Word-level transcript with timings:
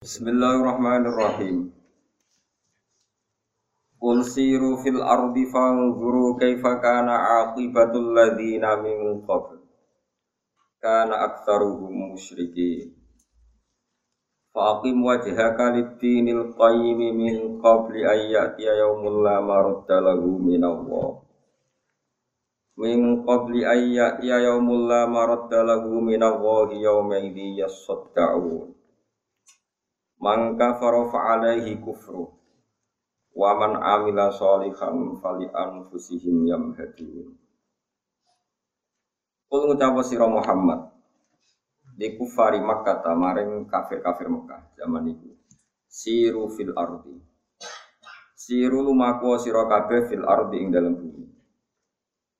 Bismillahirrahmanirrahim. 0.00 1.76
Qul 4.00 4.24
siru 4.24 4.80
fil 4.80 4.96
ardi 4.96 5.44
fanzuru 5.44 6.40
kaifa 6.40 6.80
kana 6.80 7.44
aqibatul 7.44 8.16
ladzina 8.16 8.80
min 8.80 9.20
qabl. 9.28 9.60
Kana 10.80 11.20
aktsaruhum 11.28 12.16
musyrikin. 12.16 12.96
Faqim 14.56 15.04
wajhaka 15.04 15.76
lid-dinil 15.76 16.56
qayyim 16.56 17.00
min 17.20 17.60
qabli 17.60 18.00
an 18.00 18.24
ya'tiya 18.24 18.80
yawmul 18.80 19.20
la 19.20 19.44
maradda 19.44 20.00
lahu 20.00 20.40
min 20.40 20.64
Allah. 20.64 21.20
Min 22.80 23.20
qabli 23.28 23.68
an 23.68 23.84
ya'tiya 23.84 24.48
yawmul 24.48 24.88
la 24.88 25.04
maradda 25.04 25.60
lahu 25.60 26.00
min 26.00 26.24
Allah 26.24 26.72
yawma 26.72 27.20
idzi 27.20 27.60
yasadda'un. 27.60 28.79
Mangka 30.20 30.76
farofa 30.76 31.32
alaihi 31.32 31.80
kufru. 31.80 32.28
Wa 33.32 33.56
man 33.56 33.80
amila 33.80 34.28
sholihan 34.28 35.16
fali 35.16 35.48
anfusihim 35.48 36.44
yamhadun 36.44 37.40
Kul 39.50 39.66
ngucapa 39.66 40.06
sira 40.06 40.30
Muhammad 40.30 40.94
di 41.98 42.14
kufari 42.14 42.62
Makkah 42.62 43.02
maring 43.18 43.66
kafir-kafir 43.66 44.30
Mekah 44.30 44.62
zaman 44.78 45.10
itu 45.10 45.34
siru 45.90 46.46
fil 46.54 46.70
ardi. 46.78 47.18
Siru 48.38 48.86
lumaku 48.86 49.34
sira 49.42 49.66
kabeh 49.66 50.06
fil 50.06 50.22
ardi 50.22 50.62
ing 50.62 50.70
dalam 50.70 50.94
bumi. 50.94 51.26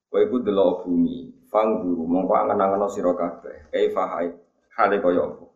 Kowe 0.06 0.22
iku 0.22 0.38
delok 0.38 0.86
bumi 0.86 1.48
fang 1.50 1.82
guru 1.82 2.06
mongko 2.06 2.34
angen-angen 2.46 2.86
sira 2.94 3.10
kabeh. 3.10 3.74
Kaifa 3.74 4.06
hale 4.78 4.96
kaya 5.02 5.22
apa 5.26 5.49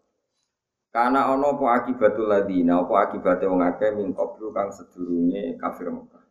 karena 0.94 1.26
ono 1.34 1.58
apa 1.58 1.82
akibatul 1.82 2.30
ladina, 2.30 2.86
apa 2.86 3.10
akibatnya 3.10 3.50
wong 3.50 3.66
akeh 3.66 3.90
min 3.98 4.14
kang 4.14 4.70
sedurunge 4.70 5.58
kafir 5.58 5.90
Mekah. 5.90 6.22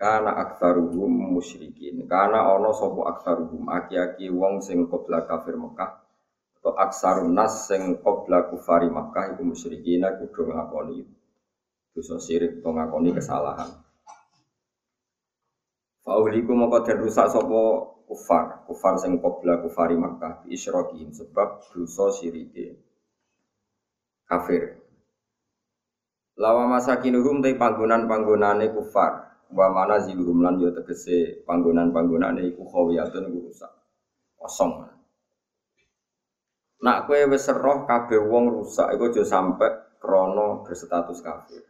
Karena 0.00 0.40
aksaruhum 0.40 1.36
musyrikin. 1.36 2.08
Karena 2.08 2.48
ono 2.48 2.72
sopo 2.72 3.04
aksaruhum 3.04 3.68
aki-aki 3.68 4.32
wong 4.32 4.64
sing 4.64 4.88
qabla 4.88 5.28
kafir 5.28 5.60
Mekah 5.60 6.00
atau 6.62 6.72
aksarun 6.78 7.36
nas 7.36 7.68
sing 7.68 8.00
qabla 8.00 8.48
kufari 8.48 8.88
Mekah 8.88 9.36
iku 9.36 9.42
musyrikin 9.52 10.08
kudu 10.22 10.48
ngakoni 10.48 11.04
dosa 11.92 12.16
sirik 12.16 12.64
atau 12.64 12.72
ngakoni 12.72 13.12
kesalahan. 13.12 13.68
Fauliku 16.02 16.56
moko 16.56 16.80
den 16.88 17.04
rusak 17.04 17.28
sapa 17.28 17.60
kufar, 18.12 18.68
kufar 18.68 19.00
sing 19.00 19.16
qabla 19.16 19.64
kufari 19.64 19.96
Makkah 19.96 20.44
bi 20.44 20.52
isyrokihim 20.52 21.16
sebab 21.16 21.64
dosa 21.72 22.12
sirike 22.12 22.76
kafir. 24.28 24.76
Lawa 26.36 26.68
masakinuhum 26.68 27.40
te 27.40 27.56
panggonan-panggonane 27.56 28.68
kufar, 28.76 29.40
wa 29.48 29.66
mana 29.72 30.04
ziluhum 30.04 30.44
lan 30.44 30.60
yo 30.60 30.76
tegese 30.76 31.40
panggonan-panggonane 31.48 32.52
iku 32.52 32.68
khawiyatun 32.68 33.32
iku 33.32 33.38
rusak. 33.48 33.72
Kosong. 34.36 34.84
Nak 36.82 37.06
kowe 37.08 37.20
wis 37.32 37.46
kabeh 37.48 38.20
wong 38.28 38.44
rusak 38.52 38.92
iku 38.92 39.08
aja 39.08 39.24
sampe 39.24 39.96
krana 40.02 40.60
berstatus 40.66 41.24
kafir. 41.24 41.64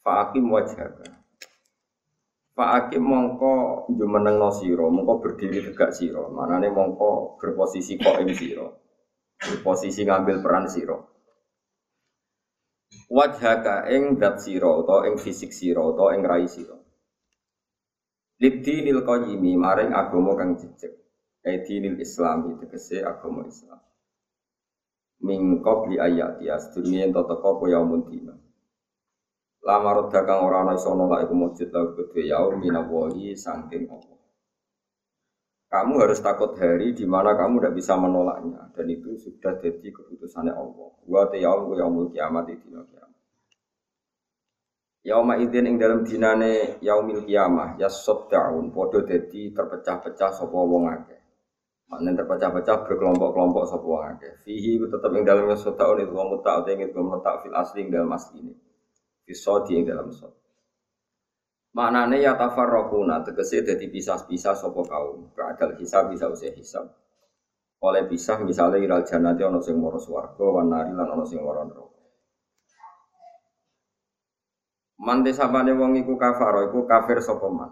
Fa'akim 0.00 0.48
wajhaka. 0.48 1.19
Pak 2.60 2.92
Hakim 2.92 3.08
mongko 3.08 3.88
jumeneng 3.88 4.36
no 4.36 4.52
siro, 4.52 4.92
mongko 4.92 5.24
berdiri 5.24 5.64
tegak 5.64 5.96
siro, 5.96 6.28
mana 6.28 6.60
nih 6.60 6.68
mongko 6.68 7.40
berposisi 7.40 7.96
koim 7.96 8.28
siro, 8.36 8.84
berposisi 9.40 10.04
ngambil 10.04 10.44
peran 10.44 10.68
siro. 10.68 11.08
Wajhaka 13.08 13.88
ing 13.88 14.20
dat 14.20 14.44
siro, 14.44 14.84
atau 14.84 15.08
ing 15.08 15.16
fisik 15.16 15.56
siro, 15.56 15.96
atau 15.96 16.12
ing 16.12 16.20
rai 16.20 16.44
siro. 16.44 16.84
Libdi 18.44 18.84
nil 18.84 19.08
qayyimi 19.08 19.56
maring 19.56 19.96
agama 19.96 20.36
kang 20.36 20.60
jejeg. 20.60 20.92
Edi 21.40 21.80
nil 21.80 21.96
islami 21.96 22.60
tegese 22.60 23.00
agama 23.00 23.48
Islam. 23.48 23.80
Min 25.24 25.64
qabli 25.64 25.96
ayat 25.96 26.44
ya 26.44 26.60
sedurunge 26.60 27.08
ento 27.08 27.24
teko 27.24 27.56
apa 27.56 27.64
yaumun 27.72 28.04
dina. 28.04 28.36
Lama 29.60 29.92
roda 29.92 30.24
kang 30.24 30.40
ora 30.40 30.64
ana 30.64 30.72
iso 30.72 30.96
nolak 30.96 31.28
iku 31.28 31.36
mujud 31.36 31.68
lahu 31.68 31.92
kedue 31.92 32.32
yaum 32.32 32.56
minawahi 32.56 33.36
saking 33.36 33.92
Allah. 33.92 34.16
Kamu 35.70 36.00
harus 36.00 36.18
takut 36.24 36.56
hari 36.56 36.96
di 36.96 37.04
mana 37.04 37.36
kamu 37.36 37.60
tidak 37.60 37.76
bisa 37.76 37.94
menolaknya 37.94 38.72
dan 38.72 38.86
itu 38.88 39.20
sudah 39.20 39.60
jadi 39.60 39.88
keputusannya 39.92 40.56
Allah. 40.56 40.90
Wa 41.04 41.28
yaum 41.36 41.68
ku 41.68 41.72
yaumul 41.76 42.08
kiamat 42.08 42.48
di 42.48 42.56
dina 42.56 42.80
kiamat. 42.88 43.20
Yauma 45.04 45.36
idzin 45.36 45.68
ing 45.68 45.76
dalam 45.76 46.08
dinane 46.08 46.80
yaumil 46.80 47.28
kiamah 47.28 47.76
ya 47.76 47.92
saddaun 47.92 48.72
padha 48.72 49.04
dadi 49.04 49.52
terpecah-pecah 49.52 50.40
sapa 50.40 50.56
wong 50.56 50.88
akeh. 50.88 51.20
Maknanya 51.92 52.24
terpecah-pecah 52.24 52.88
berkelompok-kelompok 52.88 53.68
sapa 53.68 53.84
wong 53.84 54.04
akeh. 54.16 54.40
Fihi 54.40 54.80
tetap 54.80 55.12
ing 55.12 55.28
dalamnya 55.28 55.60
saddaun 55.60 56.00
itu 56.00 56.16
wong 56.16 56.32
mutak 56.32 56.64
ing 56.72 56.80
mutak 56.96 57.44
fil 57.44 57.52
asli 57.52 57.84
ing 57.84 57.92
dalam 57.92 58.16
ini 58.40 58.69
Fisodi 59.30 59.78
yang 59.78 59.94
dalam 59.94 60.10
sod. 60.10 60.34
Maknanya 61.70 62.18
ya 62.18 62.32
tafarrokuna 62.34 63.22
tegese 63.22 63.62
jadi 63.62 63.86
pisah-pisah 63.86 64.58
sopo 64.58 64.82
kaum. 64.82 65.30
Keadal 65.38 65.78
hisab 65.78 66.10
bisa 66.10 66.26
usia 66.26 66.50
hisab. 66.50 66.90
Oleh 67.86 68.10
pisah 68.10 68.42
misalnya 68.42 68.82
iral 68.82 69.06
janati 69.06 69.46
ono 69.46 69.62
sing 69.62 69.78
moro 69.78 70.02
swarga 70.02 70.42
wan 70.42 70.66
nari 70.66 70.90
lan 70.90 71.14
ono 71.14 71.22
sing 71.22 71.38
moro 71.38 71.62
neraka. 71.62 72.02
Mante 75.00 75.30
sabane 75.30 75.72
wong 75.78 75.94
iku 76.02 76.18
kafaro 76.18 76.66
iku 76.66 76.90
kafir 76.90 77.22
sapa 77.22 77.46
man. 77.46 77.70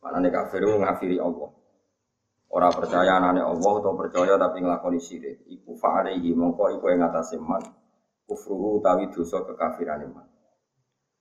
Maknane 0.00 0.32
kafir 0.32 0.64
ngafiri 0.64 1.20
Allah. 1.20 1.52
Ora 2.48 2.72
percaya 2.72 3.20
anane 3.20 3.44
Allah 3.44 3.72
atau 3.76 3.92
percaya 3.92 4.40
tapi 4.40 4.64
nglakoni 4.64 4.98
syirik. 4.98 5.44
Iku 5.52 5.76
fa'alaihi 5.76 6.32
mongko 6.32 6.80
iku 6.80 6.90
ing 6.90 7.04
atase 7.04 7.36
man. 7.36 7.60
Kufruhu 8.24 8.80
utawi 8.80 9.12
dosa 9.12 9.44
kekafirane 9.44 10.08
man. 10.08 10.31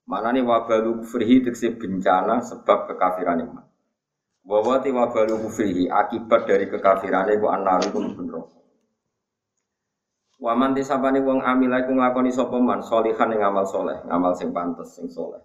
Mana 0.10 0.34
nih 0.34 0.42
wabalu 0.42 1.06
kufrihi 1.06 1.46
tegese 1.46 1.78
bencana 1.78 2.42
sebab 2.42 2.90
kekafiran 2.90 3.46
iman. 3.46 3.66
Bahwa 4.42 4.82
ti 4.82 4.90
wabalu 4.90 5.38
kufrihi 5.46 5.86
akibat 5.88 6.50
dari 6.50 6.66
kekafiran 6.66 7.30
itu 7.30 7.46
anar 7.46 7.86
itu 7.86 8.02
bener. 8.02 8.50
Waman 10.42 10.74
ti 10.74 10.82
sapane 10.82 11.22
wong 11.22 11.46
amila 11.46 11.86
iku 11.86 11.94
nglakoni 11.94 12.34
sapa 12.34 12.58
man 12.58 12.82
solihan 12.82 13.30
ing 13.30 13.46
amal 13.46 13.62
soleh, 13.62 14.02
ngamal 14.10 14.34
sing 14.34 14.50
pantes 14.50 14.98
sing 14.98 15.06
soleh. 15.06 15.38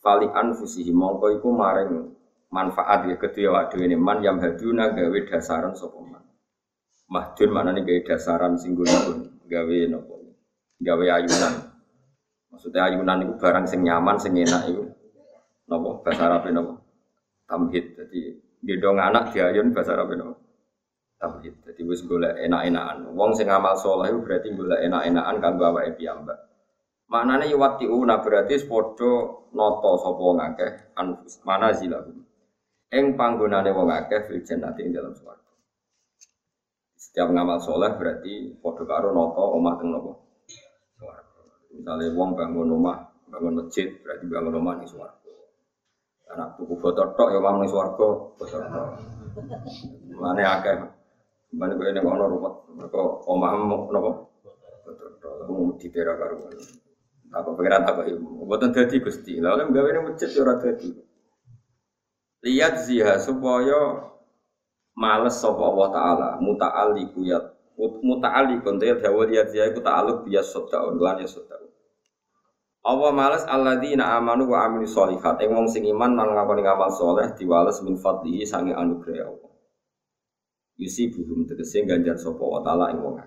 Fali 0.00 0.24
anfusihi 0.24 0.88
mongko 0.88 1.36
iku 1.36 1.52
maring 1.52 2.16
manfaat 2.48 3.12
ya 3.12 3.20
kedua 3.20 3.68
waduh 3.68 3.76
ini 3.84 3.92
man 3.92 4.24
yang 4.24 4.40
haduna 4.40 4.96
gawe 4.96 5.18
dasaran 5.28 5.76
sapa 5.76 6.00
man. 6.00 6.24
Mahdun 7.12 7.50
mana 7.52 7.76
nih 7.76 7.84
gawe 7.84 8.00
dasaran 8.16 8.56
singgung 8.56 8.88
gawe 9.44 9.78
nopo 9.92 10.16
gawe 10.80 11.06
ayunan 11.12 11.65
Maksudnya 12.56 12.88
ayunan 12.88 13.20
itu 13.20 13.36
barang 13.36 13.68
sing 13.68 13.84
nyaman, 13.84 14.16
sing 14.16 14.32
enak 14.32 14.72
itu. 14.72 14.88
Nopo 15.68 16.00
bahasa 16.00 16.24
Arab 16.24 16.48
nopo 16.48 16.80
tamhid. 17.44 17.92
Jadi 18.00 18.32
gedong 18.64 18.96
anak 18.96 19.36
diayun 19.36 19.76
bahasa 19.76 19.92
Arab 19.92 20.16
nopo 20.16 20.40
tamhid. 21.20 21.52
Jadi 21.68 21.84
wis 21.84 22.00
golek 22.08 22.32
enak-enakan. 22.32 23.12
Wong 23.12 23.36
sing 23.36 23.52
amal 23.52 23.76
soleh 23.76 24.08
itu 24.08 24.24
berarti 24.24 24.56
golek 24.56 24.88
enak-enakan 24.88 25.36
kanggo 25.36 25.68
awake 25.68 26.00
piyambak. 26.00 26.48
Maknanya 27.12 27.44
yuwati 27.52 27.84
una 27.92 28.24
berarti 28.24 28.56
sepodo 28.56 29.44
noto 29.52 30.00
sapa 30.00 30.16
wong 30.16 30.40
akeh 30.40 30.96
anfus 30.96 31.44
mana 31.44 31.76
zilahu. 31.76 32.08
Ing 32.88 33.20
panggonane 33.20 33.68
wong 33.68 33.92
akeh 33.92 34.32
fil 34.32 34.40
jannati 34.48 34.80
ing 34.80 34.96
dalam 34.96 35.12
swarga. 35.12 35.52
Setiap 36.96 37.28
ngamal 37.36 37.60
soleh 37.60 37.92
berarti 38.00 38.56
podo 38.64 38.88
karo 38.88 39.12
noto 39.12 39.44
omah 39.60 39.76
teng 39.76 39.92
nopo 39.92 40.24
Misalnya 41.76 42.16
wong 42.16 42.30
bangun 42.32 42.72
rumah, 42.72 43.12
bangun 43.28 43.60
masjid, 43.60 43.92
berarti 44.00 44.24
bangun 44.26 44.52
rumah 44.56 44.80
nih 44.80 44.88
suwargo. 44.88 45.32
Anak 46.32 46.56
tuku 46.56 46.74
foto 46.80 47.14
tok 47.14 47.28
ya 47.30 47.38
nih 47.38 47.68
suwargo, 47.68 48.34
foto 48.40 48.56
tok. 48.56 48.88
Mana 50.16 50.42
akeh, 50.58 50.74
mana 51.52 51.72
gue 51.76 51.92
ini 51.92 52.00
ngono 52.00 52.24
rumah, 52.32 52.52
mereka 52.72 52.98
omah 53.28 53.50
mau 53.60 53.92
nopo, 53.92 54.10
foto 54.82 55.04
tok. 55.20 55.34
Mau 55.46 55.76
di 55.76 55.86
daerah 55.92 56.16
karuan. 56.16 56.56
Apa 57.36 57.52
pengiran 57.52 57.84
apa 57.84 58.02
ibu? 58.08 58.48
Buatan 58.48 58.72
jadi 58.72 58.96
gusti. 59.02 59.36
Lalu 59.42 59.74
gawe 59.74 59.88
ini 59.92 60.00
masjid 60.08 60.30
ya 60.30 60.40
ora 60.46 60.54
jadi. 60.62 60.88
Lihat 62.46 62.74
ziha 62.86 63.18
supaya 63.18 64.14
males 64.96 65.36
sapa 65.36 65.60
Allah 65.60 65.88
taala 65.92 66.28
muta'alliqu 66.40 67.20
ya 67.28 67.38
muta'alliqun 67.76 68.80
ta 68.80 68.96
dawa 68.96 69.28
lihat 69.28 69.52
ziha 69.52 69.68
iku 69.68 69.84
ta'alluq 69.84 70.24
biya 70.24 70.40
saddaun 70.40 70.96
lan 70.96 71.20
ya 71.20 71.28
saddaun 71.28 71.65
Allah 72.86 73.10
males 73.10 73.42
alladzina 73.50 74.14
amanu 74.14 74.46
wa 74.46 74.62
amilu 74.62 74.86
sholihat. 74.86 75.42
Ing 75.42 75.50
wong 75.50 75.66
sing 75.66 75.82
iman 75.90 76.14
lan 76.14 76.38
ngakoni 76.38 76.62
ngamal 76.62 76.86
soleh 76.94 77.34
diwales 77.34 77.82
min 77.82 77.98
fadlihi 77.98 78.46
sange 78.46 78.70
anugerah 78.70 79.26
Allah. 79.26 79.50
Yusi 80.78 81.10
buhum 81.10 81.42
tegese 81.50 81.82
ganjar 81.82 82.14
sapa 82.14 82.38
wa 82.46 82.62
taala 82.62 82.94
ing 82.94 83.02
wong. 83.02 83.18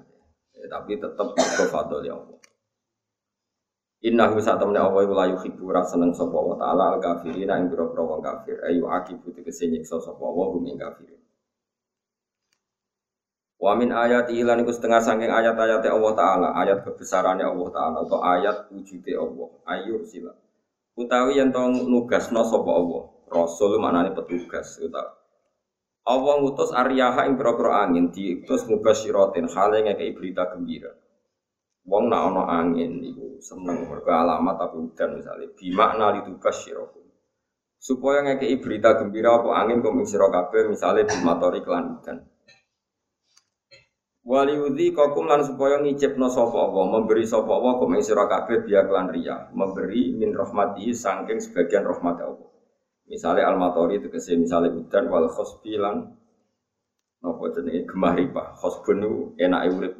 Ya, 0.55 0.63
tapi 0.71 0.95
tetap 0.95 1.35
mergo 1.35 1.65
fadl 1.67 1.99
ya 2.07 2.15
Allah. 2.15 2.39
Inna 3.99 4.31
hu 4.31 4.39
saat 4.39 4.63
temen 4.63 4.79
Allah 4.79 5.03
iku 5.03 5.11
layu 5.11 5.35
hibu 5.43 5.75
seneng 5.83 6.15
sapa 6.15 6.39
wa 6.39 6.55
taala 6.55 6.95
al 6.95 6.97
kafirina 7.03 7.59
ing 7.59 7.67
pira-pira 7.67 7.99
wong 7.99 8.23
kafir 8.23 8.63
ayu 8.63 8.87
akibu 8.87 9.27
tegese 9.35 9.67
nyiksa 9.67 9.99
sapa 9.99 10.23
wa 10.23 10.55
hum 10.55 10.63
ing 10.71 10.79
kafirin. 10.79 11.18
Wa 13.59 13.75
min 13.75 13.91
ayat 13.91 14.31
lan 14.31 14.63
iku 14.63 14.71
setengah 14.71 15.03
saking 15.03 15.27
ayat-ayat 15.27 15.83
Allah 15.83 16.13
taala, 16.15 16.49
ayat 16.55 16.87
kebesarannya 16.87 17.43
Allah 17.43 17.69
taala 17.75 17.97
atau 18.07 18.23
ayat 18.23 18.71
wujude 18.71 19.11
Allah. 19.19 19.49
Ayu 19.67 19.99
sila. 20.07 20.31
Utawi 20.95 21.43
yen 21.43 21.51
to 21.51 21.59
nugasno 21.67 22.47
sapa 22.47 22.71
Allah. 22.71 23.03
Rasul 23.29 23.77
maknane 23.77 24.15
petugas 24.17 24.79
utawa 24.81 25.19
Allah 26.09 26.41
ngutus 26.41 26.73
aryaha 26.73 27.29
ing 27.29 27.37
pira-pira 27.37 27.85
angin 27.85 28.09
diutus 28.09 28.65
mubasyiratin 28.65 29.45
hale 29.45 29.85
ngekeki 29.85 30.17
berita 30.17 30.49
gembira. 30.49 30.89
Wong 31.85 32.09
nak 32.09 32.33
ana 32.33 32.43
angin 32.49 32.97
iku 33.05 33.37
seneng 33.37 33.85
mergo 33.85 34.09
alamat 34.09 34.57
tapi 34.57 34.89
udan 34.89 35.21
misalnya 35.21 35.47
bimakna 35.53 36.17
litubas 36.17 36.65
syirakum. 36.65 37.05
Supaya 37.77 38.25
ngekei 38.25 38.57
berita 38.57 38.97
gembira 38.97 39.37
apa 39.37 39.49
angin 39.61 39.85
kum 39.85 40.01
sira 40.01 40.33
kabeh 40.33 40.73
misale 40.73 41.05
bimatori 41.05 41.61
kelan 41.61 42.01
udan. 42.01 42.17
Waliudi 44.19 44.91
kokum 44.91 45.31
lan 45.31 45.41
supaya 45.47 45.79
ngicipno 45.79 46.27
sapa 46.27 46.67
Allah, 46.67 46.85
memberi 46.91 47.23
sapa 47.23 47.49
Allah 47.49 47.79
kum 47.79 47.95
sira 48.03 48.27
kabeh 48.27 48.67
biya 48.67 48.83
kelan 48.83 49.09
riya, 49.15 49.47
memberi 49.55 50.11
min 50.11 50.35
rahmati 50.35 50.91
saking 50.91 51.39
sebagian 51.39 51.87
rahmat 51.87 52.19
Allah. 52.19 52.49
Misalnya 53.09 53.49
al-matori 53.49 53.97
tegese 53.97 54.37
misalnya 54.37 54.69
udan 54.69 55.09
wal 55.09 55.25
khosbi 55.33 55.81
lan 55.81 56.13
napa 57.25 57.43
jenenge 57.57 57.89
gemah 57.89 58.13
ripa. 58.13 58.53
Khosbun 58.53 59.01
urip. 59.33 59.95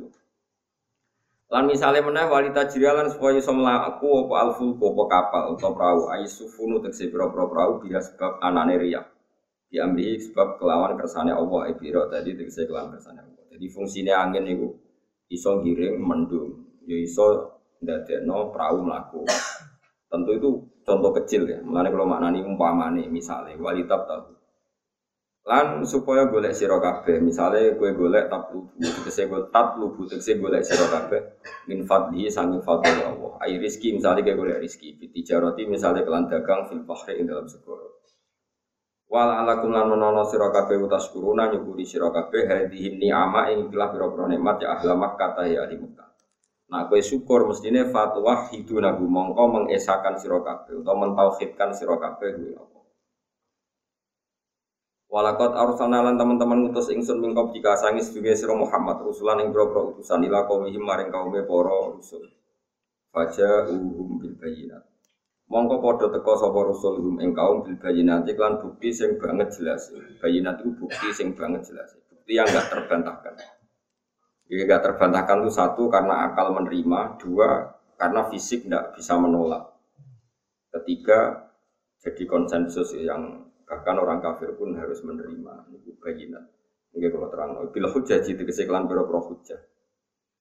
Lan 1.50 1.66
misalnya 1.66 2.06
meneh 2.06 2.30
walita 2.30 2.70
jirialan 2.70 3.10
supaya 3.10 3.42
iso 3.42 3.50
mlaku 3.50 4.30
apa 4.30 4.36
alfulku 4.46 4.94
apa 4.94 5.04
kapal 5.10 5.44
atau 5.58 5.74
perahu 5.74 6.02
aisufunu 6.14 6.78
tegese 6.86 7.10
pira-pira 7.10 7.50
perahu 7.50 7.82
biya 7.82 7.98
sebab 7.98 8.38
anane 8.46 8.78
riya. 8.78 9.02
Diambil 9.74 10.22
sebab 10.22 10.62
kelawan 10.62 10.94
kersane 10.94 11.34
Allah 11.34 11.74
ibiro 11.74 12.06
tadi 12.06 12.38
tegese 12.38 12.70
kelawan 12.70 12.94
kersane 12.94 13.26
Allah. 13.26 13.49
Jadi 13.60 13.68
fungsinya 13.76 14.24
angin 14.24 14.48
itu 14.48 14.72
iso 15.28 15.60
giring 15.60 16.00
mendung, 16.00 16.80
ya 16.88 16.96
iso 16.96 17.60
ndadekno 17.84 18.56
perahu 18.56 18.88
mlaku. 18.88 19.28
Tentu 20.08 20.32
itu 20.32 20.50
contoh 20.88 21.12
kecil 21.20 21.44
ya. 21.44 21.60
Mulane 21.60 21.92
kalau 21.92 22.08
maknani 22.08 22.40
umpamane 22.40 23.12
misalnya 23.12 23.60
walitab 23.60 24.08
tahu 24.08 24.40
lan 25.50 25.82
supaya 25.82 26.30
golek 26.30 26.54
sira 26.54 26.78
kabeh 26.78 27.18
misale 27.26 27.74
kowe 27.74 27.90
golek 27.98 28.30
tablubu 28.30 28.70
tegese 28.78 29.26
gue 29.26 29.50
tablubu 29.50 30.06
tegese 30.06 30.38
golek 30.38 30.62
sira 30.62 30.86
kabeh 30.86 31.42
min 31.66 31.90
fadli 31.90 32.30
sangi 32.30 32.62
fadli 32.62 33.02
Allah 33.02 33.34
ai 33.42 33.58
rizki 33.58 33.90
misale 33.98 34.22
kowe 34.22 34.46
golek 34.46 34.62
rizki 34.62 34.94
tijarati 35.00 35.66
misale 35.66 36.06
kelan 36.06 36.30
dagang 36.30 36.70
fil 36.70 36.86
bahri 36.86 37.18
ing 37.18 37.26
dalam 37.26 37.50
segoro 37.50 37.99
wal 39.10 39.30
alakum 39.42 39.74
lan 39.74 39.90
menono 39.90 40.22
sira 40.30 40.54
kabeh 40.54 40.78
utas 40.86 41.10
kuruna 41.10 41.50
nyukuri 41.50 41.84
sira 41.84 42.14
kabeh 42.14 42.46
hadhihi 42.46 43.02
ni'ama 43.02 43.50
ing 43.50 43.74
telah 43.74 43.90
pira-pira 43.90 44.30
nikmat 44.30 44.62
ya 44.62 44.78
ahla 44.78 44.94
Makkah 44.94 45.50
ya 45.50 45.66
ahli 45.66 45.78
Makkah 45.82 46.10
Nah, 46.70 46.86
kue 46.86 47.02
syukur 47.02 47.50
mestine 47.50 47.90
fatwa 47.90 48.46
hidunahu 48.54 49.02
mongko 49.10 49.44
mengesakan 49.50 50.22
sira 50.22 50.38
kabeh 50.46 50.86
utawa 50.86 51.10
mentauhidkan 51.10 51.74
sira 51.74 51.98
kabeh 51.98 52.38
Walakot 55.10 55.58
arsalna 55.58 56.06
lan 56.06 56.22
teman-teman 56.22 56.70
ngutus 56.70 56.94
ingsun 56.94 57.18
mingkop 57.18 57.50
jika 57.50 57.74
sangis 57.74 58.14
juga 58.14 58.30
sira 58.38 58.54
Muhammad 58.54 59.02
rusulan 59.02 59.42
ing 59.42 59.50
boro 59.50 59.98
utusan 59.98 60.22
ila 60.30 60.46
qaumihim 60.46 60.86
maring 60.86 61.10
kaume 61.10 61.42
para 61.50 61.98
rusul. 61.98 62.30
Faja 63.10 63.66
uhum 63.74 64.22
bil 64.22 64.38
bayinat. 64.38 64.89
Mongko 65.50 65.82
padha 65.82 66.08
teka 66.14 66.34
sapa 66.38 66.60
rusul 66.62 67.02
hum 67.02 67.16
ing 67.18 67.34
kaum 67.34 67.66
bil 67.66 67.74
lan 67.82 68.54
bukti 68.62 68.94
sing 68.94 69.18
banget 69.18 69.50
jelas. 69.50 69.90
Bayinat 70.22 70.62
itu 70.62 70.78
bukti 70.78 71.10
sing 71.10 71.34
banget 71.34 71.66
jelas. 71.66 71.98
Bukti 72.06 72.38
yang 72.38 72.46
enggak 72.46 72.70
terbantahkan. 72.70 73.34
Jadi 74.46 74.62
enggak 74.62 74.86
terbantahkan 74.86 75.42
itu 75.42 75.50
satu 75.50 75.90
karena 75.90 76.30
akal 76.30 76.54
menerima, 76.54 77.18
dua 77.18 77.76
karena 77.98 78.30
fisik 78.30 78.70
enggak 78.70 78.94
bisa 78.94 79.18
menolak. 79.18 79.74
Ketiga 80.70 81.50
jadi 81.98 82.24
konsensus 82.30 82.94
yang 82.94 83.50
Bahkan 83.70 84.02
orang 84.02 84.18
kafir 84.18 84.58
pun 84.58 84.74
harus 84.74 85.06
menerima 85.06 85.70
itu 85.78 85.94
bayinan. 86.02 86.42
Mungkin 86.90 87.10
kalau 87.14 87.30
terang, 87.30 87.50
bila 87.70 87.94
hujaji 87.94 88.34
itu 88.34 88.42
keseklan 88.42 88.90
biro 88.90 89.06
pro 89.06 89.22
hujah. 89.22 89.62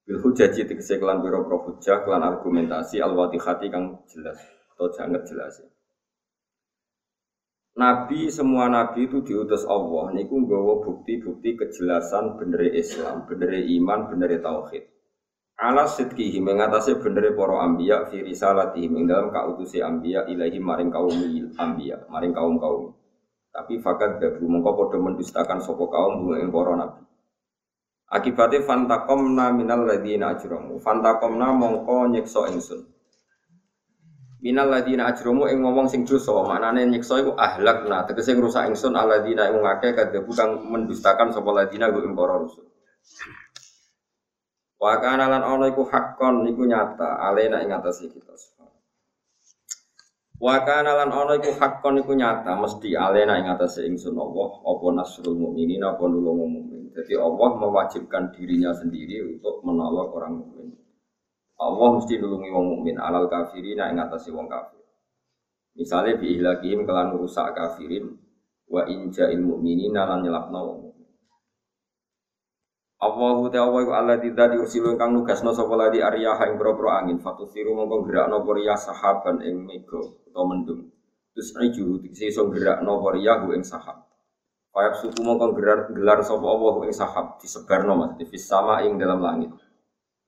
Bila 0.01 0.17
hujaji 0.25 0.65
itu 0.65 0.73
keseklan 0.73 1.21
biro 1.21 1.45
pro 1.45 1.61
hujah, 1.61 2.01
kelan 2.01 2.25
argumentasi 2.25 2.97
al-watihati 2.97 3.69
kang 3.69 4.01
jelas 4.09 4.58
atau 4.79 4.87
sangat 4.95 5.27
jelas 5.27 5.59
ya. 5.59 5.67
Nabi 7.79 8.31
semua 8.31 8.71
nabi 8.71 9.11
itu 9.11 9.19
diutus 9.23 9.67
Allah 9.67 10.15
niku 10.15 10.39
nggawa 10.39 10.83
bukti-bukti 10.83 11.59
kejelasan 11.59 12.39
bener 12.39 12.71
Islam, 12.71 13.27
bener 13.27 13.59
iman, 13.59 14.07
bener 14.07 14.39
tauhid. 14.39 14.87
Ala 15.59 15.83
sidqihi 15.83 16.39
mengatasi 16.39 17.03
bener 17.03 17.35
para 17.35 17.59
anbiya 17.67 18.07
fi 18.07 18.23
risalatihim 18.23 19.03
ing 19.03 19.05
dalam 19.11 19.27
kautusi 19.31 19.83
anbiya 19.83 20.27
ilahi 20.31 20.59
maring 20.59 20.87
kaum 20.91 21.11
anbiya, 21.59 22.07
maring 22.07 22.31
kaum-kaum. 22.31 22.95
Tapi 23.51 23.79
fakat 23.83 24.23
dabu 24.23 24.47
mongko 24.47 24.71
podo 24.75 24.97
mendustakan 25.03 25.59
sopo 25.59 25.91
kaum 25.91 26.31
ing 26.35 26.51
para 26.51 26.79
nabi. 26.79 27.03
Akibatnya 28.11 28.63
fantakomna 28.63 29.51
minal 29.51 29.83
ladina 29.83 30.35
ajromu. 30.35 30.79
Fantakomna 30.79 31.51
mongko 31.51 32.11
nyekso 32.11 32.47
ingsun. 32.47 32.98
Minal 34.39 34.71
ladina 34.71 35.11
ajromu 35.11 35.51
ing 35.51 35.59
ngomong 35.59 35.91
sing 35.91 36.07
dosa. 36.07 36.31
Maknane 36.31 36.87
nyekso 36.87 37.19
iku 37.19 37.35
ahlakna. 37.35 38.07
Tegese 38.07 38.31
ngrusak 38.39 38.71
ingsun 38.71 38.95
aladina 38.95 39.51
ing 39.51 39.59
ngake 39.59 39.91
kadabu 39.91 40.31
kang 40.31 40.63
mendustakan 40.63 41.35
sopo 41.35 41.51
ladina 41.51 41.91
ing 41.91 42.15
para 42.15 42.39
rusul. 42.39 42.63
Wa 44.79 44.95
kana 45.03 45.27
lan 45.27 45.43
ana 45.43 45.67
iku 45.67 45.83
hakon 45.83 46.47
iku 46.47 46.63
nyata 46.63 47.19
alena 47.19 47.59
ing 47.59 47.75
atas 47.75 47.99
kita. 47.99 48.31
Wa 50.39 50.63
kana 50.63 50.95
lan 50.95 51.11
ana 51.11 51.35
iku 51.35 51.51
hakon 51.59 51.99
iku 51.99 52.15
nyata 52.15 52.55
mesti 52.55 52.95
alena 52.95 53.43
ing 53.43 53.51
atase 53.51 53.83
ingsun 53.83 54.15
Allah 54.15 54.63
apa 54.63 54.87
nasrul 54.95 55.35
mukminin 55.35 55.83
apa 55.83 55.99
nulung 56.07 56.47
mukmin. 56.47 56.95
Jadi 56.95 57.19
Allah 57.19 57.59
mewajibkan 57.59 58.31
dirinya 58.31 58.71
sendiri 58.71 59.19
untuk 59.35 59.59
menolong 59.67 60.15
orang 60.15 60.33
mukmin. 60.39 60.79
Allah 61.59 61.89
mesti 61.99 62.15
nulungi 62.15 62.49
wong 62.55 62.65
mukmin 62.71 62.95
alal 62.95 63.27
kafirin 63.27 63.83
ing 63.83 63.99
atase 63.99 64.31
wong 64.31 64.47
kafir. 64.47 64.79
Misalnya 65.75 66.15
bi 66.15 66.39
ihlakihim 66.39 66.87
kelan 66.87 67.11
rusak 67.11 67.51
kafirin 67.51 68.15
wa 68.71 68.87
inja'il 68.87 69.43
mukminin 69.43 69.91
lan 69.91 70.23
nyelapno 70.23 70.59
wong 70.63 70.79
Allahu 72.99 73.47
ta'ala 73.47 73.71
wa 73.71 73.95
Allah 73.95 74.19
tidak 74.19 74.51
diursilu 74.51 74.99
kang 74.99 75.15
nugasno 75.15 75.55
sapa 75.55 75.71
ladi 75.71 76.03
ariyaha 76.03 76.51
ing 76.51 76.59
boro 76.59 76.91
angin. 76.91 77.15
Fatusiru 77.15 77.71
mongko 77.71 78.03
gerakno 78.03 78.43
apa 78.43 78.75
sahaban 78.75 79.39
ing 79.39 79.63
mega 79.63 80.03
utawa 80.03 80.51
mendung. 80.51 80.91
Terus 81.31 81.55
iju 81.63 82.03
iso 82.03 82.51
gerakno 82.51 82.99
apa 82.99 83.07
riyah 83.15 83.39
ing 83.55 83.63
sahab. 83.63 84.03
Kayak 84.75 84.99
suku 84.99 85.15
mongko 85.23 85.55
gelar 85.55 85.79
gelar 85.95 86.19
sapa 86.27 86.43
Allah 86.43 86.75
ing 86.87 86.91
sahab 86.91 87.39
disebarno 87.39 87.95
mas 87.95 88.11
di 88.19 88.27
sama 88.35 88.83
ing 88.83 88.99
dalam 88.99 89.23
langit 89.23 89.55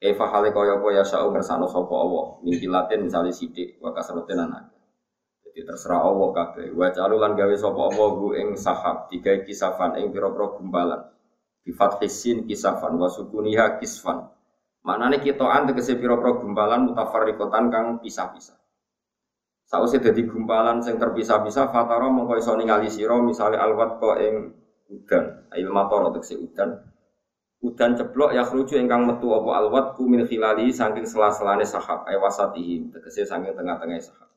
Eva 0.01 0.25
hale 0.34 0.50
kaya 0.50 0.81
apa 0.81 0.88
ya 0.98 1.05
sa'u 1.05 1.29
ngersano 1.29 1.70
sapa 1.70 1.93
Allah 1.93 2.41
mingkilatin 2.41 3.05
misalnya 3.05 3.29
sidik 3.29 3.77
wa 3.77 3.93
kasroten 3.93 4.41
anak 4.41 4.74
jadi 5.46 5.62
terserah 5.70 6.01
Allah 6.01 6.29
kabeh 6.34 6.74
wa 6.74 6.89
calulan 6.89 7.38
gawe 7.38 7.53
sapa 7.53 7.81
Allah 7.93 8.12
ing 8.41 8.58
sahab 8.58 9.13
digawe 9.13 9.46
kisafan 9.46 10.01
ing 10.01 10.10
pira-pira 10.10 10.58
gumpalan 10.58 11.01
Bifat 11.62 12.01
hisin 12.01 12.50
kisafan 12.50 12.98
wa 12.98 13.05
sukuniha 13.05 13.77
kisfan. 13.77 14.25
Maknane 14.81 15.22
kitoan 15.22 15.70
tegese 15.70 15.93
pira-pira 15.93 16.41
gumpalan 16.41 16.89
mutafarriqatan 16.89 17.70
kang 17.70 17.88
pisah-pisah. 18.01 18.58
Sausé 19.70 20.01
dadi 20.01 20.25
gumpalan 20.25 20.81
sing 20.81 20.98
terpisah-pisah 20.98 21.70
fatara 21.70 22.10
mongko 22.10 22.41
iso 22.41 22.58
ningali 22.58 22.89
sira 22.89 23.13
misale 23.22 23.62
alwat 23.62 24.01
ko 24.01 24.17
ing 24.17 24.58
udan, 24.89 25.48
ail 25.53 25.70
mator 25.70 26.10
tegese 26.17 26.41
udan. 26.41 26.81
Udan 27.62 27.94
ceplok 27.94 28.34
ya 28.34 28.41
khruju 28.41 28.74
ingkang 28.82 29.06
metu 29.06 29.30
apa 29.38 29.62
alwat 29.62 29.94
ku 29.94 30.10
min 30.10 30.25
khilali 30.25 30.74
saking 30.74 31.06
sela-selane 31.06 31.62
sahab 31.62 32.10
ay 32.10 32.18
wasatihi 32.18 32.89
tegese 32.89 33.22
saking 33.22 33.53
tengah-tengah 33.53 34.01
sahab. 34.01 34.30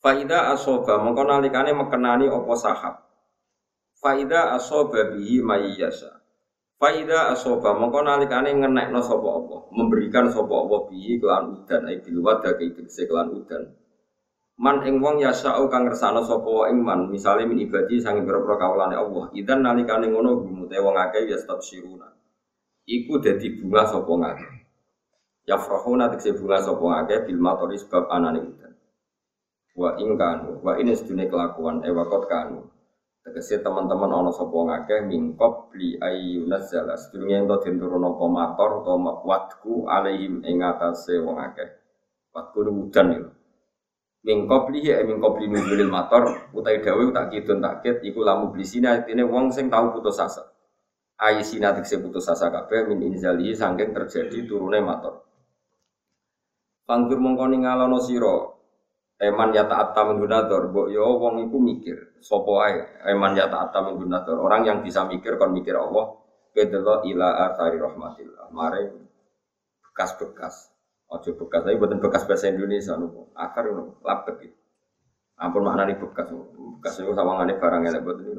Faida 0.00 0.56
asoba 0.56 1.00
mongko 1.04 1.24
nalikane 1.28 1.76
mekenani 1.76 2.32
apa 2.32 2.54
sahab 2.56 3.04
Faida 4.04 4.52
asoba 4.52 5.16
bihi 5.16 5.40
mayyasa. 5.40 6.20
Faida 6.76 7.32
asoba 7.32 7.72
mongko 7.72 8.04
nalikane 8.04 8.52
ngenekno 8.52 9.00
sapa 9.00 9.24
Allah, 9.24 9.60
memberikan 9.72 10.28
sapa 10.28 10.52
Allah 10.52 10.84
bihi 10.92 11.16
kelan 11.16 11.56
udan 11.56 11.88
ai 11.88 12.04
bil 12.04 12.20
wada 12.20 12.52
tegese 12.52 13.08
kelan 13.08 13.32
udan. 13.32 13.64
Man 14.54 14.86
ing 14.86 15.02
wong 15.02 15.18
yasau 15.18 15.66
kang 15.66 15.82
ngersano 15.82 16.22
sapa 16.22 16.70
ing 16.70 16.78
man, 16.78 17.10
misale 17.10 17.42
min 17.42 17.58
ibadi 17.58 17.98
sange 17.98 18.22
pira-pira 18.22 18.54
kawulane 18.54 18.94
Allah. 18.94 19.26
Idan 19.34 19.66
nalikane 19.66 20.06
ngono 20.06 20.46
gumute 20.46 20.78
wong 20.78 20.94
akeh 20.94 21.26
ya 21.26 21.34
siruna. 21.58 22.06
iku 22.86 23.18
dadi 23.18 23.50
bunga 23.58 23.82
sapa 23.90 24.12
ngake. 24.14 24.48
Ya 25.50 25.58
frahuna 25.58 26.06
tekse 26.14 26.38
bunga 26.38 26.62
sapa 26.62 26.84
ngake 26.86 27.26
bil 27.26 27.40
matori 27.42 27.82
sebab 27.82 28.06
anane 28.06 28.40
udan. 28.46 28.72
Wa 29.74 29.98
ing 29.98 30.14
kanu, 30.14 30.62
wa 30.62 30.78
ini 30.78 30.94
sedune 30.94 31.26
kelakuan 31.26 31.82
e 31.82 31.90
wakot 31.90 32.30
kanu. 32.30 32.70
Tegese 33.26 33.58
teman-teman 33.58 34.06
ana 34.06 34.30
sapa 34.30 34.54
ngake 34.54 35.10
mingkop 35.10 35.74
li 35.74 35.98
ayunaz 35.98 36.70
zala. 36.70 36.94
Sedurunge 36.94 37.42
ento 37.42 37.58
den 37.58 37.82
turun 37.82 38.06
apa 38.06 38.24
mator 38.30 38.86
utawa 38.86 39.18
watku 39.26 39.90
alaihim 39.90 40.46
ing 40.46 40.62
atase 40.62 41.18
wong 41.18 41.42
akeh. 41.42 41.74
Watku 42.30 42.62
udan 42.62 43.08
iki. 43.18 43.33
Min 44.24 44.48
qablihi 44.48 44.88
e 44.88 45.04
min 45.04 45.20
mator 45.92 46.48
utai 46.56 46.80
dawe 46.80 47.04
tak 47.12 47.26
kidun 47.28 47.60
tak 47.60 47.84
kit 47.84 48.00
iku 48.00 48.24
lamu 48.24 48.48
blisina 48.56 48.96
artine 48.96 49.20
wong 49.20 49.52
sing 49.52 49.68
tau 49.68 49.92
putus 49.92 50.16
asa. 50.16 50.48
Ayi 51.20 51.44
sinatik 51.44 51.84
se 51.84 52.00
putus 52.00 52.24
asa 52.26 52.48
kabeh 52.48 52.88
min 52.88 53.04
inzali 53.04 53.52
saking 53.52 53.92
terjadi 53.92 54.48
turune 54.48 54.80
mator. 54.80 55.28
Panggur 56.88 57.20
mongko 57.20 57.52
ningalono 57.52 58.00
sira 58.00 58.54
eman 59.20 59.54
ya 59.54 59.64
ta'atta 59.70 60.10
min 60.10 60.18
gunator 60.18 60.74
mbok 60.74 60.88
yo 60.90 61.20
wong 61.22 61.46
iku 61.46 61.56
mikir 61.62 62.18
sapa 62.18 62.52
ae 62.66 62.76
eman 63.14 63.38
ya 63.38 63.46
ta'atta 63.46 63.78
min 63.86 63.94
gunator 64.02 64.42
orang 64.42 64.66
yang 64.66 64.78
bisa 64.82 65.06
mikir 65.06 65.38
kon 65.38 65.54
mikir 65.54 65.78
Allah 65.78 66.18
kedelo 66.50 67.06
ila 67.06 67.46
athari 67.46 67.78
rahmatillah 67.78 68.50
mare 68.50 68.90
bekas-bekas 69.86 70.73
Ojo 71.14 71.30
bekas, 71.38 71.62
tapi 71.62 71.78
buatan 71.78 72.02
bekas 72.02 72.26
bahasa 72.26 72.50
Indonesia 72.50 72.98
nopo. 72.98 73.30
Akar 73.38 73.70
nopo, 73.70 74.02
lapet 74.02 74.34
gitu. 74.42 74.56
Ampun 75.38 75.62
maknanya 75.62 75.94
bekas, 75.94 76.26
bekas 76.34 76.94
itu 76.98 77.14
sama 77.14 77.38
ngane 77.38 77.54
barang 77.58 77.82
elek 77.86 78.02
buat 78.02 78.18
itu. 78.18 78.34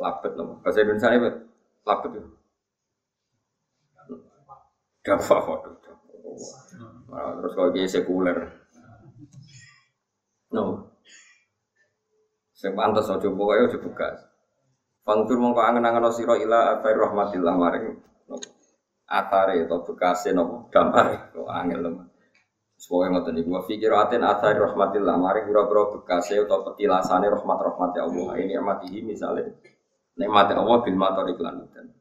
Lapet 0.00 0.32
nopo. 0.40 0.64
Bahasa 0.64 0.80
Indonesia 0.80 1.12
ini 1.12 1.28
lapet 1.84 2.10
itu. 2.16 2.30
Dapat 5.04 5.44
waduh. 5.44 5.74
Terus 7.10 7.52
kalau 7.52 7.70
dia 7.76 7.84
sekuler. 7.84 8.38
No. 10.56 10.88
Sing 12.56 12.72
pantes 12.72 13.08
aja 13.08 13.28
pokoke 13.28 13.60
aja 13.60 13.78
bekas. 13.80 14.18
Fangtur 15.04 15.36
mongko 15.40 15.64
angen-angen 15.64 16.12
sira 16.12 16.36
ila 16.36 16.76
atai 16.76 16.92
rahmatillah 16.92 17.54
maring 17.56 18.09
atare 19.10 19.66
atau 19.66 19.82
bekasnya 19.82 20.38
nopo 20.38 20.70
gambar 20.70 21.34
kok 21.34 21.50
angel 21.50 21.80
loh 21.82 22.10
Semoga 22.80 23.12
ngotot 23.12 23.36
nih, 23.36 23.44
gua 23.44 23.60
pikir 23.68 23.92
aten 23.92 24.24
atari 24.24 24.56
rahmatillah, 24.56 25.20
mari 25.20 25.44
pura-pura 25.44 25.92
bekasnya 25.92 26.48
atau 26.48 26.64
petilasannya 26.64 27.28
rahmat 27.28 27.58
rahmat 27.60 27.90
ya 27.92 28.08
Allah. 28.08 28.40
Ini 28.40 28.56
amatihi 28.56 29.04
misalnya, 29.04 29.52
nikmat 30.16 30.48
Allah 30.56 30.80
bil 30.80 30.96
mator 30.96 31.28
iklan 31.28 31.68
dan. 31.76 31.92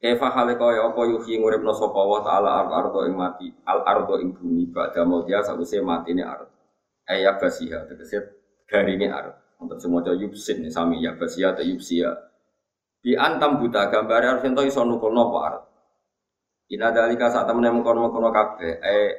Eva 0.00 0.28
hale 0.32 0.60
kaya 0.60 0.92
apa 0.92 1.00
yuhi 1.08 1.40
nguripno 1.40 1.72
sapa 1.72 2.00
wa 2.04 2.20
taala 2.20 2.64
al 2.64 2.68
ardo 2.68 3.00
ing 3.08 3.16
mati, 3.16 3.48
al 3.64 3.80
ardo 3.80 4.20
ing 4.20 4.36
bumi 4.36 4.68
pada 4.68 5.08
mau 5.08 5.24
dia 5.24 5.40
sause 5.40 5.80
matine 5.80 6.20
ard. 6.20 6.48
Ayat 7.08 7.40
basiha 7.40 7.88
tegese 7.88 8.20
dari 8.68 9.00
ini 9.00 9.08
ard. 9.08 9.56
Untuk 9.56 9.80
semua 9.80 10.04
cowok 10.04 10.20
yubsin 10.20 10.68
sami 10.68 11.04
ya 11.04 11.16
basiha 11.16 11.52
atau 11.52 11.64
yubsia 11.64 12.12
di 13.00 13.16
antam 13.16 13.56
buta 13.56 13.88
gambar 13.88 14.20
harus 14.20 14.44
ento 14.44 14.60
iso 14.64 14.84
nukul 14.84 15.12
nopo 15.16 15.36
arep. 15.40 15.64
Ina 16.70 16.94
dalika 16.94 17.26
saat 17.32 17.50
temen 17.50 17.66
mengkono-mengkono 17.66 18.30
kabeh 18.30 18.78
eh 18.78 19.10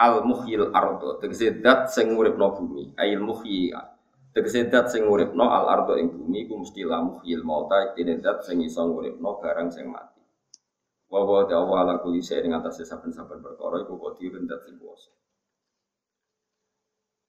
al 0.00 0.24
muhyil 0.24 0.72
ardo 0.72 1.20
tegese 1.20 1.60
dat 1.60 1.92
sing 1.92 2.16
uripno 2.16 2.56
bumi 2.56 2.96
ail 2.96 3.20
muhyi 3.20 3.68
tegese 4.32 4.72
dat 4.72 4.88
sing 4.88 5.04
uripno 5.04 5.44
al 5.44 5.68
ardo 5.68 6.00
ing 6.00 6.08
bumi 6.08 6.48
ku 6.48 6.56
mesti 6.64 6.88
la 6.88 7.04
muhyil 7.04 7.44
mauta 7.44 7.92
iktine 7.92 8.16
dat 8.24 8.40
sing 8.48 8.64
iso 8.64 8.80
uripno 8.88 9.36
barang 9.44 9.68
sing 9.68 9.92
mati. 9.92 10.24
Wa 11.12 11.20
wa 11.28 11.44
ta'ala 11.44 11.84
ala 11.84 11.94
kulli 12.00 12.24
shay'in 12.24 12.48
ing 12.48 12.56
atase 12.56 12.88
saben-saben 12.88 13.44
perkara 13.44 13.84
iku 13.84 14.00
qadirun 14.00 14.48
dat 14.48 14.64
sing 14.64 14.80
kuwasa 14.80 15.12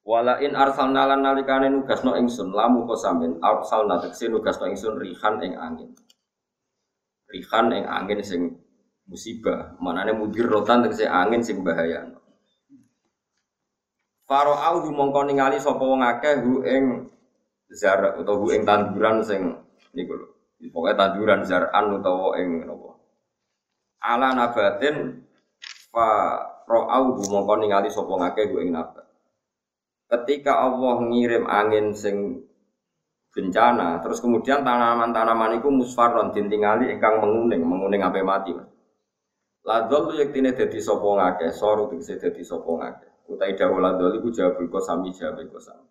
Wala 0.03 0.35
in 0.43 0.51
arsalna 0.51 1.07
lan 1.07 1.23
nalikane 1.23 1.71
nugasno 1.71 2.19
ingsun 2.19 2.51
lamu 2.51 2.83
kok 2.83 2.99
sampean 2.99 3.39
arsalna 3.39 4.03
tekse 4.03 4.27
nugasno 4.27 4.67
ingsun 4.67 4.99
rihan 4.99 5.39
ing 5.39 5.55
angin. 5.55 5.95
Rihan 7.31 7.71
ing 7.71 7.87
angin 7.87 8.19
sing 8.19 8.41
musibah, 9.07 9.79
manane 9.79 10.11
mudir 10.11 10.51
rotan 10.51 10.83
tegese 10.83 11.07
angin 11.07 11.39
sing 11.39 11.63
bahaya. 11.63 12.03
Faro 14.27 14.59
au 14.59 14.83
mongko 14.91 15.23
ningali 15.23 15.55
sapa 15.55 15.79
wong 15.79 16.03
akeh 16.03 16.35
hu 16.43 16.67
ing 16.67 17.07
zar 17.71 18.03
utawa 18.19 18.43
hu 18.43 18.51
ing 18.51 18.67
tanduran 18.67 19.23
sing 19.23 19.55
niku 19.95 20.19
lho. 20.19 20.27
Pokoke 20.67 20.99
tanduran 20.99 21.47
zaran 21.47 21.95
utawa 21.95 22.35
ing 22.43 22.67
napa. 22.67 22.91
Ala 24.03 24.35
nabatin 24.35 25.23
fa 25.95 26.07
ra'au 26.67 27.23
mongko 27.23 27.53
ningali 27.63 27.87
sapa 27.87 28.11
ngakeh 28.19 28.51
hu 28.51 28.59
ing 28.59 28.75
nabat 28.75 29.12
ketika 30.13 30.61
Allah 30.61 31.01
ngirim 31.09 31.49
angin 31.49 31.89
sing 31.97 32.45
bencana, 33.33 33.97
terus 34.05 34.21
kemudian 34.21 34.61
tanaman-tanaman 34.61 35.57
itu 35.57 35.73
musfaron 35.73 36.29
dintingali 36.29 36.93
ingkang 36.93 37.17
menguning, 37.17 37.65
menguning 37.65 38.05
sampai 38.05 38.21
mati. 38.21 38.53
Ladol 39.65 40.13
yektine 40.21 40.53
dadi 40.53 40.77
sapa 40.77 41.07
ngakeh, 41.07 41.49
soru 41.49 41.89
tegese 41.89 42.21
dadi 42.21 42.45
sapa 42.45 42.69
ngakeh. 42.69 43.11
Utai 43.33 43.57
dawuh 43.57 43.79
ladol 43.81 44.19
iku 44.21 44.29
sami 44.83 45.09
jawab 45.15 45.39
iku 45.41 45.57
sami. 45.57 45.87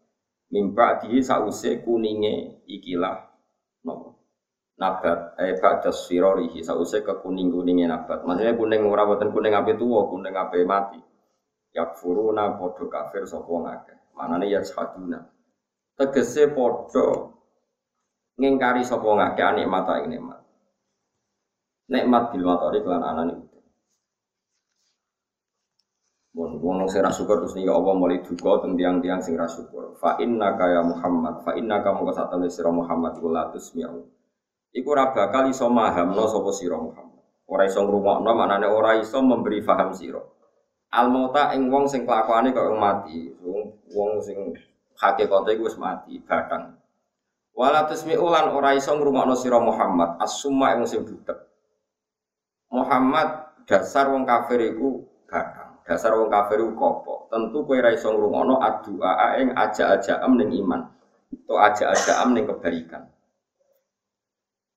Mimpa 0.52 1.00
di 1.02 1.18
sause 1.24 1.80
kuninge 1.80 2.62
ikilah 2.68 3.16
nopo. 3.88 4.20
Nabat 4.76 5.40
eh 5.40 5.56
ba'da 5.56 5.88
sirorihi 5.88 6.60
sause 6.60 7.00
ke 7.00 7.24
kuning-kuninge 7.24 7.88
nabat. 7.88 8.22
Maksudnya 8.28 8.54
kuning 8.54 8.84
ora 8.84 9.08
kuning 9.08 9.56
ape 9.56 9.72
tuwa, 9.80 10.06
kuning 10.12 10.36
ape 10.36 10.62
mati. 10.68 11.00
Yakfuruna 11.72 12.60
padha 12.60 12.84
kafir 12.92 13.24
sapa 13.24 13.48
ngakeh. 13.48 14.01
Manane 14.16 14.46
ya 14.48 14.60
saduna. 14.62 15.20
Tegese 15.96 16.52
padha 16.52 17.32
ngingkari 18.40 18.82
sapa 18.82 19.06
ngake 19.06 19.42
nikmat 19.60 19.88
ing 20.02 20.06
nikmat. 20.12 20.40
Nikmat 21.92 22.22
bil 22.32 22.44
matori 22.48 22.80
kelan 22.80 23.04
anane. 23.04 23.34
Mun 26.32 26.56
wong 26.64 26.88
sing 26.88 27.04
syukur 27.12 27.44
terus 27.44 27.52
nika 27.52 27.76
apa 27.76 27.92
mulai 27.92 28.24
duka 28.24 28.64
teng 28.64 28.72
tiang-tiang 28.72 29.20
sing 29.20 29.36
ra 29.36 29.44
syukur. 29.44 29.92
Fa 30.00 30.16
inna 30.16 30.56
ya 30.56 30.80
Muhammad, 30.80 31.44
fa 31.44 31.52
inna 31.52 31.84
ka 31.84 31.92
mongko 31.92 32.12
satane 32.16 32.48
sira 32.48 32.72
Muhammad 32.72 33.20
kula 33.20 33.52
tusmi'u. 33.52 34.00
Iku 34.72 34.88
ora 34.96 35.12
bakal 35.12 35.52
iso 35.52 35.68
mahamno 35.68 36.24
sapa 36.24 36.48
sira 36.56 36.80
Muhammad. 36.80 37.20
Ora 37.52 37.68
iso 37.68 37.84
ngrungokno 37.84 38.32
maknane 38.32 38.64
ora 38.64 38.96
iso 38.96 39.20
memberi 39.20 39.60
faham 39.60 39.92
sira. 39.92 40.24
Al 40.92 41.08
mauta 41.08 41.56
ing 41.56 41.72
wong 41.72 41.88
sing 41.88 42.04
kelakuane 42.04 42.52
kok 42.52 42.68
mati, 42.76 43.32
wong 43.40 43.72
wong 43.96 44.20
sing 44.20 44.52
hakikate 45.00 45.56
iku 45.56 45.64
wis 45.64 45.80
mati, 45.80 46.20
batang. 46.20 46.76
Wala 47.52 47.88
tusmi 47.88 48.16
ulan 48.16 48.52
ora 48.52 48.76
iso 48.76 48.92
ngrungokno 48.96 49.32
sira 49.36 49.60
Muhammad, 49.60 50.20
as-summa 50.20 50.76
ing 50.76 50.84
sing 50.88 51.04
butek. 51.04 51.36
Muhammad 52.72 53.52
dasar 53.68 54.08
wong 54.08 54.24
kafir 54.24 54.72
iku 54.72 55.04
batang. 55.28 55.80
Dasar 55.84 56.16
wong 56.16 56.28
kafir 56.32 56.60
iku 56.64 56.72
kopo. 56.76 57.14
Tentu 57.28 57.64
kowe 57.64 57.76
ora 57.76 57.92
iso 57.92 58.08
ngrungokno 58.12 58.60
addu'a 58.60 59.40
ing 59.40 59.52
aja-ajaam 59.56 60.32
ning 60.36 60.52
iman. 60.60 60.80
To 61.48 61.56
aja-ajaam 61.56 62.36
ning 62.36 62.44
kebaikan. 62.48 63.08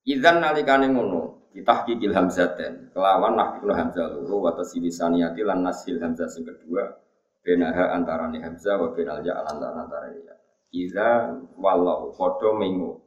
Idzan 0.05 0.38
nalikane 0.38 0.91
ngono, 0.93 1.25
ditahqiqil 1.55 2.12
hamzaten 2.12 2.91
kelawan 2.91 3.39
nahqiqul 3.39 3.71
hamzah 3.71 4.12
loro 4.12 4.43
wa 4.43 4.51
tasilisaniyati 4.59 5.39
lan 5.47 5.63
nasil 5.63 5.95
hamzah 6.03 6.27
sing 6.27 6.43
kedua 6.43 7.00
benaha 7.39 7.95
antarane 7.95 8.43
hamzah 8.43 8.75
wa 8.75 8.91
benal 8.91 9.24
ya 9.24 9.39
antara 9.39 9.88
antara 9.88 10.12
ya. 10.12 10.35
Iza 10.75 11.31
walau 11.55 12.12
padha 12.12 12.51
mengu 12.51 13.00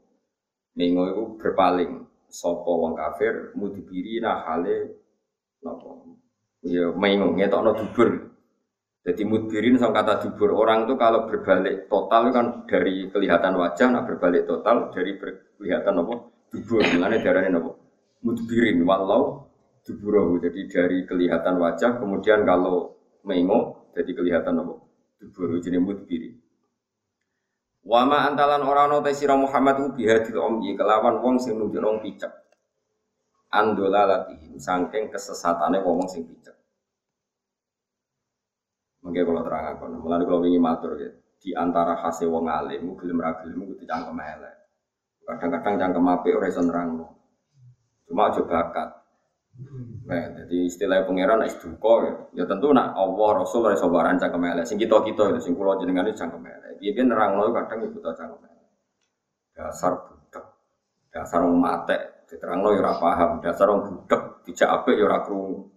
mengu 0.73 1.03
iku 1.13 1.23
berpaling. 1.37 2.09
Sapa 2.29 2.69
wong 2.69 2.97
kafir 2.97 3.53
mudibiri 3.57 4.21
nah 4.25 4.45
hale 4.49 4.97
napa? 5.61 6.09
Ya 6.65 6.89
mengu 6.97 7.37
ngetokno 7.37 7.77
dubur. 7.77 8.33
Jadi 9.05 9.25
mudbirin 9.25 9.81
sama 9.81 10.01
kata 10.01 10.25
dubur 10.25 10.53
orang 10.57 10.85
itu 10.85 10.97
kalau 11.01 11.25
berbalik 11.29 11.89
total 11.89 12.29
kan 12.29 12.69
dari 12.69 13.09
kelihatan 13.09 13.57
wajah, 13.57 13.89
nah 13.89 14.05
berbalik 14.05 14.45
total 14.45 14.93
dari 14.93 15.17
kelihatan 15.57 16.05
apa? 16.05 16.15
Dubur, 16.53 16.85
mana 17.01 17.17
darahnya 17.17 17.57
apa 17.57 17.78
mudbirin 18.23 18.83
walau 18.83 19.49
duburahu 19.87 20.43
jadi 20.43 20.63
dari 20.69 20.99
kelihatan 21.09 21.57
wajah 21.57 21.97
kemudian 21.97 22.45
kalau 22.45 22.99
mengo 23.25 23.89
jadi 23.97 24.11
kelihatan 24.13 24.61
apa 24.61 24.75
duburu 25.19 25.57
jadi 25.59 25.79
mudbirin 25.81 26.39
Wama 27.89 28.29
antalan 28.29 28.61
orang 28.69 28.93
nota 28.93 29.09
sira 29.17 29.33
Muhammad 29.33 29.81
ubi 29.81 30.05
hadil 30.05 30.45
omyi 30.45 30.77
kelawan 30.77 31.25
wong 31.25 31.41
sing 31.41 31.57
nunjuk 31.57 31.81
picek. 32.05 32.29
Andola 33.49 34.05
latihim 34.05 34.61
sangking 34.61 35.09
kesesatane 35.09 35.81
wong 35.81 36.05
sing 36.05 36.29
picek. 36.29 36.53
Mungkin 39.01 39.25
kalau 39.25 39.41
terang 39.41 39.73
aku, 39.73 39.89
mulai 40.05 40.21
kalau 40.29 40.45
ingin 40.45 40.61
matur 40.61 41.01
ya, 41.01 41.09
di 41.41 41.57
antara 41.57 41.97
hasil 41.97 42.29
wong 42.29 42.45
alim, 42.45 42.93
gelem 42.93 43.25
ra 43.25 43.41
gelem 43.41 43.73
itu 43.73 43.89
cangkem 43.89 44.21
elek. 44.21 44.55
Kadang-kadang 45.25 45.81
cangkem 45.81 46.13
apik 46.13 46.37
ora 46.37 46.47
iso. 46.53 46.61
Cuma 48.09 48.33
aja 48.33 48.41
bakat. 48.41 48.89
Nah, 50.09 50.25
jadi 50.39 50.71
istilah 50.71 51.03
pangeran 51.03 51.43
es 51.43 51.59
duka 51.59 51.93
ya. 52.07 52.15
ya 52.41 52.45
tentu 52.47 52.71
nak 52.71 52.95
Allah 52.95 53.43
Rasul 53.43 53.67
ora 53.67 53.75
iso 53.75 53.91
baran 53.91 54.17
cangkem 54.17 54.41
elek. 54.41 54.65
Sing 54.65 54.79
kita-kita 54.79 55.35
itu 55.35 55.51
sing 55.51 55.59
kula 55.59 55.77
jenengan 55.83 56.07
itu 56.09 56.17
cangkem 56.17 56.47
elek. 56.47 56.79
Piye 56.79 57.03
nerangno 57.03 57.51
kadang 57.51 57.85
ibu 57.85 57.99
ta 57.99 58.15
cangkem 58.15 58.39
elek. 58.47 58.69
Dasar 59.53 59.93
budak. 59.99 60.47
Dasar 61.11 61.43
wong 61.43 61.59
mate 61.59 62.25
diterangno 62.31 62.71
ya 62.73 62.81
ora 62.87 62.95
paham. 63.03 63.31
Dasar 63.43 63.67
wong 63.69 63.81
budak 63.85 64.23
dijak 64.47 64.69
apik 64.71 64.95
ya 64.95 65.05
ora 65.05 65.19
krungu. 65.27 65.69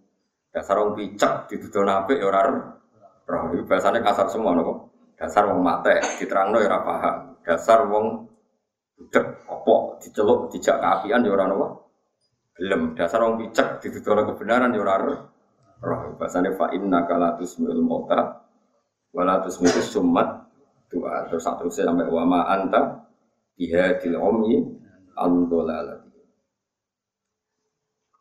Dasar 0.54 0.76
wong 0.78 0.90
picek 0.94 1.32
dituduh 1.50 1.82
apik 1.84 2.22
ya 2.22 2.26
ora 2.30 2.40
roh. 3.26 3.42
Bahasane 3.66 3.98
kasar 4.00 4.30
semua 4.30 4.54
nopo. 4.54 4.94
Dasar 5.18 5.50
wong 5.50 5.58
mate 5.58 5.98
diterangno 6.22 6.62
ya 6.62 6.70
ora 6.70 6.80
paham. 6.86 7.16
Dasar 7.42 7.82
wong 7.90 8.30
budak 8.94 9.42
opo 9.50 9.98
diceluk 9.98 10.54
dijak 10.54 10.78
keapian 10.78 11.26
ya 11.26 11.34
ora 11.34 11.50
nopo 11.50 11.81
gelem 12.58 12.94
dasar 12.96 13.24
orang 13.24 13.40
picek 13.40 13.80
ditutur 13.80 14.18
kebenaran 14.28 14.74
ya 14.74 14.80
ora 14.80 14.96
roh. 15.00 15.20
Bahasane 16.14 16.54
fa 16.54 16.70
inna 16.70 17.04
kala 17.10 17.34
tusmil 17.34 17.80
mauta 17.82 18.46
wala 19.10 19.42
tusmil 19.42 19.74
summat 19.82 20.46
doa 20.86 21.26
terus 21.26 21.42
satu 21.42 21.66
sampai 21.72 22.06
wa 22.06 22.22
ma 22.22 22.40
anta 22.46 23.02
bihadil 23.58 24.14
umyi 24.20 24.62
andolala 25.18 26.02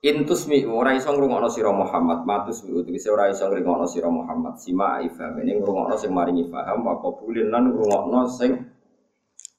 Intus 0.01 0.49
mi 0.49 0.65
ora 0.65 0.97
iso 0.97 1.13
ngrungokno 1.13 1.45
sira 1.45 1.69
Muhammad, 1.69 2.25
matus 2.25 2.65
mi 2.65 2.73
utuh 2.73 2.89
ora 3.13 3.29
iso 3.29 3.45
ngrungokno 3.45 3.85
sira 3.85 4.09
Muhammad, 4.09 4.57
sima 4.57 4.97
ifham 5.05 5.37
ini 5.37 5.61
ngrungokno 5.61 5.93
sing 5.93 6.09
maringi 6.09 6.49
paham 6.49 6.81
wa 6.81 6.97
qabulin 6.97 7.53
lan 7.53 7.69
ngrungokno 7.69 8.25
sing 8.25 8.65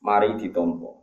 mari 0.02 0.34
ditampa. 0.34 1.01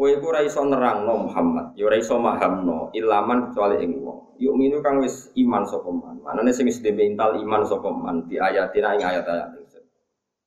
Kowe 0.00 0.16
iku 0.16 0.32
ora 0.32 0.40
iso 0.40 0.64
nerangno 0.64 1.28
Muhammad, 1.28 1.76
ya 1.76 1.84
ora 1.84 2.00
iso 2.00 2.16
mahamno 2.16 2.88
ilaman 2.96 3.52
kecuali 3.52 3.84
ing 3.84 4.00
wong. 4.00 4.32
Yuk 4.40 4.56
minu 4.56 4.80
kang 4.80 5.04
wis 5.04 5.28
iman 5.36 5.68
sapa 5.68 5.92
man. 5.92 6.16
Manane 6.24 6.56
sing 6.56 6.64
wis 6.64 6.80
iman 6.80 7.62
sapa 7.68 7.92
man 7.92 8.24
di 8.24 8.40
ayatin 8.40 8.80
ing 8.96 9.04
ayat-ayat 9.04 9.60
ingsun. 9.60 9.84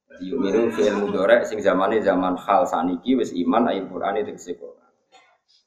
Jadi 0.10 0.26
yuk 0.26 0.42
minu 0.42 0.74
fi'il 0.74 0.98
mudhari 0.98 1.46
sing 1.46 1.62
zamane 1.62 2.02
zaman 2.02 2.34
hal 2.34 2.66
saniki 2.66 3.14
wis 3.14 3.30
iman 3.30 3.70
ayat 3.70 3.94
Quran 3.94 4.26
Quran. 4.34 4.90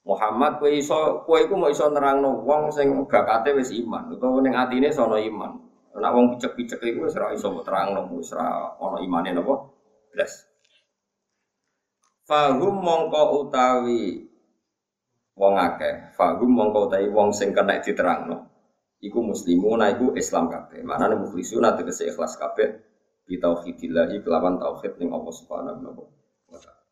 Muhammad 0.03 0.59
kowe 0.59 0.67
iso 0.67 1.23
kowe 1.23 1.39
iku 1.39 1.55
mau 1.55 1.71
iso 1.71 1.87
nerangno 1.87 2.43
wong 2.43 2.75
sing 2.75 2.91
bakate 3.07 3.55
wis 3.55 3.71
iman 3.71 4.11
utawa 4.11 4.43
ning 4.43 4.59
atine 4.59 4.91
sono 4.91 5.15
iman. 5.15 5.63
Nek 5.95 6.11
wong 6.11 6.35
picek-picek 6.35 6.83
iku 6.83 7.07
wis 7.07 7.15
ora 7.15 7.31
iso 7.31 7.55
terangno 7.63 8.11
wis 8.19 8.35
ora 8.35 8.75
ana 8.83 8.99
imane 8.99 9.31
napa? 9.31 9.63
Blas. 10.11 10.56
Fahum 12.27 12.83
mongko 12.83 13.47
utawi 13.47 14.27
wong 15.39 15.55
akeh. 15.55 16.11
Fahum 16.19 16.51
mongko 16.51 16.91
utawi 16.91 17.07
wong 17.07 17.31
sing 17.31 17.55
kena 17.55 17.79
diterangno. 17.79 18.51
Iku 18.99 19.23
muslimuna 19.23 19.95
iku 19.95 20.11
Islam 20.19 20.51
kabeh. 20.51 20.83
Manane 20.83 21.15
mukhlisuna 21.23 21.79
tegese 21.79 22.11
ikhlas 22.11 22.35
kabeh 22.35 22.83
bi 23.27 23.39
tauhidillah 23.39 24.11
kelawan 24.27 24.59
tauhid 24.59 24.99
ning 24.99 25.15
Allah 25.15 25.35
Subhanahu 25.35 26.03
wa 26.51 26.59
taala. 26.59 26.83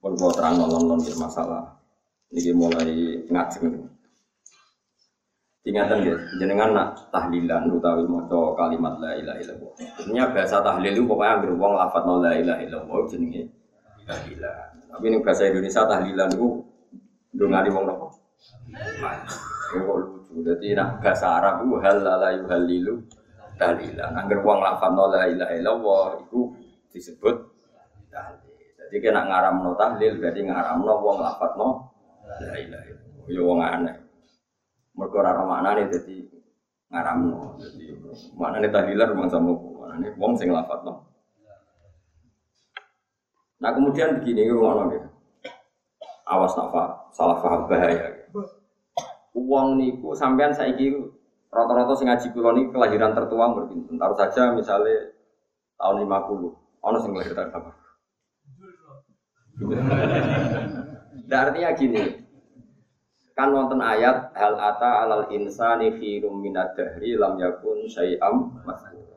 Pun 0.00 0.12
kula 0.16 0.32
terang 0.32 0.56
non 0.56 1.00
masalah. 1.20 1.76
Niki 2.32 2.56
mulai 2.56 3.28
ngajeng. 3.28 3.92
Ingatan 5.64 6.04
ya, 6.04 6.16
jenengan 6.36 6.76
nak 6.76 7.08
tahlilan 7.08 7.72
utawi 7.72 8.04
maca 8.04 8.52
kalimat 8.52 9.00
la 9.00 9.16
ilaha 9.16 9.40
illallah. 9.40 9.72
Sebenarnya 9.96 10.24
bahasa 10.32 10.60
tahlil 10.60 10.92
itu 10.92 11.08
pokoknya 11.08 11.40
anggere 11.40 11.56
wong 11.56 11.72
lafadz 11.72 12.08
la 12.20 12.32
ilaha 12.36 12.60
illallah 12.60 13.00
jenenge 13.08 13.63
tahlilan. 14.04 14.68
Tapi 14.94 15.04
ini 15.10 15.18
bahasa 15.20 15.48
Indonesia 15.48 15.82
tahlilan 15.84 16.28
itu 16.32 16.48
dongani 17.34 17.68
wong 17.72 17.84
nopo. 17.88 18.06
Kok 19.74 19.96
lucu. 19.98 20.34
Jadi 20.44 20.76
nak 20.76 21.02
bahasa 21.02 21.40
Arab 21.40 21.66
itu 21.66 21.74
hal 21.82 21.96
la 22.04 22.30
yuhalilu 22.36 22.94
tahlilan. 23.58 24.12
Angger 24.14 24.38
wong 24.44 24.62
lafadzno 24.62 25.04
la 25.10 25.26
ilaha 25.26 25.52
illallah 25.56 26.08
itu 26.22 26.40
disebut 26.94 27.36
tahlil. 28.12 28.54
Jadi 28.78 28.96
kena 29.02 29.26
ngaramno 29.26 29.74
tahlil 29.74 30.12
berarti 30.20 30.40
ngaramno 30.46 30.92
wong 31.02 31.16
lafadzno 31.18 31.68
la 32.28 32.54
ilaha 32.54 32.84
illallah. 32.86 33.26
Ya 33.26 33.40
wong 33.42 33.58
aneh. 33.64 33.96
Mergo 34.94 35.16
ora 35.18 35.42
maknane 35.42 35.90
dadi 35.90 36.22
ngaramno. 36.92 37.58
Jadi 37.58 37.84
maknane 38.38 38.68
tahlilan 38.70 39.10
rumang 39.10 39.30
sama 39.32 39.50
maknane 39.58 40.08
wong 40.14 40.32
sing 40.38 40.54
lafadzno 40.54 41.13
Nah 43.64 43.72
kemudian 43.72 44.20
begini, 44.20 44.52
ngono 44.52 44.92
gitu. 44.92 45.08
Awas 46.28 46.52
nafa, 46.52 47.08
salah 47.16 47.40
paham 47.40 47.64
bahaya. 47.64 48.12
Uang 49.32 49.80
niku 49.80 50.12
sampean 50.12 50.52
saiki 50.52 50.92
rata-rata 51.48 51.96
sing 51.96 52.12
ngaji 52.12 52.26
kula 52.36 52.52
niki 52.52 52.76
kelahiran 52.76 53.16
tertua 53.16 53.56
berpinten. 53.56 53.96
Taruh 53.96 54.20
saja 54.20 54.52
misalnya 54.52 55.16
tahun 55.80 56.04
50, 56.04 56.52
ono 56.84 56.98
sing 57.00 57.12
lahir 57.16 57.32
tahun 57.32 57.56
berapa? 57.56 57.70
Nah, 61.24 61.38
artinya 61.40 61.70
gini, 61.72 62.02
kan 63.32 63.48
wonten 63.48 63.80
ayat 63.80 64.36
hal 64.36 64.60
ata 64.60 65.08
alal 65.08 65.32
insani 65.32 65.96
fi 65.96 66.20
minad 66.20 66.76
dahri 66.76 67.16
lam 67.16 67.40
yakun 67.40 67.88
syai'am 67.88 68.60
maskur 68.66 69.13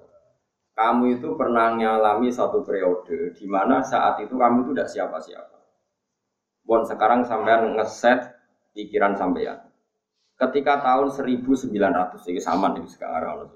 kamu 0.78 1.18
itu 1.18 1.34
pernah 1.34 1.74
mengalami 1.74 2.30
satu 2.30 2.62
periode 2.62 3.34
di 3.34 3.50
mana 3.50 3.82
saat 3.82 4.22
itu 4.22 4.38
kamu 4.38 4.62
itu 4.62 4.72
tidak 4.78 4.90
siapa-siapa. 4.94 5.58
Bon 6.62 6.86
sekarang 6.86 7.26
sampean 7.26 7.74
ngeset 7.74 8.38
pikiran 8.78 9.18
sampean. 9.18 9.58
Ketika 10.38 10.78
tahun 10.86 11.10
1900 11.10 11.74
ini 12.30 12.38
sama 12.38 12.78
nih 12.78 12.86
sekarang 12.86 13.50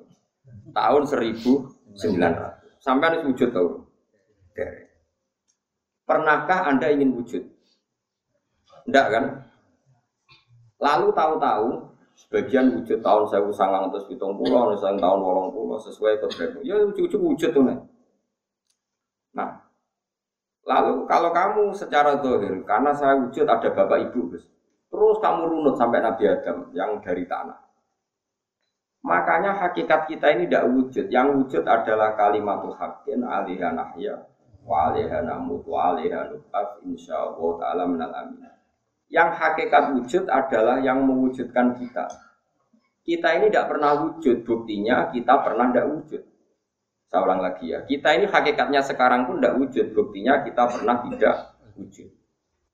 tahun 0.73 1.03
1900 1.05 2.81
sampean 2.81 3.21
wujud 3.29 3.53
tahu. 3.53 3.85
Pernahkah 6.09 6.73
anda 6.73 6.89
ingin 6.89 7.13
wujud? 7.13 7.45
Tidak 8.89 9.05
kan? 9.13 9.45
Lalu 10.81 11.13
tahu-tahu 11.13 11.90
Sebagian 12.21 12.77
wujud 12.77 13.01
tahun 13.01 13.23
saya 13.25 13.41
sangang 13.49 13.89
terus 13.89 14.05
hitung 14.05 14.37
pulau, 14.37 14.69
misalnya 14.69 15.01
tahun 15.01 15.19
wolong 15.25 15.49
pulau 15.49 15.81
sesuai 15.81 16.21
kodrat. 16.21 16.61
Ya 16.61 16.77
wujud 16.77 17.17
wujud 17.17 17.49
tuh 17.49 17.63
nih. 17.65 17.79
Nah, 19.33 19.65
lalu 20.67 21.09
kalau 21.09 21.33
kamu 21.33 21.73
secara 21.73 22.21
dohir, 22.21 22.61
karena 22.67 22.93
saya 22.93 23.17
wujud 23.17 23.49
ada 23.49 23.73
bapak 23.73 24.11
ibu, 24.11 24.37
terus 24.91 25.17
kamu 25.17 25.41
runut 25.49 25.75
sampai 25.75 26.03
Nabi 26.05 26.23
Adam 26.29 26.69
yang 26.77 27.01
dari 27.01 27.25
tanah. 27.25 27.57
Makanya 29.01 29.57
hakikat 29.57 30.05
kita 30.05 30.29
ini 30.37 30.45
tidak 30.45 30.69
wujud. 30.69 31.09
Yang 31.09 31.27
wujud 31.41 31.63
adalah 31.65 32.13
kalimat 32.13 32.61
hakin 32.61 33.25
alihan 33.25 33.73
ahya 33.73 34.13
wa 34.61 34.93
alihan 34.93 35.25
amut 35.25 35.65
wa 35.65 35.97
alihan 35.97 36.29
insya 36.85 37.17
Allah 37.17 37.49
ta'ala 37.57 37.83
minal 37.89 38.13
amin. 38.13 38.60
Yang 39.11 39.29
hakikat 39.43 39.83
wujud 39.91 40.23
adalah 40.31 40.79
yang 40.79 41.03
mewujudkan 41.03 41.75
kita. 41.75 42.07
Kita 43.03 43.27
ini 43.35 43.51
tidak 43.51 43.75
pernah 43.75 43.91
wujud, 44.07 44.47
buktinya 44.47 45.11
kita 45.11 45.43
pernah 45.43 45.67
tidak 45.67 45.87
wujud. 45.91 46.21
Saya 47.11 47.19
ulang 47.27 47.43
lagi 47.43 47.75
ya, 47.75 47.83
kita 47.83 48.07
ini 48.15 48.25
hakikatnya 48.31 48.79
sekarang 48.79 49.27
pun 49.27 49.43
tidak 49.43 49.59
wujud, 49.59 49.91
buktinya 49.91 50.47
kita 50.47 50.63
pernah 50.63 50.95
tidak 51.03 51.59
wujud. 51.75 52.07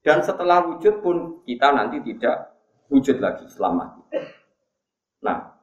Dan 0.05 0.21
setelah 0.21 0.61
wujud 0.61 1.01
pun 1.01 1.41
kita 1.41 1.73
nanti 1.73 1.97
tidak 2.05 2.53
wujud 2.93 3.17
lagi 3.17 3.49
selama 3.49 3.97
Nah, 5.25 5.57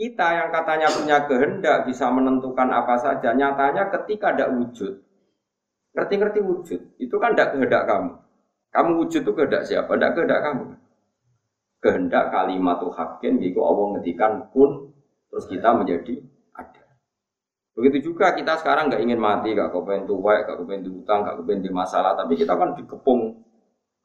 kita 0.00 0.26
yang 0.32 0.48
katanya 0.48 0.88
punya 0.88 1.18
kehendak 1.28 1.84
bisa 1.84 2.08
menentukan 2.08 2.72
apa 2.72 2.96
saja, 2.96 3.36
nyatanya 3.36 3.92
ketika 3.92 4.32
tidak 4.32 4.52
wujud, 4.56 4.92
ngerti-ngerti 5.92 6.40
wujud, 6.40 6.80
itu 6.96 7.16
kan 7.20 7.36
tidak 7.36 7.52
kehendak 7.52 7.84
kamu. 7.84 8.25
Kamu 8.76 9.00
wujud 9.00 9.24
itu 9.24 9.32
kehendak 9.32 9.64
siapa? 9.64 9.88
Tidak 9.96 10.12
kehendak 10.12 10.40
kamu. 10.44 10.64
Kehendak 11.80 12.28
kalimat 12.28 12.76
hakin, 12.84 13.40
jika 13.40 13.60
Allah 13.64 13.86
ngetikan 13.96 14.52
pun, 14.52 14.92
terus 15.32 15.48
kita 15.48 15.72
menjadi 15.72 16.20
ada. 16.52 16.84
Begitu 17.72 18.12
juga 18.12 18.36
kita 18.36 18.60
sekarang 18.60 18.92
nggak 18.92 19.00
ingin 19.00 19.16
mati, 19.16 19.56
nggak 19.56 19.72
kepengen 19.72 20.04
tua, 20.04 20.44
nggak 20.44 20.60
kepengen 20.60 20.82
diutang, 20.92 21.24
nggak 21.24 21.36
kepengen 21.40 21.62
di 21.64 21.72
masalah, 21.72 22.12
tapi 22.20 22.36
kita 22.36 22.52
kan 22.52 22.76
dikepung 22.76 23.40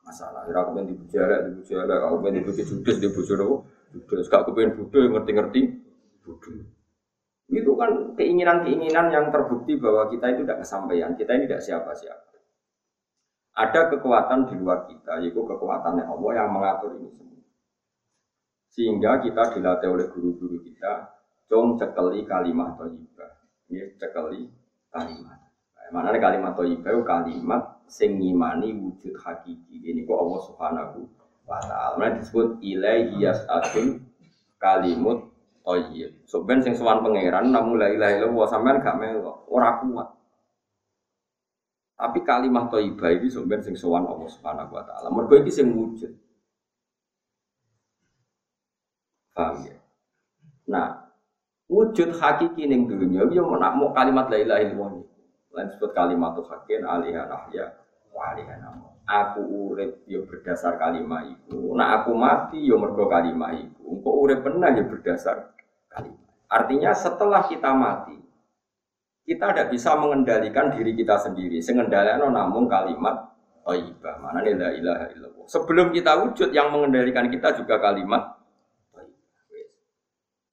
masalah. 0.08 0.48
Nggak 0.48 0.64
kepengen 0.72 0.88
di 0.88 0.96
bujara, 0.96 1.36
di 1.44 1.52
bujara, 1.52 1.92
nggak 1.92 2.12
kepengen 2.16 2.32
di 2.32 2.42
bujara 2.48 2.68
judes, 2.72 2.98
di 3.04 3.08
bujara 3.12 3.46
judes, 3.92 4.26
nggak 4.32 4.44
kepengen 4.48 4.72
budaya, 4.80 5.08
ngerti-ngerti 5.20 5.62
budaya. 6.24 6.64
Itu 7.52 7.72
kan 7.76 7.92
keinginan-keinginan 8.16 9.12
yang 9.12 9.28
terbukti 9.36 9.76
bahwa 9.76 10.08
kita 10.08 10.32
itu 10.32 10.48
tidak 10.48 10.64
kesampaian, 10.64 11.12
kita 11.20 11.32
ini 11.36 11.44
tidak 11.52 11.60
siapa-siapa. 11.60 12.31
Ada 13.52 13.92
kekuatan 13.92 14.48
di 14.48 14.56
luar 14.56 14.88
kita, 14.88 15.20
yaitu 15.20 15.44
kekuatan 15.44 16.00
yang 16.00 16.10
Allah 16.16 16.32
yang 16.40 16.50
mengatur 16.56 16.96
ini 16.96 17.12
semua. 17.12 17.44
Sehingga 18.72 19.20
kita 19.20 19.52
dilatih 19.52 19.92
oleh 19.92 20.08
guru-guru 20.08 20.64
kita, 20.64 21.12
cung 21.52 21.76
cekeli 21.76 22.24
kalimat 22.24 22.80
toyibah. 22.80 23.32
Ini 23.68 24.00
cekeli 24.00 24.48
kalimat. 24.88 25.40
Nah, 25.76 25.90
mana 25.92 26.16
kalimat 26.16 26.56
toyibah? 26.56 26.96
Kalimat 27.04 27.84
sing 27.92 28.16
ngimani 28.16 28.72
wujud 28.80 29.20
hakiki. 29.20 29.84
Ini 29.84 30.08
kok 30.08 30.16
Allah 30.16 30.42
subhanahu 30.48 31.00
wa 31.44 31.60
taala. 31.60 32.00
Mulai 32.00 32.24
disebut 32.24 32.48
ilaihi 32.64 33.20
yas'adun 33.20 34.00
kalimut 34.56 35.28
thayyib. 35.68 36.24
So 36.24 36.48
ben 36.48 36.64
sing 36.64 36.80
sowan 36.80 37.04
pangeran 37.04 37.52
namun 37.52 37.84
la 37.84 37.92
ilaha 37.92 38.12
illallah 38.16 38.48
sampean 38.48 38.80
gak 38.80 38.96
melo, 38.96 39.44
ora 39.52 39.84
kuat. 39.84 40.08
Tapi 42.02 42.26
kalimat 42.26 42.74
thayyibah 42.74 43.14
iki 43.14 43.30
so 43.30 43.46
ben 43.46 43.62
sing 43.62 43.78
sowan 43.78 44.10
Allah 44.10 44.26
Subhanahu 44.26 44.74
wa 44.74 44.82
taala. 44.82 45.14
Mergo 45.14 45.38
iki 45.38 45.54
sing 45.54 45.70
wujud. 45.70 46.10
Paham 49.38 49.70
ya? 49.70 49.78
Nah, 50.66 51.14
wujud 51.70 52.18
hakiki 52.18 52.66
ning 52.66 52.90
dunya 52.90 53.22
yo 53.30 53.46
nak 53.54 53.78
mau 53.78 53.94
kalimat 53.94 54.34
la 54.34 54.42
ilaha 54.42 54.66
illallah. 54.66 55.06
Lain 55.54 55.68
disebut 55.70 55.92
kalimat 55.94 56.34
hakin 56.42 56.82
alihah 56.90 57.30
rahya 57.30 57.66
wa 58.10 58.34
alihah. 58.34 58.58
Aku 59.06 59.70
urip 59.70 60.02
yo 60.10 60.26
berdasar 60.26 60.82
kalimat 60.82 61.30
itu. 61.30 61.76
Nah 61.78 62.02
aku 62.02 62.18
mati 62.18 62.66
yo 62.66 62.82
mergo 62.82 63.06
kalimat 63.06 63.62
itu. 63.62 63.84
Engko 63.86 64.26
urip 64.26 64.42
benar 64.42 64.74
yo 64.74 64.90
berdasar 64.90 65.54
kalimat. 65.86 66.18
Artinya 66.50 66.92
setelah 66.98 67.46
kita 67.46 67.72
mati, 67.78 68.18
kita 69.32 69.56
tidak 69.56 69.72
bisa 69.72 69.96
mengendalikan 69.96 70.68
diri 70.76 70.92
kita 70.92 71.16
sendiri. 71.16 71.64
Sengendalikan 71.64 72.28
namun 72.28 72.68
kalimat 72.68 73.32
thayyibah. 73.64 74.20
Mana 74.20 74.44
nih 74.44 74.60
la 74.60 74.70
ilaha. 74.76 75.06
Sebelum 75.48 75.96
kita 75.96 76.20
wujud 76.28 76.52
yang 76.52 76.68
mengendalikan 76.76 77.32
kita 77.32 77.56
juga 77.56 77.80
kalimat 77.80 78.42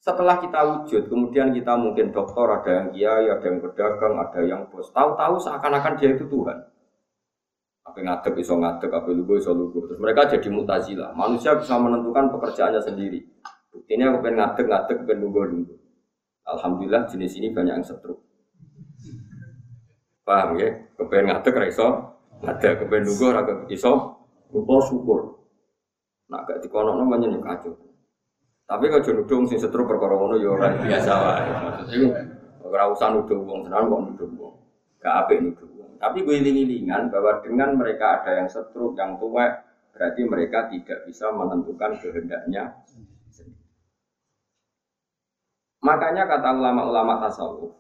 setelah 0.09 0.41
kita 0.41 0.61
wujud, 0.65 1.11
kemudian 1.11 1.53
kita 1.53 1.77
mungkin 1.77 2.09
dokter, 2.15 2.49
ada 2.49 2.71
yang 2.81 2.89
kiai, 2.97 3.27
ada 3.29 3.45
yang 3.45 3.61
pedagang, 3.61 4.15
ada 4.17 4.41
yang 4.41 4.65
bos. 4.73 4.89
Tahu-tahu 4.89 5.37
seakan-akan 5.37 6.01
dia 6.01 6.17
itu 6.17 6.25
Tuhan. 6.25 6.59
Apa 7.85 7.99
ngadeg 8.01 8.41
iso 8.41 8.57
ngadeg, 8.57 8.89
apa 8.89 9.09
lugu 9.13 9.37
iso 9.37 9.53
lugu. 9.53 9.85
Terus 9.85 10.01
mereka 10.01 10.25
jadi 10.33 10.49
mutazila. 10.49 11.13
Manusia 11.13 11.61
bisa 11.61 11.77
menentukan 11.77 12.33
pekerjaannya 12.33 12.81
sendiri. 12.81 13.21
Buktinya 13.69 14.15
aku 14.15 14.25
pengen 14.25 14.37
ngadeg, 14.41 14.67
ngadeg, 14.71 14.97
pengen 15.05 15.19
lugu, 15.29 15.41
lugu. 15.45 15.75
Alhamdulillah 16.49 17.05
jenis 17.13 17.37
ini 17.37 17.53
banyak 17.53 17.75
yang 17.77 17.85
setruk. 17.85 18.28
Paham 20.29 20.61
ya? 20.61 20.69
Kepengen 21.01 21.33
ngadeg, 21.33 21.73
iso 21.73 21.89
ngadeg, 22.45 22.85
kepengen 22.85 23.09
lugu, 23.09 23.27
raga 23.33 23.65
iso. 23.73 23.93
Lupa 24.53 24.77
syukur. 24.85 25.41
Nah, 26.29 26.45
gak 26.45 26.61
dikono 26.61 27.01
namanya 27.01 27.33
kacau. 27.41 27.73
Tapi 28.69 28.85
kalau 28.93 29.01
jono 29.01 29.23
dong 29.25 29.49
sing 29.49 29.57
setru 29.57 29.89
perkara 29.89 30.13
ngono 30.13 30.37
ya 30.37 30.53
ora 30.53 30.69
biasa 30.77 31.13
wae. 31.25 31.45
Iku 31.89 32.07
ora 32.69 32.85
usah 32.93 33.17
nuduh 33.17 33.41
wong 33.41 33.65
senan 33.65 33.89
kok 33.89 34.01
nuduh 34.13 34.29
wong. 34.37 34.55
Gak 35.01 35.15
apik 35.25 35.41
nuduh 35.41 35.69
wong. 35.73 35.97
Tapi 35.97 36.21
gue 36.21 36.37
iling-ilingan 36.37 37.09
bahwa 37.09 37.41
dengan 37.41 37.81
mereka 37.81 38.21
ada 38.21 38.45
yang 38.45 38.49
setru, 38.53 38.93
yang 38.93 39.17
tua, 39.17 39.49
berarti 39.97 40.21
mereka 40.29 40.69
tidak 40.69 41.09
bisa 41.09 41.33
menentukan 41.33 41.97
kehendaknya 41.97 42.77
Makanya 45.79 46.27
kata 46.27 46.59
ulama-ulama 46.59 47.23
tasawuf, 47.23 47.71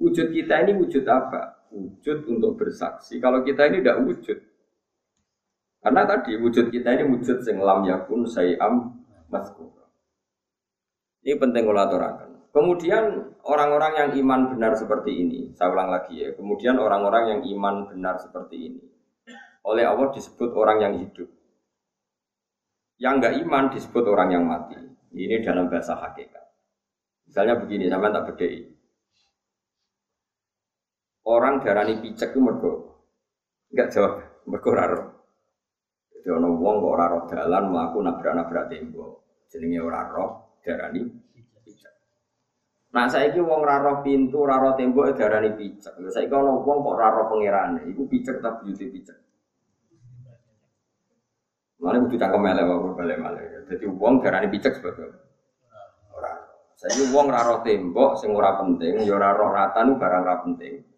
wujud 0.00 0.32
kita 0.32 0.64
ini 0.64 0.72
wujud 0.80 1.04
apa? 1.04 1.68
Wujud 1.70 2.26
untuk 2.26 2.56
bersaksi. 2.58 3.20
Kalau 3.20 3.44
kita 3.44 3.68
ini 3.70 3.84
tidak 3.84 4.02
wujud. 4.02 4.38
Karena 5.80 6.02
tadi 6.08 6.34
wujud 6.40 6.72
kita 6.72 6.98
ini 6.98 7.04
wujud 7.08 7.44
sing 7.44 7.60
lam 7.60 7.86
yakun 7.86 8.24
sayam 8.26 9.04
maskur. 9.30 9.70
Ini 11.20 11.36
penting 11.36 11.68
kalau 11.68 11.80
aturakan. 11.84 12.30
Kemudian 12.50 13.30
orang-orang 13.46 13.92
yang 13.94 14.10
iman 14.24 14.40
benar 14.56 14.74
seperti 14.74 15.22
ini, 15.22 15.40
saya 15.54 15.70
ulang 15.70 15.92
lagi 15.92 16.18
ya. 16.18 16.34
Kemudian 16.34 16.80
orang-orang 16.80 17.36
yang 17.36 17.40
iman 17.54 17.86
benar 17.86 18.18
seperti 18.18 18.56
ini, 18.58 18.82
oleh 19.62 19.86
Allah 19.86 20.10
disebut 20.10 20.50
orang 20.56 20.82
yang 20.82 20.94
hidup. 20.98 21.30
Yang 22.98 23.12
enggak 23.22 23.34
iman 23.46 23.64
disebut 23.70 24.04
orang 24.08 24.28
yang 24.34 24.44
mati. 24.48 24.80
Ini 25.14 25.46
dalam 25.46 25.70
bahasa 25.70 25.94
hakikat. 25.94 26.44
Misalnya 27.30 27.54
begini, 27.62 27.86
sama 27.86 28.10
tak 28.10 28.34
bedai. 28.34 28.66
Orang 31.26 31.60
darani 31.60 32.00
picek 32.00 32.32
itu 32.32 32.40
mergo 32.40 32.72
enggak 33.70 33.88
jawab, 33.92 34.12
mergo 34.48 34.70
raro. 34.72 35.00
Jadi 36.10 36.28
orang 36.32 36.52
wong 36.58 36.74
kok 36.84 36.96
raro 37.00 37.18
dalan 37.28 37.64
melaku 37.72 37.98
nabrak-nabrak 38.04 38.68
tembok. 38.68 39.12
Jenenge 39.48 39.80
ora 39.80 40.04
roh, 40.08 40.60
darani 40.60 41.00
pijak. 41.64 41.94
Nah 42.92 43.08
saya 43.08 43.32
ini 43.32 43.40
wong 43.40 43.60
raro 43.64 44.04
pintu, 44.04 44.44
raro 44.44 44.76
tembok 44.76 45.16
darani 45.16 45.56
pijak. 45.56 45.96
Saya 46.12 46.28
kalau 46.28 46.60
wong 46.60 46.84
kok 46.84 46.96
raro 46.96 47.22
pangeran, 47.28 47.84
itu 47.88 48.04
pijak 48.04 48.40
tapi 48.40 48.68
beauty 48.68 48.86
pijak. 48.92 49.18
Mana 51.80 52.04
butuh 52.04 52.20
cangkem 52.20 52.44
melek 52.44 52.68
wae 52.68 52.92
balik 52.92 53.16
malih. 53.16 53.44
Jadi 53.64 53.84
wong 53.88 54.20
darani 54.20 54.52
pijak 54.52 54.76
sebagai 54.76 55.08
ora. 56.12 56.32
Saya 56.76 56.92
ini 57.00 57.12
wong 57.12 57.32
raro 57.32 57.64
tembok 57.64 58.20
sing 58.20 58.36
ora 58.36 58.60
penting, 58.60 59.08
ya 59.08 59.16
ora 59.16 59.32
roh 59.32 59.52
ratan 59.52 59.96
barang 59.96 60.22
ora 60.24 60.36
penting. 60.44 60.89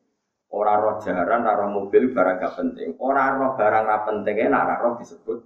Ora 0.52 0.76
roh 0.76 1.00
jaran, 1.00 1.48
ora 1.48 1.64
mobil 1.64 2.12
barang 2.12 2.36
gak 2.36 2.54
penting. 2.60 2.92
Ora 3.00 3.32
roh 3.32 3.56
barang 3.56 3.82
ora 3.88 3.98
penting, 4.04 4.36
nek 4.52 4.60
ora 4.60 4.76
roh 4.84 4.92
disebut. 5.00 5.38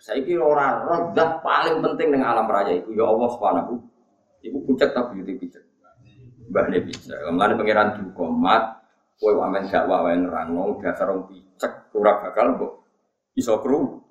Saya 0.00 0.20
kira 0.24 0.44
orang 0.44 0.84
roh 0.88 1.00
zat 1.12 1.40
paling 1.40 1.80
penting 1.84 2.16
dengan 2.16 2.36
alam 2.36 2.48
raya 2.48 2.76
itu 2.76 2.96
ya 2.96 3.04
Allah 3.08 3.28
subhanahu. 3.32 3.74
Ibu 4.44 4.58
puncak 4.68 4.92
tapi 4.92 5.20
itu 5.24 5.32
bijak. 5.36 5.64
Mbah 6.52 6.64
ne 6.70 6.78
bijak. 6.84 7.18
Mulane 7.32 7.54
pangeran 7.56 7.88
duka 7.98 8.24
mat 8.30 8.64
kowe 9.16 9.32
amen 9.32 9.64
dakwah 9.66 10.04
wae 10.04 10.16
nerangno 10.20 10.76
dasar 10.78 11.08
wong 11.08 11.26
bijak 11.32 11.88
ora 11.96 12.20
bakal 12.20 12.54
mbok 12.54 12.72
iso 13.34 13.58
kru. 13.64 14.04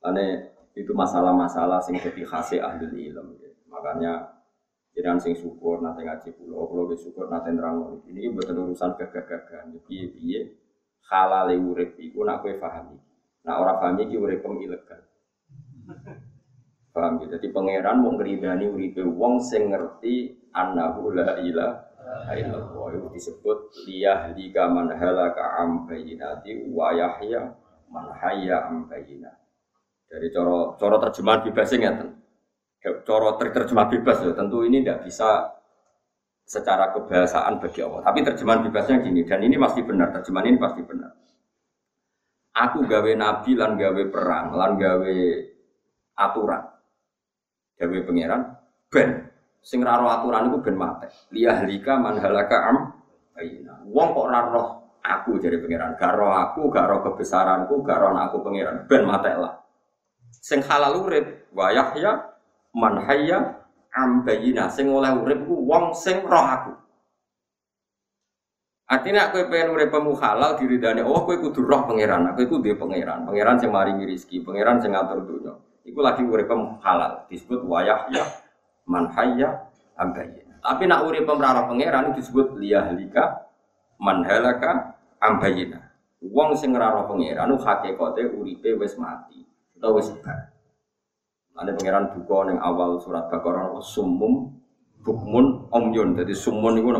Ane 0.00 0.56
itu 0.72 0.94
masalah-masalah 0.94 1.82
sing 1.84 1.98
dadi 1.98 2.22
khase 2.24 2.62
ahli 2.62 2.86
ilmu. 3.12 3.34
Makanya 3.68 4.39
jangan 4.98 5.20
sing 5.22 5.34
syukur 5.38 5.80
nanti 5.80 6.02
ngaji 6.04 6.28
pulau, 6.34 6.66
pulau 6.66 6.90
syukur 6.98 7.30
nanti 7.30 7.54
nerang 7.54 8.02
ini 8.10 8.30
betul 8.34 8.68
urusan 8.68 8.98
gagah-gagahan. 8.98 9.72
Piye-piye 9.86 10.60
halal 11.10 11.50
urip 11.56 11.96
iku 11.98 12.22
nak 12.26 12.42
kowe 12.42 12.54
pahami. 12.58 12.98
Nah 13.46 13.54
orang 13.58 13.76
paham 13.80 13.96
ini 14.04 14.14
uripem 14.20 14.54
ilegal. 14.60 15.00
Paham 16.90 17.22
ya? 17.22 17.38
Jadi 17.38 17.54
pangeran 17.54 18.02
mau 18.02 18.12
ngeridani 18.14 18.66
uripe 18.66 19.02
wong 19.06 19.38
sing 19.40 19.70
ngerti 19.70 20.46
annahu 20.52 21.14
la 21.14 21.38
ilaha 21.38 22.32
illallah. 22.36 22.86
Itu 22.98 23.08
disebut 23.14 23.58
liyah 23.86 24.34
lika 24.34 24.68
man 24.68 24.90
halaka 24.92 25.62
am 25.62 25.86
bayinati 25.86 26.66
wa 26.68 26.92
yahya 26.92 27.54
man 27.88 28.10
hayya 28.18 28.68
am 28.68 28.90
bayinah. 28.90 29.34
Dari 30.10 30.28
coro 30.34 30.74
coro 30.74 30.98
terjemahan 30.98 31.46
bebasnya 31.46 31.78
ngeten. 31.78 32.08
Coro 32.80 33.36
terjemah 33.36 33.92
bebas 33.92 34.24
ya, 34.24 34.32
tentu 34.32 34.64
ini 34.64 34.80
tidak 34.80 35.04
bisa 35.04 35.52
secara 36.48 36.96
kebahasaan 36.96 37.60
bagi 37.60 37.84
Allah. 37.84 38.00
Tapi 38.00 38.18
terjemahan 38.24 38.64
bebasnya 38.64 39.04
gini, 39.04 39.22
dan 39.28 39.44
ini 39.44 39.60
pasti 39.60 39.84
benar, 39.84 40.16
terjemahan 40.16 40.48
ini 40.48 40.58
pasti 40.58 40.80
benar. 40.80 41.12
Aku 42.50 42.82
gawe 42.88 43.12
nabi 43.14 43.54
lan 43.54 43.78
gawe 43.78 44.02
perang 44.10 44.56
lan 44.56 44.74
gawe 44.74 45.16
aturan. 46.18 46.62
Gawe 47.78 47.98
pangeran 48.04 48.42
ben 48.90 49.10
sing 49.62 49.84
raro 49.84 50.10
aturan 50.10 50.50
iku 50.50 50.58
ben 50.64 50.76
mate. 50.76 51.08
Liyahlika 51.30 52.00
man 52.00 52.18
am 52.18 52.76
ayina. 53.38 53.84
Wong 53.86 54.08
kok 54.16 54.28
raro 54.28 54.64
aku 55.04 55.38
jadi 55.38 55.60
pangeran, 55.62 55.96
gak 55.96 56.12
roh 56.16 56.32
aku, 56.32 56.68
gak 56.68 56.86
roh 56.90 57.00
kebesaranku, 57.06 57.80
gak 57.86 57.98
roh 58.02 58.12
aku 58.18 58.42
pangeran, 58.44 58.84
ben 58.90 59.06
mate 59.06 59.32
lah. 59.36 59.62
Sing 60.32 60.64
halal 60.64 61.06
urip 61.06 61.48
wa 61.54 61.70
yahya 61.70 62.29
man 62.74 63.02
hayya 63.06 63.60
am 63.94 64.22
bayina. 64.22 64.70
Sing 64.70 64.90
oleh 64.90 65.10
urip 65.14 65.46
ku 65.46 65.54
wong 65.66 65.94
sing 65.94 66.22
roh 66.22 66.46
aku. 66.46 66.72
Artinya 68.90 69.30
aku 69.30 69.46
pengen 69.46 69.70
urip 69.70 69.94
halal 69.94 70.58
diridani 70.58 71.06
oh 71.06 71.22
aku 71.22 71.38
kudu 71.38 71.62
roh 71.62 71.86
pangeran, 71.86 72.26
aku 72.34 72.42
iku 72.42 72.58
dia 72.58 72.74
pangeran, 72.74 73.22
pangeran 73.22 73.54
sing 73.62 73.70
maringi 73.70 74.02
rezeki, 74.02 74.42
pangeran 74.42 74.82
sing 74.82 74.90
ngatur 74.90 75.22
dunia. 75.22 75.54
Iku 75.86 76.02
lagi 76.02 76.26
urip 76.26 76.50
halal, 76.82 77.22
disebut 77.30 77.62
wayah 77.70 78.10
ya 78.10 78.26
man 78.90 79.06
hayya. 79.14 79.70
Tapi 80.60 80.84
nak 80.90 81.06
urip 81.06 81.28
ora 81.30 81.70
pangeran 81.70 82.18
disebut 82.18 82.58
liyahlika 82.58 83.46
man 84.02 84.26
halaka 84.26 84.98
ambayina. 85.22 85.86
Wong 86.20 86.58
sing 86.58 86.74
ora 86.74 86.90
roh 86.90 87.06
pangeran 87.06 87.54
hakikate 87.54 88.26
uripe 88.34 88.74
wis 88.74 88.98
mati 88.98 89.46
utawa 89.78 90.02
wis 90.02 90.10
bar. 90.18 90.50
Ada 91.60 91.76
pangeran 91.76 92.16
buka 92.16 92.48
ning 92.48 92.56
awal 92.56 92.96
surat 92.96 93.28
Baqarah 93.28 93.76
sumum 93.84 94.48
bukmun 95.04 95.68
omyun. 95.68 96.16
Jadi 96.16 96.32
sumun 96.32 96.80
iku 96.80 96.90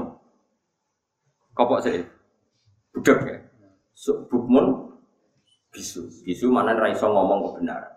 Kopok 1.57 1.81
sih. 1.81 2.05
Budak 2.93 3.19
ya. 3.25 3.37
Bukmun 4.29 4.95
bisu. 5.73 6.05
Bisu 6.25 6.53
mana 6.53 6.77
raiso 6.77 7.09
ngomong 7.09 7.57
kebenaran. 7.57 7.97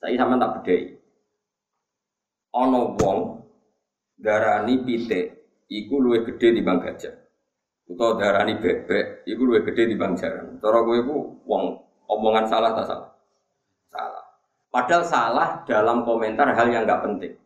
Saya 0.00 0.16
sama 0.16 0.40
tak 0.40 0.64
bedai. 0.64 0.96
Ono 2.52 2.96
wong 2.96 3.18
darani 4.16 4.82
pite 4.84 5.20
iku 5.68 6.00
luwe 6.00 6.24
gede 6.24 6.56
di 6.56 6.60
bang 6.64 6.80
gajah. 6.80 7.14
Utawa 7.88 8.16
darani 8.16 8.56
bebek 8.56 9.28
iku 9.28 9.42
luwe 9.44 9.60
gede 9.64 9.92
di 9.92 9.96
bang 9.96 10.16
jaran. 10.16 10.56
Cara 10.56 10.80
iku 10.84 11.16
wong 11.44 11.64
Omongan 12.12 12.44
salah 12.44 12.76
tak 12.76 12.86
salah? 12.86 13.11
Padahal 14.72 15.04
salah 15.04 15.60
dalam 15.68 16.00
komentar 16.08 16.48
hal 16.56 16.66
yang 16.72 16.88
nggak 16.88 17.04
penting. 17.04 17.36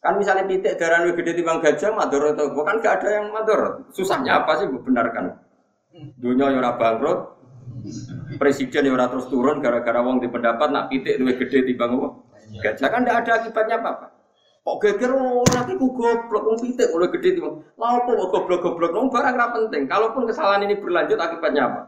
Kan 0.00 0.20
misalnya 0.20 0.44
pitik 0.44 0.76
darah 0.76 1.08
lebih 1.08 1.24
gede 1.24 1.40
timbang 1.40 1.60
gajah 1.60 1.92
mador 1.96 2.36
atau 2.36 2.52
bukan 2.52 2.84
nggak 2.84 3.00
ada 3.00 3.08
yang 3.16 3.26
mador. 3.32 3.88
Susahnya 3.96 4.44
apa 4.44 4.60
sih 4.60 4.68
benarkan? 4.68 5.40
Dunia 6.20 6.52
yang 6.52 6.64
bangkrut, 6.76 7.40
presiden 8.36 8.92
yang 8.92 9.00
terus 9.08 9.28
turun 9.32 9.64
gara-gara 9.64 10.04
wong 10.04 10.20
di 10.20 10.28
pendapat 10.28 10.68
nak 10.68 10.92
pitik 10.92 11.16
lebih 11.16 11.48
gede 11.48 11.72
timbang 11.72 11.96
apa? 11.96 12.08
Gajah 12.60 12.88
kan 12.92 13.00
tidak 13.08 13.16
ada 13.24 13.32
akibatnya 13.40 13.76
apa-apa. 13.80 14.06
Kok 14.60 14.76
geger 14.84 15.10
oh 15.16 15.44
nanti 15.56 15.72
ku 15.80 15.96
goblok 15.96 16.44
wong 16.44 16.56
pitik 16.60 16.92
mulai 16.92 17.08
gede 17.08 17.40
timbang. 17.40 17.56
Lah 17.80 18.04
apa 18.04 18.10
kok 18.12 18.28
goblok-goblok 18.36 18.92
wong 18.92 19.08
barang 19.08 19.34
ra 19.36 19.48
penting. 19.52 19.88
Kalaupun 19.88 20.28
kesalahan 20.28 20.68
ini 20.68 20.76
berlanjut 20.76 21.16
akibatnya 21.16 21.62
apa? 21.72 21.80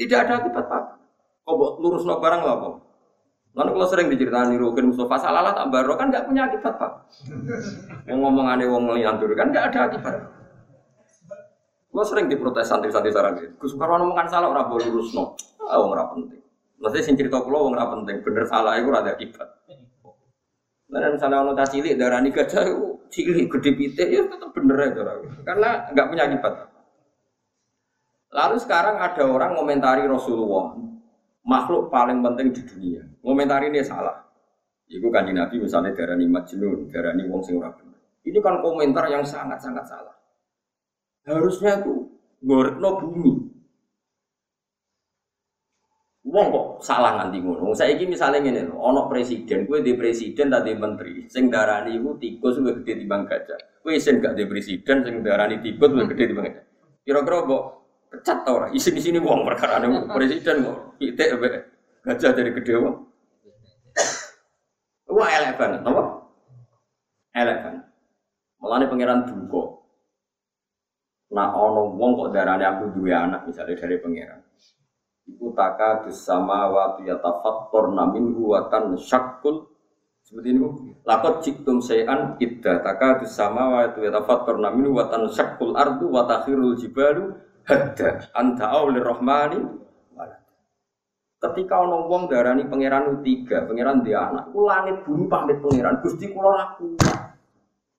Tidak 0.00 0.16
ada 0.16 0.32
akibat 0.40 0.64
apa. 0.64 0.96
Kok 1.44 1.76
lurus 1.80 2.08
no 2.08 2.16
barang 2.16 2.40
lah 2.40 2.54
apa? 2.56 2.89
Lalu 3.50 3.70
kalau 3.74 3.88
sering 3.90 4.06
diceritakan 4.06 4.54
Rukin 4.54 4.94
Mustafa 4.94 5.16
salah 5.18 5.42
lah 5.42 5.52
tak 5.54 5.74
baru 5.74 5.98
kan 5.98 6.06
nggak 6.14 6.30
punya 6.30 6.46
akibat 6.46 6.74
pak. 6.78 6.92
Yang 8.06 8.18
ngomong 8.22 8.46
aneh 8.46 8.66
wong 8.70 8.86
ngeliantur 8.86 9.34
kan 9.34 9.50
nggak 9.50 9.74
ada 9.74 9.80
akibat. 9.90 10.14
Gue 11.90 12.04
sering 12.06 12.30
diprotes 12.30 12.70
santri-santri 12.70 13.10
sarang 13.10 13.34
gitu. 13.42 13.50
Gus 13.58 13.74
Karwan 13.74 14.06
ngomongkan 14.06 14.30
salah 14.30 14.54
orang 14.54 14.70
boleh 14.70 14.86
lurus 14.94 15.10
no. 15.10 15.34
Ah 15.66 15.82
orang 15.82 16.14
penting. 16.14 16.40
Maksudnya 16.78 17.02
sing 17.02 17.18
cerita 17.18 17.42
kulo 17.42 17.74
orang 17.74 18.06
penting. 18.06 18.22
Bener 18.22 18.46
salah 18.46 18.78
itu 18.78 18.88
ada 18.94 19.18
akibat. 19.18 19.48
Nah, 20.90 21.06
misalnya 21.06 21.38
orang 21.42 21.54
tak 21.54 21.70
cilik 21.70 21.94
darah 21.94 22.18
nikah 22.18 22.46
jauh 22.50 22.98
cilik 23.10 23.46
gede 23.46 23.70
pite 23.78 24.04
ya 24.10 24.26
tetap 24.26 24.50
bener 24.54 24.90
aja 24.90 25.02
Karena 25.42 25.90
nggak 25.90 26.06
punya 26.06 26.22
akibat. 26.30 26.54
Lalu 28.30 28.56
sekarang 28.62 29.02
ada 29.02 29.22
orang 29.26 29.58
komentari 29.58 30.06
Rasulullah 30.06 30.78
makhluk 31.50 31.90
paling 31.90 32.22
penting 32.22 32.54
di 32.54 32.62
dunia. 32.62 33.02
Komentar 33.18 33.66
ini 33.66 33.82
salah. 33.82 34.22
Iku 34.86 35.10
kanji 35.10 35.34
Nabi 35.34 35.58
misalnya 35.58 35.90
darah 35.94 36.14
ni 36.14 36.30
majnun, 36.30 36.86
darah 36.90 37.14
ni 37.14 37.26
wong 37.26 37.42
sing 37.42 37.58
ora 37.58 37.74
Ini 38.22 38.38
kan 38.38 38.62
komentar 38.62 39.10
yang 39.10 39.26
sangat-sangat 39.26 39.82
salah. 39.86 40.14
Harusnya 41.26 41.82
tuh 41.82 42.06
no 42.46 42.90
bumi. 43.02 43.32
Wong 46.30 46.46
kok 46.52 46.66
salah 46.84 47.16
nganti 47.16 47.42
ngono. 47.42 47.72
Saya 47.74 47.96
ini 47.96 48.12
misalnya 48.12 48.44
lho, 48.44 48.76
ana 48.76 49.08
presiden, 49.08 49.66
kowe 49.66 49.80
di 49.80 49.96
presiden 49.96 50.52
tadi 50.52 50.76
menteri, 50.76 51.26
sing 51.26 51.48
darani 51.48 51.96
iku 51.96 52.20
tikus 52.20 52.60
luwih 52.60 52.84
gede 52.84 53.02
timbang 53.02 53.24
gajah. 53.24 53.56
Kowe 53.80 53.90
isin 53.96 54.20
gak 54.20 54.36
di 54.36 54.44
presiden 54.44 55.00
sing 55.00 55.14
darani 55.24 55.58
tikus 55.64 55.90
luwih 55.90 56.06
gede 56.12 56.24
timbang 56.30 56.46
gajah. 56.52 56.66
Kira-kira 57.02 57.38
mbok 57.48 57.62
pecat 58.10 58.42
ta 58.42 58.50
ora? 58.50 58.66
Isin 58.74 58.98
di 58.98 59.02
sini 59.02 59.18
wong 59.22 59.46
perkara 59.46 59.78
presiden 60.16 60.66
kok 60.66 60.98
pitik 60.98 61.30
gajah 62.02 62.30
dari 62.34 62.50
gede. 62.52 62.74
Wah 65.10 65.26
elek 65.26 65.58
banget, 65.58 65.80
apa? 65.82 66.02
Elek 67.34 67.58
banget. 67.66 67.84
Mulane 68.60 68.84
pangeran 68.86 69.20
duka. 69.26 69.62
Nah 71.30 71.54
ono 71.54 71.94
wong 71.94 72.10
kok 72.18 72.30
darane 72.34 72.64
aku 72.66 72.94
dua 72.94 73.26
anak 73.26 73.46
misalnya 73.46 73.78
dari 73.78 73.96
pangeran. 74.02 74.40
Iku 75.30 75.54
taka 75.54 76.10
sama 76.10 76.66
waktu 76.74 77.06
ya 77.06 77.16
tafator 77.22 77.94
namin 77.94 78.34
buatan 78.34 78.98
syakul 78.98 79.70
seperti 80.26 80.58
ini. 80.58 80.94
Lakot 81.06 81.42
ciktum 81.42 81.78
sayan 81.78 82.34
idda 82.42 82.82
taka 82.82 83.22
sama 83.30 83.78
waktu 83.78 84.06
ya 84.06 84.10
tafator 84.10 84.58
namin 84.58 84.90
buatan 84.90 85.30
syakul 85.30 85.78
ardu 85.78 86.10
watakhirul 86.10 86.74
jibalu 86.74 87.34
hadda 87.68 88.30
anta 88.36 88.64
aulir 88.70 89.04
rahmani 89.04 89.80
Ketika 91.40 91.80
ono 91.80 92.04
wong 92.04 92.28
darani 92.28 92.68
pangeran 92.68 93.24
tiga, 93.24 93.64
pangeran 93.64 94.04
dia 94.04 94.28
anak, 94.28 94.52
ku 94.52 94.68
langit 94.68 95.00
bumi 95.08 95.24
pamit 95.24 95.56
pangeran, 95.64 95.96
gusti 96.04 96.28
kulo 96.36 96.52
aku. 96.52 97.00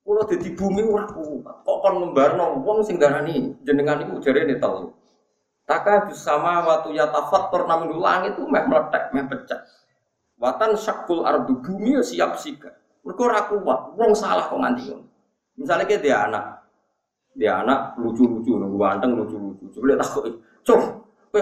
Kulo 0.05 0.21
di 0.29 0.53
bumi 0.53 0.85
ora 0.85 1.09
kuat. 1.09 1.65
Kok 1.65 1.77
kon 1.81 1.93
ngembarno 2.05 2.61
wong 2.61 2.85
sing 2.85 3.01
darani 3.01 3.57
jenengan 3.65 4.05
iku 4.05 4.21
jarene 4.21 4.61
telu. 4.61 4.93
Taka 5.65 6.05
sama 6.13 6.61
waktu 6.69 6.93
ya 6.93 7.09
tafatur 7.09 7.65
namun 7.65 7.97
langit 7.97 8.37
itu 8.37 8.45
meh 8.45 8.61
meletek, 8.61 9.09
meh 9.09 9.25
pecah. 9.25 9.65
Watan 10.37 10.77
syakul 10.77 11.25
ardu 11.25 11.65
bumi 11.65 11.97
siap 12.05 12.37
sika. 12.37 12.69
Mergo 13.01 13.25
ora 13.25 13.49
kuat, 13.49 13.97
wong 13.97 14.13
salah 14.13 14.45
kok 14.45 14.61
nganti. 14.61 14.93
Misalnya 15.57 15.89
kayak 15.89 16.01
dia 16.05 16.17
anak, 16.29 16.45
dia 17.33 17.57
anak 17.65 17.97
lucu-lucu, 17.97 18.53
ganteng 18.77 19.17
lucu-lucu. 19.17 19.50
Coba 19.71 19.85
lihat 19.91 20.03
aku, 20.03 20.19
cok, 20.67 20.81
kowe 21.31 21.41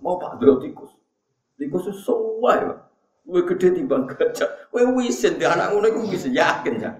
Mau 0.00 0.16
Pak 0.16 0.40
Dro 0.40 0.58
tikus. 0.58 0.92
Tikus 1.60 1.92
sesuai, 1.92 2.58
ya. 2.64 2.74
Kowe 3.28 3.40
gede 3.44 3.76
timbang 3.76 4.08
gajah. 4.08 4.48
Kowe 4.72 4.82
wisin 4.96 5.36
di 5.36 5.44
anak 5.44 5.76
ngono 5.76 5.86
iku 5.92 6.00
bisa 6.08 6.32
yakin 6.32 6.74
ya. 6.80 6.90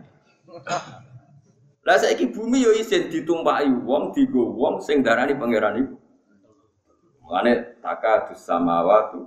Lah 1.88 1.96
saiki 1.96 2.28
bumi 2.28 2.60
yo 2.60 2.76
isin 2.76 3.08
ditumpaki 3.08 3.72
wong, 3.88 4.12
digo 4.12 4.52
wong 4.52 4.84
sing 4.84 5.00
darani 5.00 5.32
pangeran 5.32 5.80
iku. 5.80 5.96
Mane 7.28 7.80
taka 7.80 8.32
samawati 8.36 9.20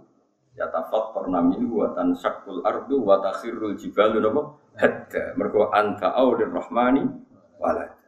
ya 0.58 0.70
tafat 0.70 1.14
pernamin 1.14 1.70
wa 1.70 1.90
tansakul 1.94 2.62
ardu 2.62 3.02
wa 3.02 3.22
takhirul 3.22 3.78
jibalu 3.78 4.22
napa 4.22 4.42
hadda 4.78 5.38
mergo 5.38 5.70
anta 5.74 6.14
aulir 6.14 6.50
rahmani 6.54 7.06
walad. 7.58 8.01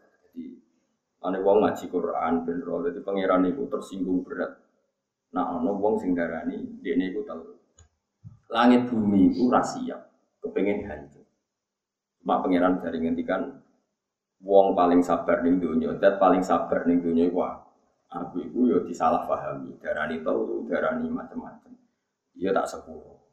Ane 1.24 1.40
wong 1.40 1.64
ngaji 1.64 1.88
Quran 1.88 2.44
ben 2.44 2.60
ro 2.60 2.84
dadi 2.84 3.00
pangeran 3.00 3.48
iku 3.48 3.72
tersinggung 3.72 4.28
berat. 4.28 4.52
Nah, 5.34 5.56
ono 5.56 5.72
wong 5.80 5.96
sing 6.04 6.12
darani 6.12 6.84
dene 6.84 7.16
iku 7.16 7.24
telu. 7.24 7.56
Langit 8.52 8.92
bumi 8.92 9.32
iku 9.32 9.48
ra 9.48 9.64
siap, 9.64 10.02
kepengin 10.44 10.84
hancur. 10.84 11.24
Mak 12.28 12.38
pangeran 12.44 12.84
dari 12.84 13.00
ngendikan 13.00 13.42
wong 14.44 14.76
paling 14.76 15.00
sabar 15.00 15.42
ning 15.48 15.64
donya, 15.64 15.96
dat 15.96 16.20
paling 16.20 16.44
sabar 16.44 16.84
ning 16.84 17.00
donya 17.00 17.24
iku 17.32 17.40
aku 18.14 18.44
iku 18.44 18.60
yo 18.70 18.78
disalahpahami, 18.84 19.80
darani 19.80 20.20
telu, 20.22 20.68
darani 20.68 21.08
macam-macam. 21.08 21.72
Iya 22.36 22.52
tak 22.52 22.68
sepuro. 22.68 23.24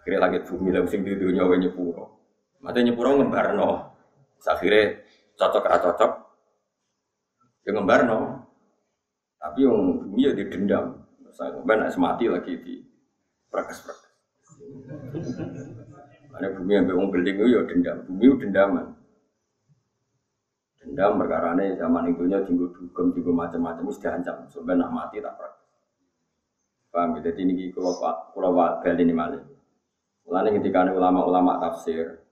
Akhirnya 0.00 0.26
langit 0.26 0.48
bumi 0.48 0.72
lah 0.72 0.82
sing 0.88 1.04
di 1.04 1.12
donya 1.14 1.44
wae 1.44 1.60
nyepuro. 1.60 2.04
Mate 2.64 2.80
nyepuro 2.80 3.20
ngembarno. 3.20 3.92
Akhirnya 4.42 5.04
cocok 5.36 5.64
ra 5.68 5.78
cocok. 5.80 6.12
Ya 7.64 7.70
ngembarno. 7.72 8.44
Tapi 9.40 9.64
yang 9.64 10.04
bumi 10.04 10.28
ya 10.28 10.32
didendam. 10.32 11.04
Saya 11.34 11.58
ben 11.66 11.82
semati 11.90 12.30
lagi 12.30 12.54
di 12.62 12.78
prakes-prakes. 13.50 14.14
Karena 16.34 16.48
bumi 16.54 16.72
yang 16.74 16.86
wong 16.94 17.08
beling 17.10 17.36
itu 17.42 17.46
ya 17.50 17.60
dendam, 17.66 17.96
bumi 18.06 18.24
itu 18.26 18.36
dendaman. 18.46 18.86
Dendam 20.78 21.18
perkara 21.18 21.58
ini 21.58 21.74
zaman 21.74 22.12
itu 22.12 22.22
nya 22.28 22.44
tinggal 22.44 22.70
dugem, 22.70 23.10
tinggal 23.16 23.34
macam-macam, 23.34 23.82
mesti 23.88 24.02
diancam. 24.04 24.36
Sebenarnya 24.46 24.86
nak 24.86 24.92
mati 24.92 25.16
tak 25.18 25.34
prakes. 25.34 25.64
Paham 26.94 27.18
ya? 27.18 27.20
Jadi 27.26 27.40
ini 27.42 27.74
kalau 27.74 27.98
kalau 28.30 28.50
bel 28.54 28.98
ini 29.02 29.10
malah. 29.10 29.42
Mulanya 30.24 30.56
ketika 30.56 30.88
ulama-ulama 30.88 31.60
tafsir, 31.60 32.22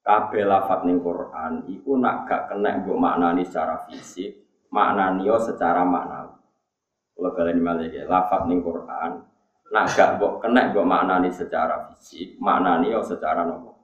kabeh 0.00 0.48
lafat 0.48 0.88
ning 0.88 1.02
Quran, 1.04 1.68
iku 1.68 2.00
nak 2.00 2.24
gak 2.24 2.48
kena 2.48 2.80
mbok 2.80 2.96
maknani 2.96 3.44
secara 3.44 3.84
fisik, 3.84 4.47
maknani 4.68 5.28
secara 5.40 5.82
maknawi. 5.84 6.36
Kalau 7.18 7.30
kalian 7.34 7.58
malah 7.58 7.88
ya, 7.90 8.06
lafat 8.06 8.46
ning 8.46 8.62
Quran, 8.62 9.26
nak 9.74 9.84
gak 9.92 10.16
mbok 10.16 10.38
kena 10.38 10.70
mbok 10.70 10.86
maknani 10.86 11.34
secara 11.34 11.90
fisik, 11.90 12.38
maknani 12.38 12.94
yo 12.94 13.02
secara 13.02 13.42
nopo 13.42 13.74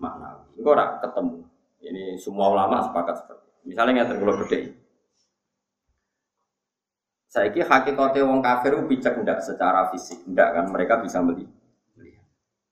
maknawi. 0.00 0.56
Engko 0.56 0.70
ora 0.72 0.98
ketemu. 0.98 1.38
Ini 1.82 2.16
semua 2.16 2.46
ulama 2.48 2.78
sepakat 2.80 3.14
seperti 3.20 3.42
itu. 3.42 3.60
Misalnya 3.74 3.92
ngeten 4.02 4.16
kula 4.22 4.34
bedheki. 4.38 4.70
Saiki 7.32 7.60
hakikate 7.64 8.20
wong 8.22 8.44
kafir 8.44 8.76
bijak 8.86 9.18
ndak 9.24 9.40
secara 9.40 9.88
fisik, 9.90 10.20
ndak 10.28 10.52
kan 10.52 10.66
mereka 10.68 11.00
bisa 11.00 11.18
melihat. 11.24 11.50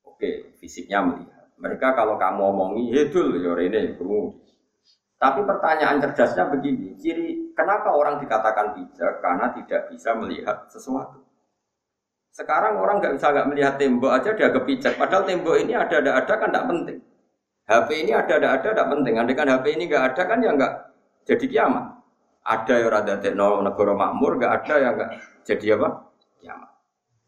Oke, 0.05 0.53
fisiknya 0.61 1.01
melihat. 1.01 1.49
Mereka 1.57 1.97
kalau 1.97 2.21
kamu 2.21 2.41
omongi, 2.53 2.93
hedul 2.93 3.41
ya 3.41 3.57
rene, 3.57 3.97
tapi 5.21 5.45
pertanyaan 5.45 6.01
cerdasnya 6.01 6.49
begini, 6.49 6.97
ciri 6.97 7.53
kenapa 7.53 7.93
orang 7.93 8.17
dikatakan 8.25 8.73
bijak? 8.73 9.21
Karena 9.21 9.53
tidak 9.53 9.93
bisa 9.93 10.17
melihat 10.17 10.65
sesuatu. 10.73 11.21
Sekarang 12.33 12.81
orang 12.81 13.05
nggak 13.05 13.21
bisa 13.21 13.29
nggak 13.29 13.49
melihat 13.53 13.77
tembok 13.77 14.17
aja 14.17 14.33
dia 14.33 14.49
kepijak. 14.49 14.97
Padahal 14.97 15.29
tembok 15.29 15.61
ini 15.61 15.77
ada 15.77 16.01
ada 16.01 16.25
ada 16.25 16.35
kan 16.41 16.49
tidak 16.49 16.67
penting. 16.73 16.99
HP 17.69 17.89
ini 18.01 18.13
ada 18.17 18.33
ada 18.41 18.49
ada 18.57 18.69
tidak 18.73 18.89
penting. 18.89 19.15
Andai 19.21 19.37
kan 19.37 19.49
HP 19.53 19.65
ini 19.77 19.85
nggak 19.93 20.05
ada 20.09 20.23
kan 20.25 20.39
ya 20.41 20.51
nggak 20.57 20.73
jadi 21.29 21.47
kiamat. 21.53 21.85
Ada 22.41 22.75
yang 22.81 22.89
rada 22.89 23.15
teknologi 23.21 23.61
negara 23.69 23.93
makmur, 23.93 24.33
nggak 24.41 24.53
ada 24.57 24.75
yang 24.81 24.93
nggak 24.97 25.11
jadi 25.45 25.67
apa? 25.77 25.89
Kiamat. 26.41 26.71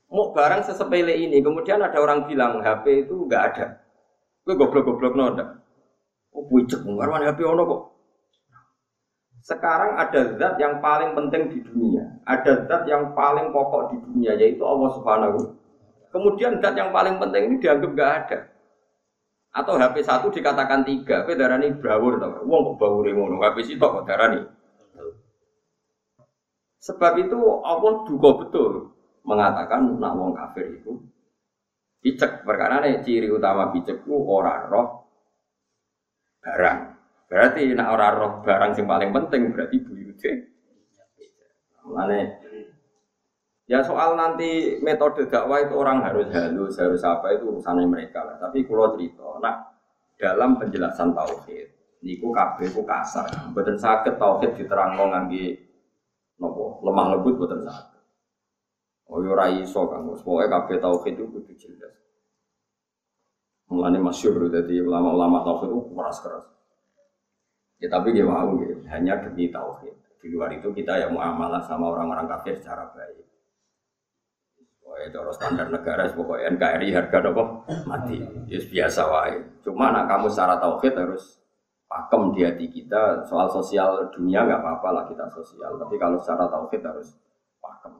Mau 0.09 0.33
barang 0.33 0.62
sesepele 0.64 1.12
ini, 1.12 1.44
kemudian 1.44 1.85
ada 1.85 2.00
orang 2.00 2.24
bilang 2.24 2.64
HP 2.64 3.05
itu 3.05 3.28
nggak 3.28 3.42
ada. 3.52 3.66
Gue 4.48 4.57
goblok-goblok 4.57 5.12
noda. 5.12 5.62
Oh, 6.33 6.45
pucuk, 6.49 6.81
ngarwan 6.85 7.29
HP 7.29 7.45
ono 7.45 7.62
kok. 7.68 7.83
Sekarang 9.42 9.99
ada 9.99 10.38
zat 10.38 10.55
yang 10.57 10.79
paling 10.79 11.18
penting 11.18 11.51
di 11.51 11.59
dunia, 11.66 12.07
ada 12.25 12.62
zat 12.64 12.87
yang 12.87 13.11
paling 13.12 13.51
pokok 13.51 13.90
di 13.90 13.97
dunia 14.01 14.33
yaitu 14.38 14.62
Allah 14.62 14.90
Subhanahu. 14.97 15.38
Kemudian 16.14 16.62
zat 16.62 16.79
yang 16.79 16.95
paling 16.95 17.18
penting 17.21 17.53
ini 17.53 17.57
dianggap 17.59 17.90
gak 17.92 18.12
ada. 18.25 18.38
Atau 19.53 19.77
HP 19.77 20.01
satu 20.01 20.33
dikatakan 20.33 20.87
tiga, 20.87 21.27
tapi 21.27 21.37
darah 21.37 21.61
ini 21.61 21.77
bawur 21.77 22.16
tau. 22.16 22.40
Wong 22.49 22.73
kok 22.73 22.77
bawur 22.81 23.05
ngono, 23.05 23.37
HP 23.42 23.77
itu 23.77 23.85
kok 23.85 24.07
darah 24.09 24.33
ini. 24.33 24.40
Sebab 26.83 27.12
itu 27.21 27.38
Allah 27.62 27.95
juga 28.09 28.31
betul 28.42 28.92
mengatakan 29.23 29.87
nak 30.03 30.18
wong 30.18 30.35
kafir 30.35 30.83
itu 30.83 30.99
picek 32.03 32.42
perkara 32.42 32.83
nih 32.83 32.99
ciri 33.07 33.31
utama 33.31 33.71
picekku 33.71 34.11
orang 34.27 34.66
roh 34.66 35.01
barang 36.42 36.92
Berarti 37.33 37.72
nak 37.72 37.96
ora 37.96 38.12
roh 38.12 38.44
barang 38.44 38.76
yang 38.76 38.85
paling 38.85 39.09
penting 39.09 39.57
berarti 39.57 39.81
buyute. 39.81 40.33
Mulane 41.88 42.20
ya 43.64 43.81
soal 43.81 44.20
nanti 44.20 44.76
metode 44.85 45.33
dakwah 45.33 45.64
itu 45.64 45.72
orang 45.72 46.05
harus 46.05 46.28
halus, 46.28 46.76
harus 46.76 47.00
apa 47.00 47.33
itu 47.33 47.48
urusannya 47.48 47.88
mereka 47.88 48.20
lah. 48.20 48.37
Tapi 48.37 48.68
kalau 48.68 48.92
cerita, 49.00 49.40
nak 49.40 49.81
dalam 50.20 50.61
penjelasan 50.61 51.16
tauhid, 51.16 51.72
niku 52.05 52.37
kabeh 52.37 52.68
ku 52.68 52.85
kasar. 52.85 53.33
Mboten 53.48 53.81
saged 53.81 54.20
tauhid 54.20 54.52
diterangno 54.52 55.09
ngangge 55.09 55.57
nopo 56.37 56.85
lemah 56.85 57.16
lembut 57.16 57.40
mboten 57.40 57.64
saged. 57.64 58.05
Oh 59.09 59.24
yo 59.24 59.33
ora 59.33 59.48
iso 59.48 59.88
Kang. 59.88 60.05
Pokoke 60.05 60.52
kabeh 60.52 60.76
tauhid 60.85 61.16
itu 61.16 61.24
kudu 61.33 61.52
jelas. 61.57 61.96
Mulane 63.72 63.96
masyhur 63.96 64.52
dadi 64.52 64.85
ulama-ulama 64.85 65.40
tauhid 65.40 65.72
itu 65.72 65.80
keras-keras. 65.96 66.44
Ya 67.80 67.88
tapi 67.88 68.12
dia 68.12 68.28
mau 68.28 68.52
gitu, 68.61 68.85
hanya 68.92 69.16
demi 69.16 69.48
tauhid. 69.48 69.96
Di 70.20 70.28
luar 70.30 70.52
itu 70.54 70.70
kita 70.70 71.02
yang 71.02 71.16
muamalah 71.16 71.64
sama 71.64 71.90
orang-orang 71.90 72.28
kafir 72.30 72.54
secara 72.61 72.87
baik. 72.94 73.26
Pokoknya 74.78 75.08
cara 75.08 75.30
standar 75.35 75.66
negara, 75.72 76.04
pokoknya 76.12 76.52
NKRI 76.52 76.88
harga 76.92 77.18
apa? 77.32 77.44
Mati. 77.88 78.20
Ya 78.46 78.61
biasa 78.61 79.02
wae. 79.08 79.40
Cuma 79.64 79.88
nak 79.88 80.04
kamu 80.06 80.28
secara 80.28 80.61
tauhid 80.61 80.94
harus 80.94 81.42
pakem 81.88 82.22
di 82.37 82.40
hati 82.44 82.66
kita 82.68 83.24
soal 83.24 83.48
sosial 83.50 84.08
dunia 84.12 84.44
nggak 84.46 84.61
apa-apa 84.62 84.88
lah 84.92 85.04
kita 85.08 85.26
sosial. 85.32 85.74
Tapi 85.80 85.96
kalau 85.96 86.20
secara 86.20 86.44
tauhid 86.46 86.85
harus 86.85 87.08
pakem. 87.58 87.98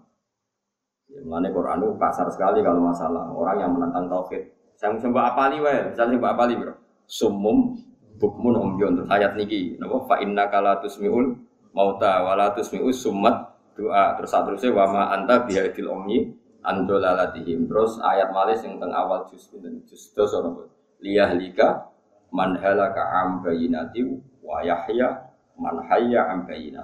Ya, 1.11 1.21
Quran 1.27 1.81
itu 1.81 1.91
kasar 1.97 2.29
sekali 2.31 2.61
kalau 2.61 2.81
masalah 2.87 3.25
orang 3.35 3.57
yang 3.59 3.73
menentang 3.75 4.07
tauhid. 4.07 4.62
Saya 4.83 4.99
mbak 4.99 5.27
apali 5.39 5.63
wae, 5.63 5.95
misalnya 5.95 6.19
mbak 6.19 6.33
apali 6.35 6.59
bro. 6.59 6.75
Sumum 7.07 7.79
bukmun 8.19 8.59
umyun 8.59 8.99
terus 8.99 9.09
ayat 9.15 9.39
niki. 9.39 9.79
Napa? 9.79 10.11
Fa 10.11 10.19
inna 10.19 10.51
kala 10.51 10.83
tusmiul 10.83 11.39
mauta 11.71 12.27
wala 12.27 12.51
tusmiul 12.51 12.91
sumat 12.91 13.53
doa 13.73 14.19
terus 14.19 14.31
seterusnya 14.33 14.71
wa 14.77 14.85
ma 14.91 15.03
anta 15.17 15.49
bihadil 15.49 15.89
umyi 15.89 16.37
andolalatihim 16.61 17.67
terus 17.67 17.99
ayat 18.05 18.31
malis 18.31 18.61
yang 18.63 18.77
teng 18.79 18.93
awal 18.93 19.25
juz 19.27 19.49
dan 19.59 19.81
juz 19.89 20.13
dos 20.13 20.33
napa 20.37 20.69
liyahlika 21.01 21.89
man 22.31 22.61
halaka 22.61 23.03
am 23.25 23.41
bayinati 23.41 24.05
wa 24.45 24.61
yahya 24.61 25.33
man 25.57 25.81
hayya 25.89 26.29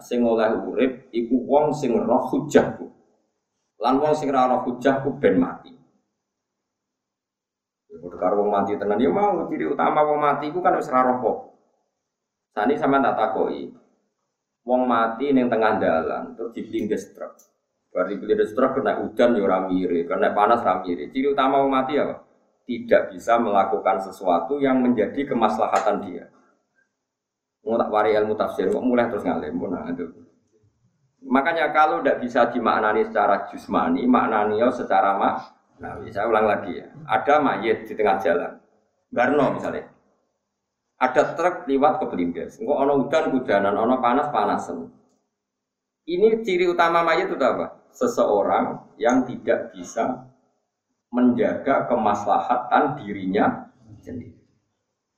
sing 0.00 0.24
oleh 0.24 0.48
urip 0.64 1.08
iku 1.12 1.36
wong 1.44 1.70
sing 1.76 1.94
roh 1.94 2.24
hujahku 2.32 2.88
lan 3.78 4.00
wong 4.02 4.12
sing 4.16 4.32
ora 4.32 4.50
roh 4.50 4.60
hujahku 4.66 5.14
ben 5.20 5.38
mati 5.38 5.77
karo 8.18 8.44
wong 8.44 8.50
mati 8.50 8.74
tenan 8.76 8.98
ya 8.98 9.08
mau 9.08 9.46
ciri 9.46 9.64
utama 9.70 10.02
wong 10.04 10.18
mati 10.18 10.50
ku 10.50 10.58
kan 10.60 10.74
wis 10.76 10.90
roh 10.90 11.48
Sani 12.58 12.74
sama 12.74 12.98
tak 12.98 13.14
takoi. 13.14 13.70
Wong 14.66 14.82
mati 14.84 15.30
ning 15.30 15.46
tengah 15.46 15.78
dalan 15.78 16.34
terus 16.34 16.50
diblindes 16.50 17.14
truk. 17.14 17.38
Bar 17.94 18.10
diblindes 18.10 18.50
truk 18.52 18.82
kena 18.82 18.98
udan 19.00 19.38
ya 19.38 19.42
ora 19.46 19.58
mire, 19.64 20.04
kena 20.04 20.34
panas 20.34 20.66
ora 20.66 20.82
mire. 20.82 21.06
Ciri 21.14 21.30
utama 21.30 21.62
wong 21.62 21.70
mati 21.70 21.94
apa? 21.96 22.26
Tidak 22.68 23.14
bisa 23.14 23.40
melakukan 23.40 24.02
sesuatu 24.04 24.60
yang 24.60 24.82
menjadi 24.82 25.24
kemaslahatan 25.24 26.04
dia. 26.04 26.28
Mau 27.64 27.80
tak 27.80 27.88
wari 27.88 28.12
ilmu 28.12 28.36
tafsir, 28.36 28.68
kok 28.68 28.84
mulai 28.84 29.08
terus 29.08 29.24
ngalim 29.24 29.56
nah 29.72 29.88
itu. 29.88 30.04
Makanya 31.28 31.70
kalau 31.72 32.00
tidak 32.00 32.24
bisa 32.24 32.48
dimaknani 32.48 33.08
secara 33.08 33.48
jusmani, 33.48 34.04
maknani 34.04 34.60
secara 34.72 35.16
mak 35.16 35.57
Nah, 35.78 36.02
saya 36.10 36.26
ulang 36.26 36.46
lagi 36.46 36.74
ya. 36.74 36.86
Ada 37.06 37.38
mayat 37.38 37.86
di 37.86 37.94
tengah 37.94 38.18
jalan. 38.18 38.52
Barno 39.08 39.54
misalnya. 39.54 39.86
Ada 40.98 41.38
truk 41.38 41.70
lewat 41.70 42.02
ke 42.02 42.04
Belindes. 42.10 42.58
Enggak 42.58 42.78
ono 42.82 42.92
udan 43.06 43.24
udanan, 43.38 43.74
ono 43.78 44.02
panas 44.02 44.28
panasan. 44.34 44.90
Ini 46.08 46.42
ciri 46.42 46.66
utama 46.66 47.06
mayat 47.06 47.30
itu 47.30 47.38
apa? 47.38 47.86
Seseorang 47.94 48.98
yang 48.98 49.22
tidak 49.22 49.70
bisa 49.70 50.26
menjaga 51.14 51.86
kemaslahatan 51.86 52.98
dirinya 52.98 53.70
sendiri. 54.02 54.34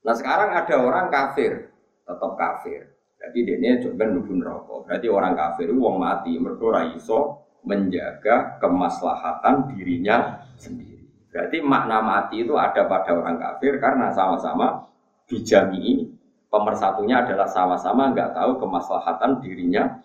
Nah 0.04 0.14
sekarang 0.16 0.52
ada 0.52 0.76
orang 0.76 1.06
kafir, 1.08 1.72
tetap 2.04 2.32
kafir. 2.36 3.00
Jadi 3.20 3.38
dia 3.44 3.56
ini 3.60 3.84
coba 3.84 4.04
nubun 4.08 4.40
rokok. 4.40 4.88
Berarti 4.88 5.06
orang 5.12 5.34
kafir 5.36 5.68
itu 5.68 5.76
uang 5.76 5.96
mati, 6.00 6.40
mereka 6.40 6.88
iso 6.96 7.49
menjaga 7.64 8.56
kemaslahatan 8.58 9.72
dirinya 9.72 10.46
sendiri. 10.56 11.04
Berarti 11.30 11.62
makna 11.62 12.02
mati 12.02 12.42
itu 12.42 12.58
ada 12.58 12.88
pada 12.90 13.14
orang 13.14 13.38
kafir 13.38 13.78
karena 13.78 14.10
sama-sama 14.10 14.90
dijami 15.30 16.10
pemersatunya 16.50 17.22
adalah 17.22 17.46
sama-sama 17.46 18.10
nggak 18.10 18.34
tahu 18.34 18.58
kemaslahatan 18.58 19.38
dirinya. 19.38 20.02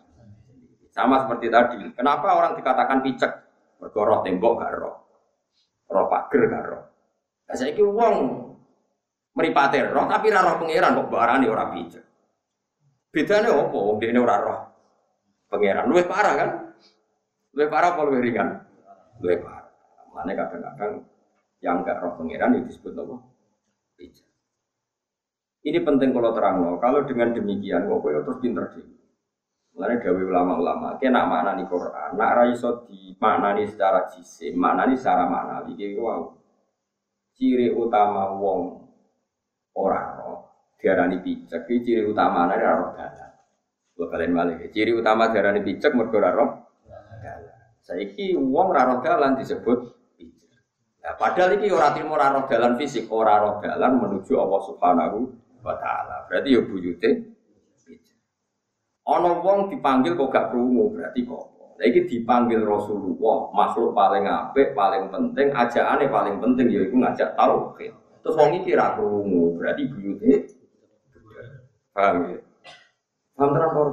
Sama 0.94 1.28
seperti 1.28 1.52
tadi. 1.52 1.76
Kenapa 1.92 2.32
orang 2.32 2.56
dikatakan 2.56 3.04
picek? 3.04 3.32
Bergoroh 3.76 4.24
tembok 4.24 4.64
gak 4.64 4.72
roh. 4.80 4.96
Roh 5.92 6.08
pager 6.08 6.48
gak 6.48 6.64
roh. 6.72 6.84
Nah, 7.52 7.56
saya 7.60 7.76
kira 7.76 7.92
uang 7.92 8.16
meripati 9.36 9.84
roh 9.84 10.08
tapi 10.08 10.32
roh 10.32 10.56
pangeran 10.56 10.96
kok 10.96 11.10
barani 11.12 11.46
orang 11.52 11.70
picek. 11.76 12.04
Bedanya 13.12 13.52
apa? 13.52 13.80
Dia 14.00 14.08
ini 14.08 14.20
orang 14.24 14.40
roh 14.40 14.60
pangeran. 15.52 15.84
Lebih 15.92 16.08
parah 16.08 16.34
kan? 16.40 16.50
Lebih 17.56 17.72
parah 17.72 17.96
apa 17.96 18.02
lebih 18.12 18.22
ringan? 18.28 18.48
Lebih 19.24 19.48
parah. 19.48 19.72
Mana 20.12 20.32
kadang-kadang 20.36 21.08
yang 21.64 21.82
enggak 21.82 22.04
roh 22.04 22.20
pangeran 22.20 22.60
itu 22.60 22.76
disebut 22.76 22.94
apa? 23.00 23.16
Bijak. 23.96 24.28
Ini 25.66 25.80
penting 25.82 26.12
kalau 26.12 26.32
terang 26.36 26.56
loh. 26.62 26.76
Kalau 26.78 27.08
dengan 27.08 27.32
demikian, 27.32 27.88
kok 27.88 28.00
kau 28.04 28.12
terus 28.12 28.40
pinter 28.44 28.66
sih. 28.76 28.86
Mulanya 29.76 30.00
gawe 30.00 30.22
ulama-ulama, 30.24 30.96
kena 31.04 31.28
makna 31.28 31.52
nih 31.60 31.68
Quran, 31.68 32.16
nak 32.16 32.48
di 32.88 33.12
makna 33.20 33.60
nih 33.60 33.68
secara 33.68 34.08
jisim, 34.08 34.56
nih 34.56 34.96
secara 34.96 35.28
makna, 35.28 35.68
iki 35.68 36.00
wow. 36.00 36.32
Ciri 37.36 37.76
utama 37.76 38.32
wong 38.40 38.88
orang 39.76 40.08
roh, 40.16 40.40
diarani 40.80 41.20
bijak, 41.20 41.68
ciri 41.68 42.08
utama 42.08 42.48
nih 42.48 42.64
roh 42.64 42.96
dalam. 42.96 43.36
Gue 44.00 44.08
kalian 44.08 44.32
balik, 44.32 44.72
ciri 44.72 44.96
utama 44.96 45.28
diarani 45.28 45.60
bijak, 45.60 45.92
mergo 45.92 46.24
roh 46.24 46.65
Saiki 47.86 48.34
wong 48.34 48.74
ora 48.74 48.98
dalan 48.98 49.38
disebut 49.38 49.78
bijak. 50.18 50.58
Nah, 51.06 51.14
padahal 51.22 51.54
iki 51.62 51.70
ora 51.70 51.94
trimo 51.94 52.18
ora 52.18 52.34
dalan 52.50 52.74
fisik, 52.82 53.06
ora 53.14 53.38
roh 53.38 53.62
dalan 53.62 54.02
menuju 54.02 54.34
Allah 54.42 54.62
Subhanahu 54.66 55.18
wa 55.62 55.78
taala. 55.78 56.26
Berarti 56.26 56.58
ya 56.58 56.66
buyute 56.66 57.10
bijak. 57.86 58.18
Ana 59.06 59.38
wong 59.38 59.70
dipanggil 59.70 60.18
kok 60.18 60.34
gak 60.34 60.50
krungu, 60.50 60.98
berarti 60.98 61.22
kok 61.30 61.56
Lagi 61.76 62.08
dipanggil 62.08 62.64
Rasulullah, 62.64 63.52
makhluk 63.52 63.92
paling 63.92 64.24
apik, 64.24 64.72
paling 64.72 65.12
penting, 65.12 65.52
ajaannya 65.52 66.08
paling 66.08 66.40
penting 66.40 66.72
yaitu 66.72 66.96
ngajak 66.96 67.36
tauhid. 67.36 67.92
Terus 68.24 68.38
wong 68.40 68.64
iki 68.64 68.80
ra 68.80 68.96
krungu, 68.96 69.60
berarti 69.60 69.84
buyute 69.92 70.56
paham 71.92 72.32
ya? 72.32 72.40
Paham 73.36 73.50
tenan 73.52 73.72
ora 73.76 73.92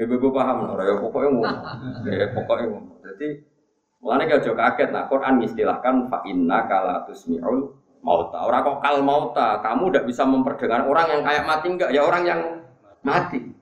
Ibu-ibu 0.00 0.32
paham 0.32 0.64
ora 0.64 0.88
ya 0.88 0.96
pokoknya 0.96 1.28
ngomong. 1.28 1.60
Ya 2.08 2.26
pokoknya 2.32 2.66
ngomong. 2.72 2.96
Jadi 3.04 3.28
Mulane 4.00 4.32
gak 4.32 4.42
jauh 4.48 4.56
kaget 4.56 4.88
nah 4.96 5.04
Quran 5.12 5.44
istilahkan 5.44 6.08
fa 6.08 6.24
inna 6.24 6.64
kala 6.64 7.04
tusmi'ul 7.04 7.68
mauta. 8.00 8.48
Orang 8.48 8.64
kok 8.64 8.78
kal 8.80 8.96
mauta, 9.04 9.60
kamu 9.60 9.92
udah 9.92 10.02
bisa 10.08 10.24
memperdengar 10.24 10.88
orang 10.88 11.06
yang 11.12 11.20
kayak 11.20 11.44
mati 11.44 11.66
enggak? 11.68 11.90
Ya 11.92 12.00
orang 12.00 12.24
yang 12.24 12.40
mati. 13.04 13.52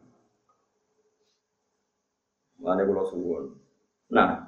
Mulane 2.63 2.83
kula 2.87 3.03
suwun. 3.11 3.45
Nah, 4.15 4.47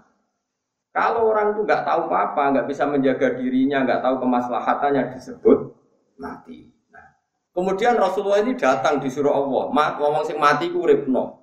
kalau 0.94 1.34
orang 1.34 1.58
itu 1.58 1.66
nggak 1.66 1.82
tahu 1.82 2.06
apa-apa, 2.06 2.42
nggak 2.54 2.66
bisa 2.70 2.86
menjaga 2.86 3.34
dirinya, 3.34 3.82
nggak 3.82 4.02
tahu 4.06 4.22
kemaslahatannya 4.22 5.02
disebut 5.18 5.74
mati. 6.22 6.70
Nah, 6.94 7.18
kemudian 7.50 7.98
Rasulullah 7.98 8.46
ini 8.46 8.54
datang 8.54 9.02
disuruh 9.02 9.34
Allah, 9.34 9.74
mat 9.74 9.98
ngomong 9.98 10.22
sing 10.22 10.38
mati 10.38 10.70
ku 10.70 10.86
uripno 10.86 11.39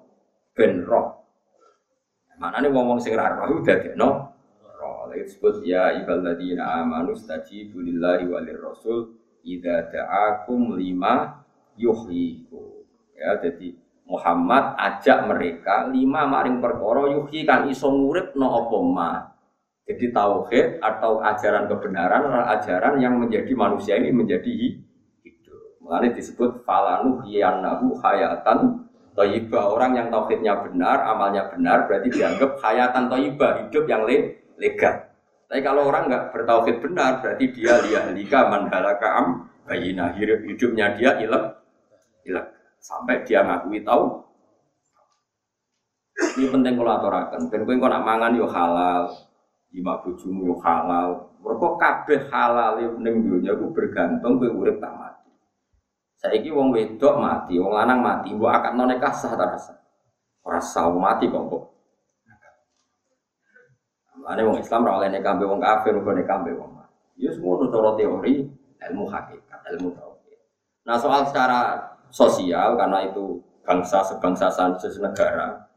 ben 0.58 0.82
roh. 0.82 1.22
Mana 2.42 2.58
nih 2.66 2.74
ngomong 2.74 2.98
sing 2.98 3.14
roh 3.14 3.62
udah 3.62 3.78
no 3.94 4.34
roh. 4.66 5.06
Lagi 5.14 5.30
disebut 5.30 5.62
ya 5.62 5.94
ibadina 6.02 6.82
amanu 6.82 7.14
stajibu 7.14 7.78
lillahi 7.78 8.26
walir 8.26 8.58
rasul 8.58 9.14
idza 9.46 9.94
da'akum 9.94 10.74
lima 10.82 11.46
yuhyiku. 11.78 12.82
Ya 13.14 13.38
jadi 13.38 13.78
Muhammad 14.10 14.74
ajak 14.80 15.30
mereka 15.30 15.86
lima 15.94 16.26
maring 16.26 16.58
perkara 16.58 17.12
yuhi 17.14 17.46
kan 17.46 17.70
iso 17.70 17.94
ngurip 17.94 18.34
no 18.34 18.66
apa 18.66 18.78
ma. 18.82 19.12
Jadi 19.88 20.12
tauhid 20.12 20.84
atau 20.84 21.24
ajaran 21.24 21.72
kebenaran 21.72 22.28
adalah 22.28 22.60
ajaran 22.60 23.00
yang 23.00 23.16
menjadi 23.24 23.56
manusia 23.56 23.96
ini 23.96 24.12
menjadi 24.12 24.52
hidup. 25.24 25.80
Mengenai 25.80 26.12
disebut 26.12 26.68
falanu 26.68 27.24
hiyanahu 27.24 27.96
hayatan 28.04 28.87
toyibah. 29.18 29.74
Orang 29.74 29.98
yang 29.98 30.14
tauhidnya 30.14 30.62
benar, 30.62 31.02
amalnya 31.10 31.50
benar, 31.50 31.90
berarti 31.90 32.14
dianggap 32.14 32.62
hayatan 32.62 33.10
toyibah, 33.10 33.66
hidup 33.66 33.90
yang 33.90 34.06
le 34.06 34.38
legal. 34.62 35.10
Tapi 35.50 35.64
kalau 35.66 35.90
orang 35.90 36.06
nggak 36.12 36.26
bertauhid 36.36 36.78
benar, 36.84 37.26
berarti 37.26 37.46
dia 37.50 37.82
liyahlika 37.82 38.52
mandalaka 38.52 39.08
am 39.18 39.28
bayina 39.66 40.14
hidupnya 40.16 40.94
dia 40.96 41.18
ilek 41.24 41.44
ilek 42.28 42.46
sampai 42.84 43.24
dia 43.24 43.42
ngakui 43.44 43.82
tahu. 43.82 44.28
Ini 46.18 46.50
penting 46.50 46.74
kalau 46.76 46.92
aturakan. 46.98 47.42
Ben 47.48 47.62
kowe 47.64 47.88
nak 47.88 48.04
mangan 48.04 48.34
yo 48.34 48.50
halal, 48.50 49.08
lima 49.72 50.02
bojomu 50.02 50.52
yo 50.52 50.56
halal. 50.66 51.30
Mergo 51.40 51.78
kabeh 51.78 52.28
halal 52.34 52.98
ning 53.00 53.24
dunya 53.24 53.54
ku 53.54 53.70
bergantung 53.72 54.42
kowe 54.42 54.50
urip 54.50 54.82
tak 54.84 54.94
mati. 54.98 55.07
Saiki 56.18 56.50
wong 56.50 56.74
wedok 56.74 57.22
mati, 57.22 57.62
wong 57.62 57.78
lanang 57.78 58.02
mati, 58.02 58.34
mbok 58.34 58.50
akad 58.50 58.74
nikah 58.74 59.14
sah 59.14 59.38
ta 59.38 59.54
sah? 59.54 59.78
Ora 60.42 60.58
sah 60.58 60.90
mati 60.90 61.30
kok. 61.30 61.46
Ane 64.28 64.42
wong 64.44 64.58
Islam 64.60 64.84
ora 64.84 64.98
oleh 65.00 65.14
nikah 65.14 65.38
wong 65.38 65.62
kafir, 65.62 65.94
kok 65.94 66.16
nikah 66.18 66.42
wong 66.42 66.72
mati. 66.74 67.22
Ya 67.22 67.30
semua 67.30 67.62
cara 67.70 67.94
teori 67.94 68.50
ilmu 68.78 69.06
hakikat, 69.06 69.60
ilmu 69.78 69.94
tauhid. 69.94 70.40
Nah 70.90 70.98
soal 70.98 71.22
secara 71.30 71.94
sosial 72.10 72.74
karena 72.78 73.06
itu 73.06 73.38
bangsa 73.62 74.02
sebangsa 74.02 74.50
negara 75.02 75.68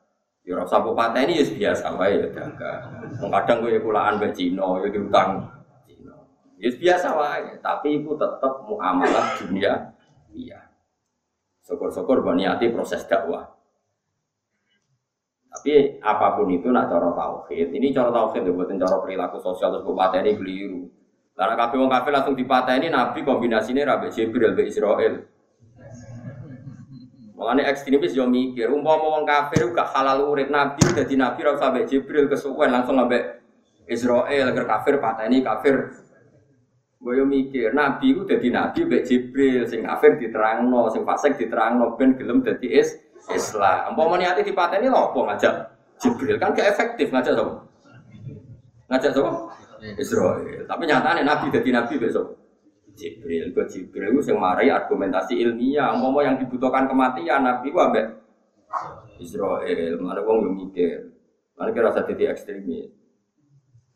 Ya 0.40 0.56
rasa 0.56 0.80
bupati 0.80 1.20
ini 1.28 1.36
ya 1.36 1.44
biasa 1.44 2.00
wae 2.00 2.16
ya 2.16 2.26
dagang. 2.32 2.80
Kadang 3.20 3.60
gue 3.60 3.76
kulaan 3.76 4.16
be 4.16 4.32
Cina, 4.32 4.80
ya 4.80 4.88
diutang 4.88 5.44
Cina. 5.84 6.16
Ya 6.56 6.72
biasa 6.72 7.12
wae, 7.12 7.60
tapi 7.60 8.00
itu 8.00 8.16
tetap 8.16 8.64
muamalah 8.64 9.36
dunia 9.36 9.92
iya. 10.34 10.60
Syukur-syukur 11.64 12.24
berniati 12.26 12.72
proses 12.74 13.06
dakwah. 13.06 13.46
Tapi 15.50 15.98
apa 15.98 16.38
pun 16.38 16.46
itu 16.54 16.70
nak 16.70 16.86
cara 16.86 17.10
tauhid, 17.10 17.74
ini 17.74 17.90
cara 17.90 18.14
tauhid 18.14 18.46
ya 18.46 18.52
buatin 18.54 18.78
cara 18.78 19.02
perilaku 19.02 19.42
sosial 19.42 19.74
terus 19.74 19.86
ini 20.22 20.38
keliru. 20.38 20.82
Karena 21.34 21.56
kafir 21.56 21.78
wong 21.80 21.90
kafir 21.90 22.12
langsung 22.14 22.36
dipateni 22.38 22.86
Nabi 22.92 23.24
kombinasinya 23.26 23.82
Rabi 23.96 24.12
Jibril 24.14 24.54
be 24.54 24.68
Israel. 24.68 25.24
Makanya 27.40 27.72
ekstremis 27.72 28.12
yo 28.12 28.28
mikir, 28.28 28.68
umpama 28.68 29.16
wong 29.16 29.24
kafir 29.24 29.72
gak 29.72 29.96
halal 29.96 30.28
urip 30.28 30.52
nabi, 30.52 30.84
jadi 30.92 31.16
nabi 31.16 31.40
rasa 31.40 31.72
sampai 31.72 31.88
Jibril 31.88 32.28
kesuwen 32.28 32.68
langsung 32.68 33.00
sampai 33.00 33.40
Israel 33.88 34.52
agar 34.52 34.64
kafir 34.68 35.00
ini 35.24 35.40
kafir. 35.40 35.99
Gue 37.00 37.16
yo 37.16 37.24
mikir, 37.24 37.72
nabi 37.72 38.12
itu 38.12 38.28
jadi 38.28 38.52
nabi 38.52 38.84
mbek 38.84 39.08
Jibril, 39.08 39.64
sing 39.64 39.88
kafir 39.88 40.20
diterangno, 40.20 40.92
sing 40.92 41.00
fasik 41.08 41.40
diterangno 41.40 41.96
ben 41.96 42.12
gelem 42.12 42.44
dadi 42.44 42.76
is 42.76 42.92
Islam. 43.32 43.96
Umpama 43.96 44.20
niate 44.20 44.44
dipateni 44.44 44.92
lho 44.92 45.08
apa 45.08 45.18
ngajak 45.32 45.54
Jibril 45.96 46.36
kan 46.36 46.52
gak 46.52 46.76
efektif 46.76 47.08
ngajak 47.08 47.40
sapa? 47.40 47.52
Ngajak 48.92 49.10
sapa? 49.16 49.30
Israel. 49.96 50.68
Tapi 50.68 50.82
nyatanya 50.84 51.24
nabi 51.24 51.48
jadi 51.48 51.68
nabi 51.72 51.96
besok. 51.96 52.36
Jibril 53.00 53.56
ke 53.56 53.62
Jibril 53.72 54.20
yang 54.20 54.36
marai 54.36 54.68
argumentasi 54.68 55.40
ilmiah 55.40 55.96
mau 55.96 56.20
yang 56.20 56.36
dibutuhkan 56.36 56.84
kematian 56.84 57.40
Nabi 57.40 57.72
itu 57.72 57.78
ambek 57.80 58.06
Israel 59.16 59.96
mana 59.96 60.20
yang 60.20 60.52
mikir 60.52 61.08
mana 61.56 61.72
kira 61.72 61.88
rasa 61.88 62.04
jadi 62.04 62.36
ekstremis 62.36 62.92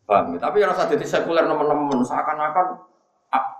paham 0.08 0.36
ya? 0.36 0.38
tapi 0.40 0.64
rasa 0.64 0.88
jadi 0.88 1.04
sekuler 1.04 1.44
teman-teman 1.44 2.00
seakan-akan 2.00 2.80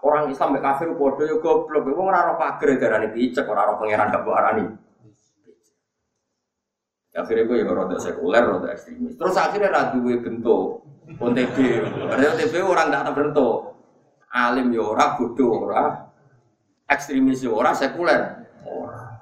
orang 0.05 0.29
Islam 0.29 0.53
mbek 0.53 0.63
kafir 0.63 0.89
bodoh 0.93 1.25
yo 1.25 1.41
goblok 1.41 1.89
wong 1.89 2.13
ora 2.13 2.29
ora 2.29 2.35
pager 2.37 2.77
darane 2.77 3.09
picek 3.09 3.49
ora 3.49 3.65
ora 3.65 3.81
pangeran 3.81 4.13
gak 4.13 4.23
mbok 4.23 4.37
arani 4.37 4.65
akhirnya 7.15 7.47
gue 7.47 7.63
ya 7.63 7.71
rada 7.71 7.97
sekuler, 8.03 8.43
rada 8.43 8.69
ekstremis. 8.75 9.15
Terus 9.15 9.39
akhirnya 9.39 9.71
rada 9.71 9.97
gue 10.03 10.19
bentuk 10.19 10.83
OTB. 11.15 11.57
Karena 12.11 12.27
OTB 12.35 12.55
orang 12.59 12.91
tak 12.91 13.15
bentuk 13.15 13.57
alim 14.35 14.75
ya 14.75 14.83
ora, 14.83 15.15
bodoh 15.15 15.71
ora, 15.71 16.11
ekstremis 16.91 17.39
ya 17.39 17.55
ora, 17.55 17.71
sekuler 17.71 18.51
ora. 18.67 19.15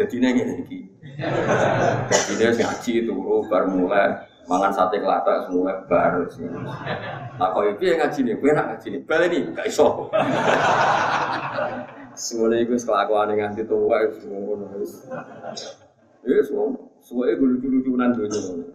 Jadi 0.00 0.16
ini 0.16 0.64
iki. 0.64 0.78
Jadi 2.08 2.32
ini 2.40 2.64
ngaji 2.64 2.92
turu 3.04 3.44
bar 3.52 3.68
mulai 3.68 4.16
mangan 4.46 4.72
sate 4.72 5.02
kelata 5.02 5.46
semua 5.46 5.82
bar. 5.90 6.22
Nah 7.36 7.48
kau 7.50 7.66
itu 7.66 7.82
yang 7.82 8.06
ngaji 8.06 8.18
nih, 8.22 8.34
gue 8.38 8.50
ngaji 8.54 8.86
nih, 8.94 9.00
balik 9.02 9.28
nih, 9.34 9.40
gak 9.52 9.66
iso. 9.66 10.08
Semuanya 12.16 12.64
itu 12.64 12.74
kelakuan 12.80 13.28
yang 13.34 13.52
nganti 13.52 13.62
tua 13.68 13.96
itu 14.08 14.24
semua. 14.24 14.56
Ya 16.24 16.40
semua, 16.46 16.72
semuanya 17.04 17.32
gue 17.36 17.48
lucu-lucunan 17.58 18.10
dulu. 18.16 18.72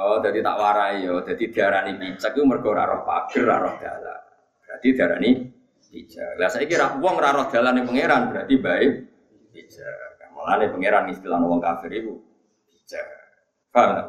Oh, 0.00 0.16
jadi 0.24 0.40
tak 0.40 0.56
warai 0.56 1.04
yo. 1.04 1.20
Jadi 1.28 1.52
diarani 1.52 1.92
pijak 2.00 2.32
itu 2.32 2.40
mergo 2.48 2.72
roh 2.72 3.04
pager, 3.04 3.44
roh 3.44 3.76
dalan. 3.76 4.20
Berarti 4.64 4.88
diarani 4.96 5.30
pijak. 5.92 6.40
Lah 6.40 6.48
saya 6.48 6.64
kira 6.64 6.96
uang 6.96 7.16
roh 7.20 7.46
dalan 7.52 7.76
yang 7.76 7.84
pangeran 7.84 8.32
berarti 8.32 8.54
baik 8.56 8.92
pijak. 9.52 10.32
Mulane 10.32 10.72
pangeran 10.72 11.12
istilah 11.12 11.36
wong 11.36 11.60
kafir 11.60 11.92
itu 11.92 12.16
pijak. 12.16 12.29
Paham 13.70 13.90
tak? 13.94 14.06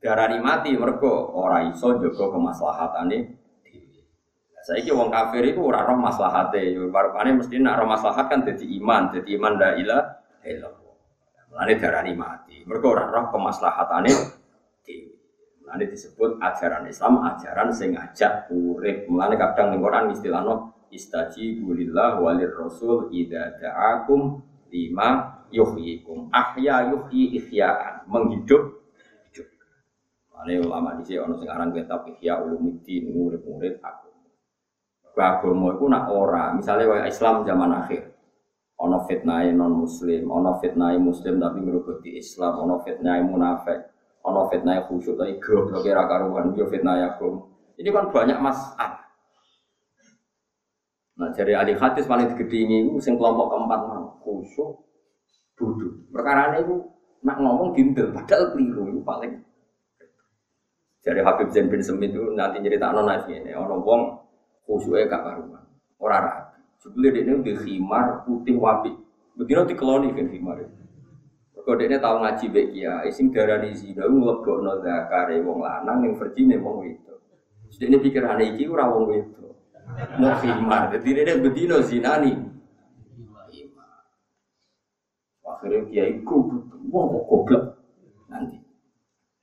Diarani 0.00 0.38
mati 0.40 0.72
mergo 0.76 1.32
ora 1.36 1.64
iso 1.68 1.96
jaga 2.00 2.24
kemaslahatane 2.32 3.40
saya 4.60 4.84
kira 4.84 4.92
wong 4.92 5.08
kafir 5.08 5.42
itu 5.50 5.60
ora 5.64 5.88
roh 5.88 5.96
maslahate. 5.96 6.76
Yo 6.76 6.92
barokane 6.92 7.32
mesti 7.32 7.56
nak 7.58 7.80
roh 7.80 7.88
maslahat 7.88 8.28
kan 8.28 8.44
jadi 8.44 8.64
iman, 8.80 9.08
jadi 9.08 9.28
iman 9.40 9.52
la 9.56 9.70
ilaha 9.74 10.02
illallah. 10.44 10.96
Mulane 11.50 11.72
diarani 11.80 12.12
mati. 12.12 12.56
Mergo 12.68 12.92
ora 12.92 13.08
roh 13.08 13.32
kemaslahatane 13.32 14.12
Nanti 15.70 15.86
disebut 15.86 16.42
ajaran 16.42 16.82
Islam, 16.90 17.22
ajaran 17.30 17.70
sing 17.70 17.94
ngajak 17.94 18.50
urip. 18.50 19.06
Mulane 19.06 19.38
kadang 19.38 19.70
ning 19.70 19.78
Quran 19.78 20.10
istilahno 20.10 20.74
istaji 20.90 21.62
bulillah 21.62 22.18
walir 22.18 22.50
rasul 22.58 23.06
ida 23.14 23.54
da'akum 23.54 24.42
lima 24.74 25.29
yuhyikum. 25.50 26.30
Ahya 26.30 26.94
yuhyi 26.94 27.38
ihya'an, 27.38 28.06
menghidup 28.06 28.80
hidup. 29.30 29.48
Mulane 30.30 30.54
ulama 30.64 30.88
di 30.98 31.02
sini 31.06 31.46
aran 31.46 31.70
kitab 31.74 32.06
Ihya 32.06 32.40
Ulumuddin 32.40 33.12
murid-murid 33.12 33.78
aku. 33.82 34.08
Agama 35.20 35.76
iku 35.76 35.84
nak 35.84 36.08
ora, 36.08 36.56
misalnya 36.56 36.88
waya 36.88 37.04
Islam 37.04 37.44
zaman 37.44 37.76
akhir. 37.76 38.08
Ono 38.80 39.04
fitnah 39.04 39.44
non 39.52 39.84
muslim, 39.84 40.32
ono 40.32 40.56
fitnah 40.56 40.96
muslim 40.96 41.36
tapi 41.36 41.60
ngrugoti 41.60 42.16
Islam, 42.16 42.64
ono 42.64 42.80
fitnah 42.80 43.20
munafik 43.20 43.90
ono 44.24 44.48
fitnah 44.52 44.84
khusyuk 44.84 45.16
tapi 45.16 45.40
goblok 45.40 45.80
kira 45.80 46.04
karuan 46.04 46.52
yo 46.52 46.68
fitnah 46.68 47.16
kum 47.16 47.48
ini 47.80 47.88
kan 47.88 48.12
banyak 48.12 48.38
masalah 48.40 49.00
nah 51.16 51.28
dari 51.36 51.52
ahli 51.52 51.76
hadis 51.76 52.08
paling 52.08 52.32
digedingi 52.32 52.88
itu 52.88 53.00
sing 53.00 53.16
kelompok 53.16 53.52
keempat 53.52 53.80
mau 53.88 54.04
khusyuk 54.24 54.80
duduk 55.60 56.08
perkara 56.08 56.56
ini 56.56 56.80
nak 57.20 57.36
ngomong 57.36 57.76
gindel 57.76 58.08
padahal 58.16 58.56
keliru 58.56 58.88
itu 58.88 59.00
paling 59.04 59.32
dari 61.04 61.20
Habib 61.20 61.52
Zain 61.52 61.68
bin 61.68 61.84
Semit 61.84 62.16
itu 62.16 62.32
nanti 62.32 62.64
cerita 62.64 62.96
nona 62.96 63.20
ini 63.28 63.52
ono 63.52 63.76
wong 63.84 64.02
khusyuknya 64.64 65.12
gak 65.12 65.22
karuan 65.28 65.64
orang 66.00 66.24
rapi 66.24 66.60
sebelum 66.80 67.12
ini 67.12 67.32
di 67.44 67.52
khimar 67.60 68.24
putih 68.24 68.56
wapi 68.56 68.92
begini 69.36 69.68
dikeloni 69.68 70.16
kan 70.16 70.26
khimar 70.32 70.56
itu 70.64 70.80
ini 71.78 71.96
tahu 72.02 72.16
ngaji 72.24 72.46
baik 72.50 72.70
ya, 72.74 72.92
sing 73.14 73.30
darah 73.30 73.62
di 73.62 73.70
aku 73.70 74.10
ngelebok 74.10 74.82
zakare 74.82 75.38
wong 75.44 75.62
lanang 75.62 76.02
yang 76.02 76.12
verjine 76.18 76.56
wong 76.58 76.82
itu. 76.88 77.14
Jadi 77.70 77.94
ini 77.94 77.96
pikiran 78.02 78.42
iki 78.42 78.66
ora 78.66 78.90
wong 78.90 79.14
itu. 79.14 79.46
Mau 80.18 80.34
khimar, 80.42 80.90
jadi 80.90 81.08
ini 81.22 81.32
bedino 81.38 81.78
zinani. 81.82 82.49
Akhirnya 85.60 86.08
ku, 86.24 86.48
wong 86.88 87.04
kok 87.12 87.24
goblok 87.28 87.64
nanti. 88.32 88.56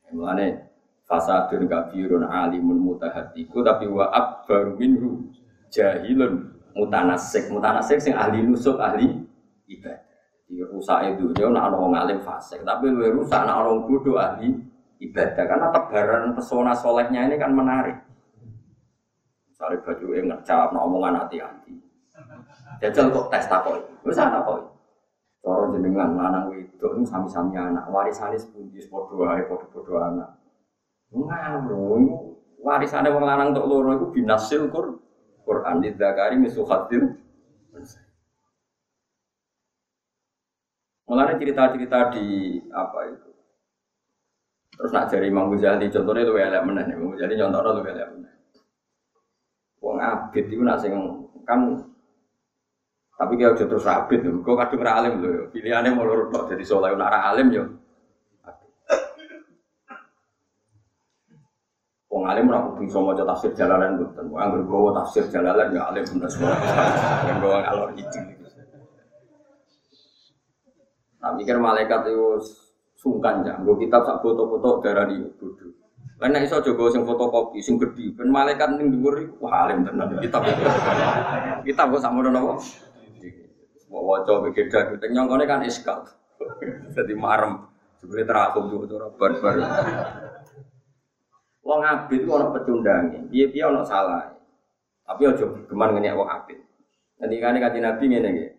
Mulane 0.10 0.66
fasadun 1.06 1.70
kafirun 1.70 2.26
alimun 2.26 2.82
mutahatiku 2.82 3.62
tapi 3.62 3.86
wa 3.86 4.10
akbaru 4.10 4.74
minhu 4.82 5.30
jahilun 5.70 6.58
mutanasik 6.74 7.54
mutanasik 7.54 8.02
sing 8.02 8.18
ahli 8.18 8.42
nusuk 8.42 8.82
ahli 8.82 9.14
ibadah 9.70 10.08
di 10.48 10.64
rusak 10.64 11.12
itu 11.12 11.36
dia 11.36 11.52
nak 11.52 11.76
orang 11.76 11.92
ngalim 11.92 12.20
fasik, 12.24 12.64
tapi 12.64 12.88
lu 12.88 13.20
rusak 13.20 13.44
nak 13.44 13.68
orang 13.68 13.84
bodoh 13.84 14.16
ahli 14.16 14.56
ibadah 15.04 15.44
karena 15.44 15.68
tebaran 15.76 16.32
pesona 16.32 16.72
solehnya 16.72 17.28
ini 17.28 17.36
kan 17.36 17.52
menarik. 17.52 18.00
Misalnya 19.52 19.84
baju 19.84 20.08
yang 20.16 20.26
ngecap, 20.32 20.72
nak 20.72 20.86
omongan 20.88 21.20
hati-hati. 21.20 21.76
Jajal 22.80 23.12
kok 23.12 23.28
tes 23.28 23.46
takoi, 23.52 23.82
bisa 24.08 24.32
takoi. 24.32 24.64
Cara 25.48 25.72
jenengan 25.72 26.12
lanang 26.20 26.52
wedok 26.52 27.00
ini 27.00 27.08
sami-sami 27.08 27.56
anak, 27.56 27.88
warisane 27.88 28.36
sepundi 28.36 28.84
padha 28.92 29.16
wae 29.16 29.48
padha-padha 29.48 29.96
anak. 30.12 30.30
Ngono, 31.16 32.36
warisane 32.60 33.08
wong 33.08 33.24
lanang 33.24 33.56
tok 33.56 33.64
loro 33.64 33.96
iku 33.96 34.12
binasil 34.12 34.68
Qur 34.68 35.00
Quran 35.48 35.80
di 35.80 35.96
zakari 35.96 36.36
misu 36.36 36.68
khatir. 36.68 37.00
Mulanya 41.08 41.40
cerita-cerita 41.40 42.12
di 42.12 42.60
apa 42.68 43.00
itu. 43.08 43.32
Terus 44.76 44.92
nak 44.92 45.08
jari 45.08 45.32
Imam 45.32 45.48
Ghazali 45.56 45.88
contohnya 45.88 46.28
lu 46.28 46.36
elek 46.36 46.64
meneh, 46.68 46.92
Imam 46.92 47.16
Ghazali 47.16 47.40
contohnya 47.40 47.72
lu 47.72 47.82
elek 47.88 48.08
meneh. 48.20 48.34
Wong 49.80 49.98
abid 50.04 50.52
itu 50.52 50.60
nak 50.60 50.84
sing 50.84 50.92
kan 51.48 51.87
tapi 53.18 53.34
dia 53.34 53.50
udah 53.50 53.66
terus 53.66 53.82
rabit, 53.82 54.22
gue 54.22 54.56
kadung 54.62 54.86
alim 54.86 55.14
loh. 55.26 55.50
Pilihannya 55.50 55.90
mau 55.98 56.06
lurus 56.06 56.30
jadi 56.54 56.62
soleh 56.62 56.94
nara 56.94 57.34
alim 57.34 57.50
yo. 57.50 57.66
Wong 62.14 62.24
alim 62.30 62.46
ora 62.54 62.62
kudu 62.70 62.86
iso 62.86 63.02
maca 63.02 63.26
tafsir 63.26 63.58
jalalan 63.58 63.98
mboten. 63.98 64.30
Wong 64.30 64.38
anggere 64.38 64.64
gowo 64.70 64.90
tafsir 64.94 65.26
jalalan 65.34 65.74
ya 65.74 65.90
alim 65.90 66.06
bener 66.06 66.30
semua. 66.30 66.62
Yang 67.26 67.38
gowo 67.42 67.58
alor 67.58 67.90
itu. 67.98 68.20
Nah, 71.18 71.34
mikir 71.34 71.58
malaikat 71.58 72.14
itu 72.14 72.38
sungkan 72.94 73.42
ya, 73.42 73.58
gue 73.58 73.76
kitab 73.82 74.06
sak 74.06 74.22
foto-foto 74.22 74.86
darah 74.86 75.10
di 75.10 75.18
bodoh. 75.42 75.74
Karena 76.18 76.42
iso 76.42 76.62
coba 76.62 76.90
sing 76.94 77.06
fotokopi, 77.06 77.62
sing 77.62 77.82
gede, 77.82 78.14
ben 78.14 78.30
malaikat 78.30 78.78
ning 78.78 78.94
dhuwur 78.94 79.38
wah 79.42 79.66
alim 79.66 79.86
tenan 79.86 80.18
kitab. 80.22 80.46
Kitab 81.66 81.86
kok 81.94 82.02
sakmono 82.02 82.30
napa? 82.30 82.62
Mau 83.88 84.04
waca 84.04 84.44
begeda 84.44 84.92
kita 84.92 85.08
nyongkone 85.08 85.48
kan 85.48 85.64
iskal. 85.64 86.04
Jadi 86.96 87.14
marem. 87.16 87.64
Sebenarnya 87.98 88.30
terakum 88.30 88.70
tuh 88.70 88.86
cara 88.86 89.08
barbar. 89.10 89.56
Wong 91.64 91.82
abid 91.84 92.20
itu 92.24 92.30
orang 92.32 92.54
pecundangi. 92.54 93.20
Dia 93.32 93.46
dia 93.50 93.64
orang 93.68 93.88
salah. 93.88 94.36
Tapi 95.08 95.24
ojo 95.24 95.66
geman 95.66 95.96
ngene 95.96 96.16
wong 96.16 96.30
abid. 96.30 96.60
Nanti 97.18 97.36
kan 97.40 97.58
kati 97.58 97.80
nabi 97.80 98.04
ngene 98.12 98.30
nggih. 98.30 98.52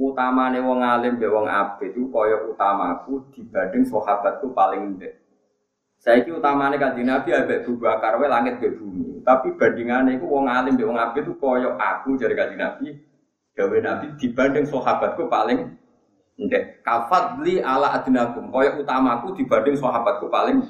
Utamane 0.00 0.58
wong 0.64 0.80
alim 0.80 1.20
be 1.20 1.28
wong 1.28 1.46
abid 1.46 1.92
itu 1.92 2.08
kaya 2.08 2.48
utamaku 2.48 3.28
dibanding 3.36 3.84
sahabatku 3.84 4.50
paling 4.56 4.96
ndek. 4.96 5.20
Saiki 6.02 6.34
utamane 6.34 6.82
kanjeng 6.82 7.06
Nabi 7.06 7.30
ambek 7.30 7.62
Abu 7.62 7.78
Bakar 7.78 8.18
wae 8.18 8.26
langit 8.26 8.58
be 8.58 8.74
bumi. 8.74 9.22
Tapi 9.22 9.54
bandingane 9.54 10.18
iku 10.18 10.26
wong 10.26 10.50
alim 10.50 10.74
be 10.74 10.82
wong 10.82 10.98
abid 10.98 11.28
itu 11.28 11.36
kaya 11.38 11.78
aku 11.78 12.18
jare 12.18 12.34
kanjeng 12.34 12.58
Nabi 12.58 13.11
gawe 13.52 13.76
Nabi 13.80 14.06
dibanding 14.16 14.64
sahabatku 14.64 15.28
paling 15.28 15.76
ndek 16.40 16.80
kafadli 16.80 17.60
ala 17.60 17.92
adnakum 18.00 18.48
kaya 18.48 18.76
utamaku 18.80 19.36
dibanding 19.36 19.76
sahabatku 19.76 20.28
paling 20.32 20.64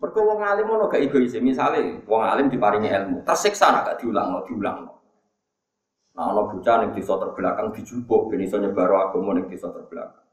Mergo 0.00 0.24
wong 0.24 0.40
alim 0.40 0.64
ono 0.64 0.88
gak 0.88 1.04
egois, 1.04 1.36
misale 1.44 2.00
wong 2.08 2.24
alim 2.24 2.48
diparingi 2.48 2.88
ilmu, 2.88 3.20
tersiksa 3.20 3.68
nak 3.68 3.84
gak 3.84 3.96
diulang, 4.00 4.32
diulang. 4.48 4.88
Nah, 6.16 6.24
ono 6.32 6.48
bocah 6.48 6.76
ning 6.80 6.96
desa 6.96 7.20
terbelakang 7.20 7.68
dijupuk 7.76 8.32
ben 8.32 8.40
iso 8.40 8.56
nyebaro 8.56 8.96
agama 8.96 9.36
ning 9.36 9.44
desa 9.52 9.68
terbelakang. 9.68 10.24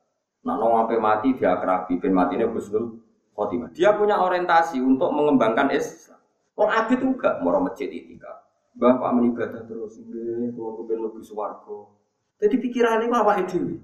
Nah, 0.48 0.56
ono 0.56 0.88
sampai 0.88 1.04
mati 1.04 1.36
dia 1.36 1.60
kerabi 1.60 2.00
ben 2.00 2.16
matine 2.16 2.48
Husnul 2.48 2.96
Khotimah. 3.36 3.76
Dia 3.76 3.92
punya 3.92 4.24
orientasi 4.24 4.80
untuk 4.80 5.12
mengembangkan 5.12 5.68
Islam. 5.76 6.18
Wong 6.56 6.70
abid 6.72 7.04
juga 7.04 7.36
mau 7.44 7.60
masjid 7.60 7.92
itikaf. 7.92 8.47
Bapak 8.78 9.10
menibadah 9.18 9.66
terus, 9.66 9.98
nggih, 9.98 10.54
kula 10.54 10.86
kepen 10.86 11.00
lebih 11.02 11.24
swarga. 11.26 11.78
Jadi 12.38 12.56
pikirannya 12.62 13.10
apa 13.10 13.42
itu? 13.42 13.82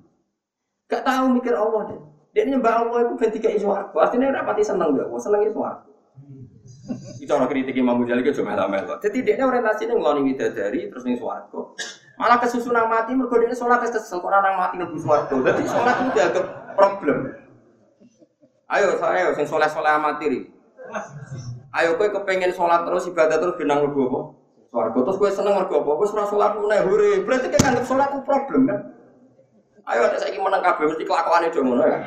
Gak 0.86 1.02
tahu 1.02 1.34
mikir 1.34 1.58
Allah 1.58 1.82
deh. 1.90 2.02
Dia 2.34 2.46
nyembah 2.46 2.74
Allah 2.86 3.00
itu 3.10 3.14
ben 3.18 3.34
tiga 3.34 3.50
swarga. 3.58 3.98
Artinya 3.98 4.30
rapati 4.30 4.62
seneng 4.62 4.94
gak? 4.94 5.10
Seneng 5.18 5.50
swarga. 5.50 5.90
Itu 7.18 7.32
orang 7.32 7.48
kritik 7.48 7.74
Imam 7.80 8.04
Ghazali 8.04 8.22
itu 8.22 8.44
cuma 8.44 8.54
melo. 8.68 9.00
Jadi 9.00 9.24
dia 9.24 9.40
orientasinya 9.42 9.96
ngeloni 9.96 10.22
widadari 10.30 10.92
terus 10.92 11.08
nih 11.08 11.16
swarga. 11.16 11.60
Malah 12.20 12.38
kesusunan 12.44 12.86
mati 12.92 13.16
mergo 13.16 13.40
dia 13.40 13.56
sholat 13.56 13.82
kesel 13.88 14.20
kok 14.20 14.30
nang 14.30 14.60
mati 14.60 14.76
lebih 14.78 15.00
swarga. 15.00 15.32
Jadi 15.32 15.64
sholat 15.66 15.96
itu 16.04 16.10
dianggap 16.14 16.46
problem. 16.76 17.18
Ayo 18.68 19.00
saya 19.00 19.32
sing 19.34 19.46
soleh-soleh 19.48 19.92
amati 19.96 20.52
Ayo 21.74 21.98
kowe 21.98 22.06
kepengen 22.06 22.54
sholat 22.54 22.86
terus 22.86 23.10
ibadah 23.10 23.38
terus 23.42 23.58
benang 23.58 23.88
lebu 23.88 24.02
apa? 24.12 24.22
Swarga 24.74 25.06
terus 25.06 25.22
gue 25.22 25.30
seneng 25.30 25.54
mergo 25.54 25.86
apa? 25.86 26.02
Wis 26.02 26.10
ora 26.18 26.26
salat 26.26 26.58
meneh 26.58 26.82
hore. 26.82 27.22
Berarti 27.22 27.46
kan 27.54 27.62
nganggep 27.62 27.86
salat 27.86 28.10
itu 28.10 28.26
problem 28.26 28.62
kan? 28.66 28.80
Ayo 29.86 30.10
ada 30.10 30.18
saiki 30.18 30.42
menang 30.42 30.66
kabeh 30.66 30.90
mesti 30.90 31.06
kelakuane 31.06 31.54
do 31.54 31.62
ngono 31.62 31.86
ya. 31.86 32.00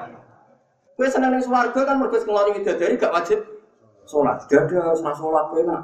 Gue 0.98 1.06
seneng 1.06 1.38
ning 1.38 1.46
swarga 1.46 1.78
kan 1.86 2.02
mergo 2.02 2.18
ngeloni 2.18 2.58
widadari 2.58 2.98
gak 2.98 3.14
wajib 3.14 3.38
salat. 4.02 4.42
Dada 4.50 4.98
ora 4.98 5.14
salat 5.14 5.46
enak. 5.62 5.82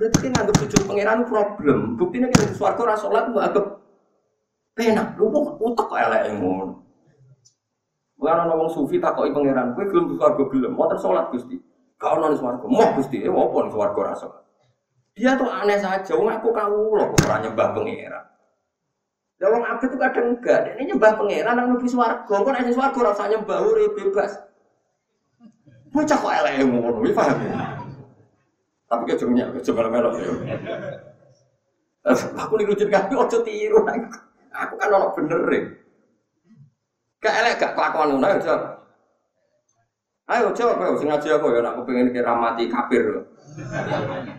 Berarti 0.00 0.16
kan 0.16 0.30
nganggep 0.32 0.56
sujud 0.64 0.82
pangeran 0.88 1.28
problem. 1.28 1.78
Buktinya 2.00 2.32
kan 2.32 2.48
di 2.48 2.56
swarga 2.56 2.80
ora 2.80 2.96
salat 2.96 3.28
mbok 3.28 3.44
anggap 3.44 3.66
penak. 4.80 5.12
Lu 5.20 5.28
kok 5.28 5.60
utek 5.60 5.86
kok 5.92 6.00
elek 6.08 6.40
ngono. 6.40 6.80
Mulane 8.16 8.48
ana 8.48 8.54
wong 8.56 8.72
sufi 8.72 8.96
takoki 8.96 9.28
pangeran, 9.28 9.76
kowe 9.76 9.84
gelem 9.84 10.08
di 10.08 10.16
swarga 10.16 10.42
gelem, 10.48 10.72
mboten 10.72 10.96
salat 10.96 11.28
Gusti. 11.36 11.60
Gak 12.00 12.16
ono 12.16 12.32
ning 12.32 12.40
swarga. 12.40 12.64
Moh 12.64 12.88
Gusti, 12.96 13.20
eh 13.20 13.28
ning 13.28 13.72
swarga 13.76 14.00
ora 14.00 14.16
salat. 14.16 14.45
Dia 15.16 15.32
tuh 15.32 15.48
aneh 15.48 15.80
saja, 15.80 16.12
wong 16.12 16.28
aku 16.28 16.52
kawula 16.52 17.08
kok 17.08 17.24
ora 17.24 17.40
nyembah 17.40 17.72
pangeran. 17.72 18.24
Lah 19.40 19.48
wong 19.48 19.64
abet 19.64 19.88
itu 19.88 19.96
kadang 19.96 20.36
enggak, 20.36 20.58
dia 20.68 20.84
nyembah 20.92 21.16
pangeran 21.16 21.56
nang 21.56 21.66
mlebu 21.72 21.88
swarga, 21.88 22.34
kok 22.36 22.52
nek 22.52 22.68
swarga 22.76 22.98
ora 23.00 23.16
usah 23.16 23.28
nyembah 23.32 23.58
urip 23.64 23.96
bebas. 23.96 24.36
Bocah 25.88 26.18
kok 26.20 26.34
elek 26.44 26.68
ngono, 26.68 27.00
iki 27.00 27.16
paham 27.16 27.40
ya? 27.48 27.56
Tapi 28.92 29.02
ke 29.08 29.16
jengnya, 29.16 29.48
ke 29.56 29.60
jengnya 29.64 29.88
melok 29.88 30.14
ya. 30.20 30.28
Aku 32.36 32.52
nih 32.60 32.68
rujut 32.68 32.88
kaki, 32.92 33.16
ojo 33.16 33.38
tiru. 33.40 33.88
Aku 34.52 34.74
kan 34.76 34.92
orang 34.92 35.16
bener 35.16 35.40
ya. 35.48 35.60
Gak 37.24 37.34
elek, 37.40 37.56
gak 37.56 37.72
kelakuan 37.72 38.20
ngono 38.20 38.36
ya, 38.36 38.85
Ayo 40.26 40.50
ayo 40.50 40.98
sing 40.98 41.06
ngaji 41.06 41.28
aku 41.38 41.54
ya, 41.54 41.62
aku 41.62 41.86
pengen 41.86 42.10
kira 42.10 42.34
mati 42.34 42.66
kafir. 42.66 43.30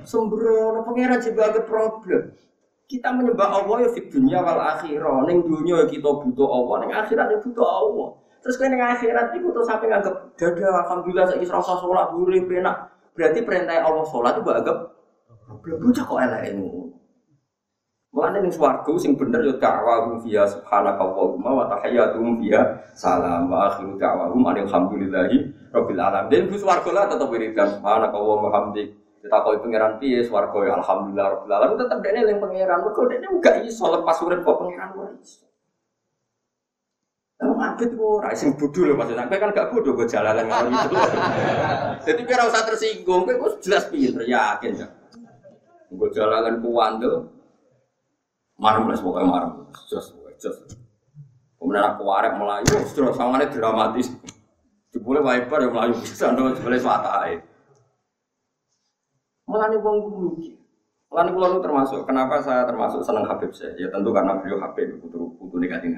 Sembrono 0.03 0.83
pangeran 0.83 1.23
ada 1.23 1.61
problem. 1.63 2.35
Kita 2.87 3.11
menyembah 3.15 3.63
Allah 3.63 3.87
ya 3.87 3.89
di 3.95 4.01
dunia 4.11 4.43
wal 4.43 4.59
akhirah. 4.59 5.23
Neng 5.27 5.47
dunia 5.47 5.83
ya 5.83 5.85
kita 5.87 6.07
butuh 6.07 6.47
Allah, 6.47 6.75
neng 6.83 6.91
akhirat 6.91 7.27
ya 7.31 7.39
butuh 7.39 7.63
Allah. 7.63 8.07
Terus 8.43 8.55
kan 8.59 8.67
neng 8.67 8.83
akhirat 8.83 9.35
itu 9.35 9.47
terus 9.51 9.67
sampai 9.67 9.87
nganggep 9.87 10.15
dada 10.35 10.67
alhamdulillah 10.87 11.25
saya 11.27 11.43
serasa 11.47 11.79
sholat 11.79 12.11
boleh 12.11 12.43
penak. 12.43 12.91
Berarti 13.15 13.39
perintah 13.47 13.79
Allah 13.79 14.03
sholat 14.07 14.39
itu 14.39 14.49
anggap 14.51 14.77
problem 15.47 15.75
bocah 15.87 16.03
kok 16.03 16.19
elek 16.19 16.43
ini. 16.51 16.67
Mulane 18.11 18.37
ning 18.43 18.51
swarga 18.51 18.91
sing 18.99 19.19
bener 19.19 19.43
ya 19.43 19.55
da'wahum 19.55 20.23
fiha 20.23 20.47
subhanakallahumma 20.47 21.49
wa 21.53 21.65
tahiyyatuhum 21.67 22.39
fiha 22.39 22.63
salam 22.95 23.51
wa 23.51 23.67
akhiru 23.67 23.99
da'wahum 23.99 24.41
alhamdulillahi 24.47 25.56
rabbil 25.73 26.01
alamin. 26.01 26.29
Dan 26.31 26.43
Gus 26.51 26.61
swarga 26.61 26.89
lah 26.93 27.03
tetep 27.09 27.27
wiridan 27.31 27.67
subhanakallahumma 27.77 28.49
hamdik. 28.53 28.87
Kita 29.17 29.43
kau 29.43 29.57
pangeran 29.59 29.97
piye 29.99 30.23
swarga 30.23 30.59
ya 30.63 30.73
alhamdulillah 30.79 31.25
rabbil 31.37 31.53
alamin 31.53 31.77
tetep 31.81 31.97
dene 32.03 32.19
eling 32.23 32.39
pangeran. 32.39 32.77
Mergo 32.85 33.01
dene 33.07 33.27
enggak 33.27 33.55
iso 33.65 33.85
lepas 33.87 34.17
urip 34.23 34.39
kok 34.43 34.57
pangeran 34.61 34.89
ora 34.95 35.11
iso. 35.17 35.45
Kalau 37.37 37.53
abet 37.61 37.89
itu 37.93 38.01
ora 38.01 38.29
sing 38.33 38.49
bodoh 38.57 38.83
lho 38.87 38.93
maksudnya. 38.97 39.29
Kowe 39.29 39.37
kan 39.37 39.49
gak 39.53 39.69
bodoh 39.69 39.93
gue 39.93 40.07
jalanan 40.09 40.45
ngono 40.49 40.69
itu. 40.73 40.95
Jadi 42.09 42.21
ora 42.33 42.43
usah 42.49 42.63
tersinggung, 42.65 43.29
kowe 43.29 43.49
jelas 43.61 43.85
pinter 43.93 44.25
yakin 44.25 44.73
ya. 44.73 44.87
Gue 45.93 46.09
jalanan 46.09 46.57
kuwandel, 46.59 47.29
marem 48.57 48.89
lah 48.89 48.97
pokoknya 48.97 49.27
marem 49.29 49.51
jos 49.85 50.17
jos 50.41 50.57
kemudian 51.61 51.85
aku 51.93 52.01
warek 52.05 52.33
melayu 52.37 52.73
terus 52.93 53.13
sangatnya 53.13 53.53
dramatis 53.53 54.09
jebule 54.97 55.21
wiper 55.21 55.59
yang 55.61 55.73
melayu 55.77 55.93
bisa 56.01 56.25
ndo 56.33 56.57
jebule 56.57 56.81
swatai 56.81 57.37
melani 59.45 59.77
wong 59.77 59.97
rugi 60.09 60.57
melani 61.13 61.29
kulo 61.37 61.61
termasuk 61.61 62.01
kenapa 62.09 62.41
saya 62.41 62.65
termasuk 62.65 63.05
senang 63.05 63.29
Habib 63.29 63.53
saya 63.53 63.77
ya 63.77 63.87
tentu 63.93 64.09
karena 64.09 64.41
beliau 64.41 64.57
Habib 64.57 64.97
putu 64.97 65.37
putu 65.37 65.55
negatif 65.61 65.93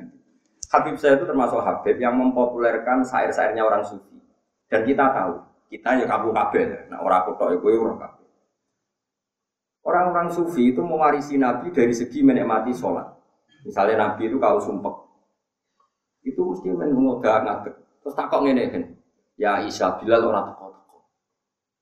Habib 0.69 0.99
saya 0.99 1.17
itu 1.17 1.25
termasuk 1.25 1.63
Habib 1.63 1.97
yang 1.97 2.13
mempopulerkan 2.13 3.01
syair-syairnya 3.01 3.65
orang 3.65 3.81
sufi. 3.81 4.21
Dan 4.69 4.85
kita 4.85 5.09
tahu 5.09 5.41
kita 5.69 6.01
ya 6.01 6.05
kabu 6.05 6.29
kabel 6.29 6.89
nah 6.89 7.01
orang 7.01 7.25
tahu 7.25 7.57
itu 7.57 7.77
orang 7.77 7.97
kabel 7.97 8.19
Orang-orang 9.79 10.27
sufi 10.29 10.69
itu 10.69 10.81
mewarisi 10.83 11.39
Nabi 11.39 11.71
dari 11.71 11.95
segi 11.95 12.19
menikmati 12.21 12.75
sholat. 12.75 13.09
Misalnya 13.63 14.11
Nabi 14.11 14.27
itu 14.27 14.37
kalau 14.37 14.59
sumpah, 14.59 14.91
itu 16.21 16.37
mesti 16.45 16.67
mengoda 16.69 17.41
ngadek. 17.41 17.75
Terus 17.99 18.15
takok 18.15 18.47
ngene 18.47 18.63
kan, 18.71 18.83
ya 19.35 19.59
Isa 19.63 19.99
Bilal 19.99 20.23
orang 20.23 20.53
teko 20.53 20.65
teko. 20.71 20.97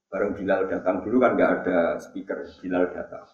Bareng 0.10 0.34
Bilal 0.34 0.66
datang. 0.66 1.06
Dulu 1.06 1.18
kan 1.22 1.38
nggak 1.38 1.52
ada 1.62 1.80
speaker, 2.02 2.44
Bilal 2.60 2.90
datang. 2.92 3.26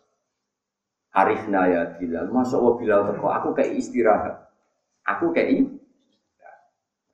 Arifna 1.13 1.61
ya 1.69 1.81
Bilal, 1.95 2.27
masya 2.33 2.57
Allah 2.57 2.75
Bilal 2.81 3.01
teko, 3.13 3.27
aku 3.29 3.47
kayak 3.53 3.71
istirahat, 3.77 4.35
aku 5.05 5.29
kayak 5.29 5.69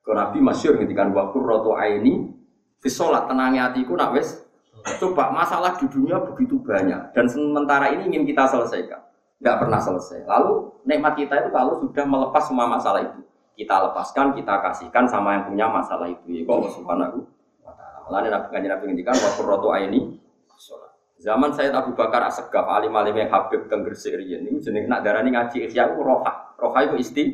Kau 0.00 0.16
Nabi 0.16 0.40
masyur 0.40 0.80
ngendikan 0.80 1.12
wakur 1.12 1.44
roto 1.44 1.76
aini, 1.76 2.32
fisolat 2.80 3.28
tenangnya 3.28 3.68
hatiku 3.70 3.94
nak 3.94 4.16
wes. 4.16 4.42
Coba 4.96 5.28
masalah 5.28 5.76
di 5.76 5.84
dunia 5.92 6.16
begitu 6.24 6.56
banyak. 6.56 7.12
Dan 7.12 7.28
sementara 7.28 7.92
ini 7.92 8.08
ingin 8.08 8.24
kita 8.24 8.48
selesaikan, 8.48 8.96
nggak 9.44 9.56
pernah 9.60 9.76
selesai. 9.76 10.24
Lalu 10.24 10.82
nikmat 10.88 11.20
kita 11.20 11.44
itu 11.44 11.52
kalau 11.52 11.84
sudah 11.84 12.04
melepas 12.08 12.42
semua 12.48 12.64
masalah 12.64 13.04
itu, 13.04 13.20
kita 13.60 13.92
lepaskan, 13.92 14.32
kita 14.32 14.64
kasihkan 14.64 15.04
sama 15.04 15.36
yang 15.36 15.44
punya 15.52 15.68
masalah 15.68 16.08
itu. 16.08 16.24
Ya 16.32 16.48
Allah 16.48 16.72
Subhanahu 16.72 17.16
wa 17.60 17.72
taala. 17.76 17.98
Mulane 18.08 18.28
Nabi 18.32 18.46
kanjeng 18.48 18.72
Nabi 18.72 18.84
ngendikan 18.88 19.16
wakur 19.20 19.44
roto 19.44 19.68
aini. 19.76 20.16
Zaman 21.20 21.52
saya 21.52 21.68
Abu 21.76 21.92
Bakar 21.92 22.24
Asegaf 22.24 22.64
alim 22.64 22.96
alim 22.96 23.12
yang 23.12 23.28
Habib 23.28 23.68
teng 23.68 23.84
Gresik 23.84 24.16
riyen 24.16 24.40
niku 24.40 24.64
jeneng 24.64 24.88
nak 24.88 25.04
darani 25.04 25.36
ngaji 25.36 25.68
ihya 25.68 25.92
ku 25.92 26.00
roha. 26.00 26.56
Roha 26.56 26.88
itu 26.88 26.96
isti. 26.96 27.24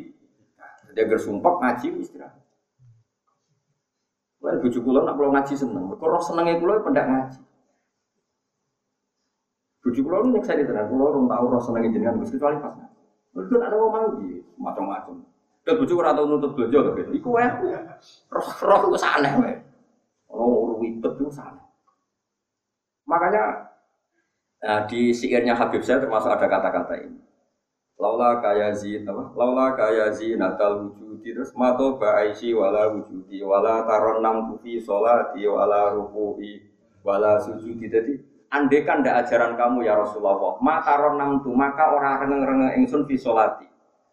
Dia 0.91 1.07
gersumpek 1.07 1.63
ngaji 1.63 1.87
istirahat. 2.03 2.35
Lalu 4.43 4.67
bujuk 4.67 4.83
kula 4.83 5.07
nak 5.07 5.15
kula 5.15 5.39
ngaji 5.39 5.53
seneng. 5.55 5.87
Mergo 5.87 6.03
roh 6.03 6.19
senenge 6.19 6.59
kula 6.59 6.83
pendak 6.83 7.07
ngaji. 7.07 7.39
Bujuk 9.87 10.03
kula 10.03 10.27
nek 10.35 10.43
saya 10.43 10.67
ditenan 10.67 10.91
kula 10.91 11.03
ora 11.07 11.19
tau 11.31 11.45
roh 11.47 11.61
senenge 11.63 11.95
jenengan 11.95 12.19
Gusti 12.19 12.35
kecuali 12.35 12.59
pas 12.59 12.75
ngaji. 12.75 12.99
Mergo 13.39 13.55
ada 13.63 13.75
mau 13.79 14.07
iki 14.19 14.43
macam-macam. 14.59 15.15
Dan 15.67 15.83
bujuk 15.83 15.99
ora 15.99 16.15
tau 16.15 16.23
nuntut 16.23 16.55
bojo 16.55 16.79
to 16.79 16.91
gitu. 16.95 17.11
Iku 17.19 17.35
wae 17.35 17.43
roh 18.31 18.49
roh 18.63 18.79
ku 18.87 18.95
aneh 18.95 19.33
wae. 19.35 19.53
Oh, 20.31 20.79
ribet 20.79 21.11
itu 21.19 21.27
sana. 21.27 21.59
Makanya 23.03 23.67
nah, 24.63 24.87
di 24.87 25.11
syairnya 25.11 25.59
Habib 25.59 25.83
saya 25.83 25.99
termasuk 25.99 26.31
ada 26.31 26.47
kata-kata 26.47 27.03
ini. 27.03 27.19
Laula 27.99 28.39
kaya 28.39 28.71
zin 28.71 29.03
apa? 29.11 29.35
Laula 29.35 29.75
kaya 29.75 30.15
natal 30.39 30.87
wujudi 30.87 31.35
terus 31.35 31.51
mato 31.57 31.99
ba'aisi 31.99 32.55
wala 32.55 32.93
wujudi 32.93 33.43
wala 33.43 33.83
taron 33.83 34.23
nam 34.23 34.53
tufi 34.53 34.79
sholati 34.79 35.43
wala 35.49 35.91
ruku'i 35.99 36.63
wala 37.03 37.43
sujudi. 37.43 37.91
Jadi 37.91 38.13
andekan 38.55 39.03
ndak 39.03 39.27
ajaran 39.27 39.59
kamu 39.59 39.83
ya 39.83 39.99
Rasulullah, 39.99 40.55
maka 40.63 41.11
nam 41.11 41.43
tu 41.43 41.51
maka 41.51 41.91
orang 41.91 42.23
rengeng-rengeng 42.23 42.85
ingsun 42.85 43.03
fi. 43.03 43.19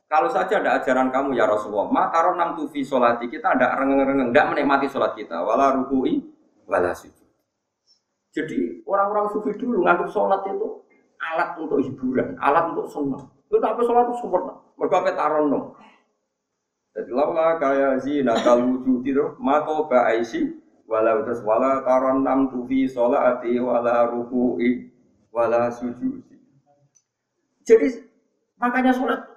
Kalau 0.04 0.28
saja 0.30 0.60
ada 0.60 0.78
ajaran 0.78 1.08
kamu 1.08 1.34
ya 1.34 1.48
Rasulullah, 1.48 1.88
maka 1.88 2.22
nam 2.36 2.54
tu 2.54 2.68
fi 2.68 2.84
sholati 2.84 3.26
kita 3.26 3.56
ndak 3.56 3.72
rengeng-rengeng, 3.80 4.30
ndak 4.30 4.46
menikmati 4.52 4.86
sholat 4.86 5.16
kita, 5.16 5.40
wala 5.40 5.72
ruku'i 5.74 6.20
wala 6.68 6.92
sujud. 6.92 7.24
Jadi 8.34 8.82
orang-orang 8.84 9.30
sufi 9.30 9.54
dulu 9.54 9.86
nganggap 9.86 10.10
sholat 10.10 10.42
itu 10.50 10.82
alat 11.22 11.54
untuk 11.56 11.78
hiburan, 11.80 12.34
alat 12.42 12.74
untuk 12.74 12.86
senang. 12.90 13.24
Itu 13.46 13.62
apa 13.62 13.80
sholat 13.80 14.10
itu 14.10 14.14
sempurna. 14.20 14.54
Mereka 14.74 14.96
apa 14.98 15.10
taron 15.14 15.44
dong. 15.54 15.66
Jadi 16.94 17.10
laula 17.10 17.58
kaya 17.58 17.98
zina 17.98 18.38
wujud 18.38 19.02
itu 19.02 19.34
mato 19.42 19.90
ba'aisi 19.90 20.46
walau 20.86 21.26
terus 21.26 21.42
wala 21.42 21.82
taron 21.82 22.22
nam 22.22 22.50
tufi 22.50 22.86
sholati 22.86 23.58
wala 23.58 24.06
ruku'i 24.10 24.90
wala 25.34 25.70
sujudi. 25.74 26.38
Jadi 27.66 27.98
makanya 28.58 28.94
sholat 28.94 29.33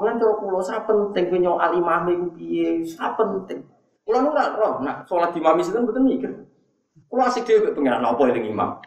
Mulai 0.00 0.16
cara 0.16 0.32
pulau 0.40 0.64
sangat 0.64 0.88
penting 0.88 1.28
punya 1.28 1.52
alimah 1.60 2.08
itu 2.08 2.32
piye, 2.32 2.80
sangat 2.88 3.20
penting. 3.20 3.60
Pulau 4.00 4.32
nggak 4.32 4.56
roh, 4.56 4.80
nak 4.80 5.04
sholat 5.04 5.36
di 5.36 5.44
mami 5.44 5.60
itu 5.60 5.76
betul 5.76 6.00
mikir. 6.00 6.32
Pulau 7.04 7.28
asik 7.28 7.44
dia 7.44 7.60
pengen 7.68 8.00
apa 8.00 8.22
yang 8.32 8.48
imam. 8.48 8.80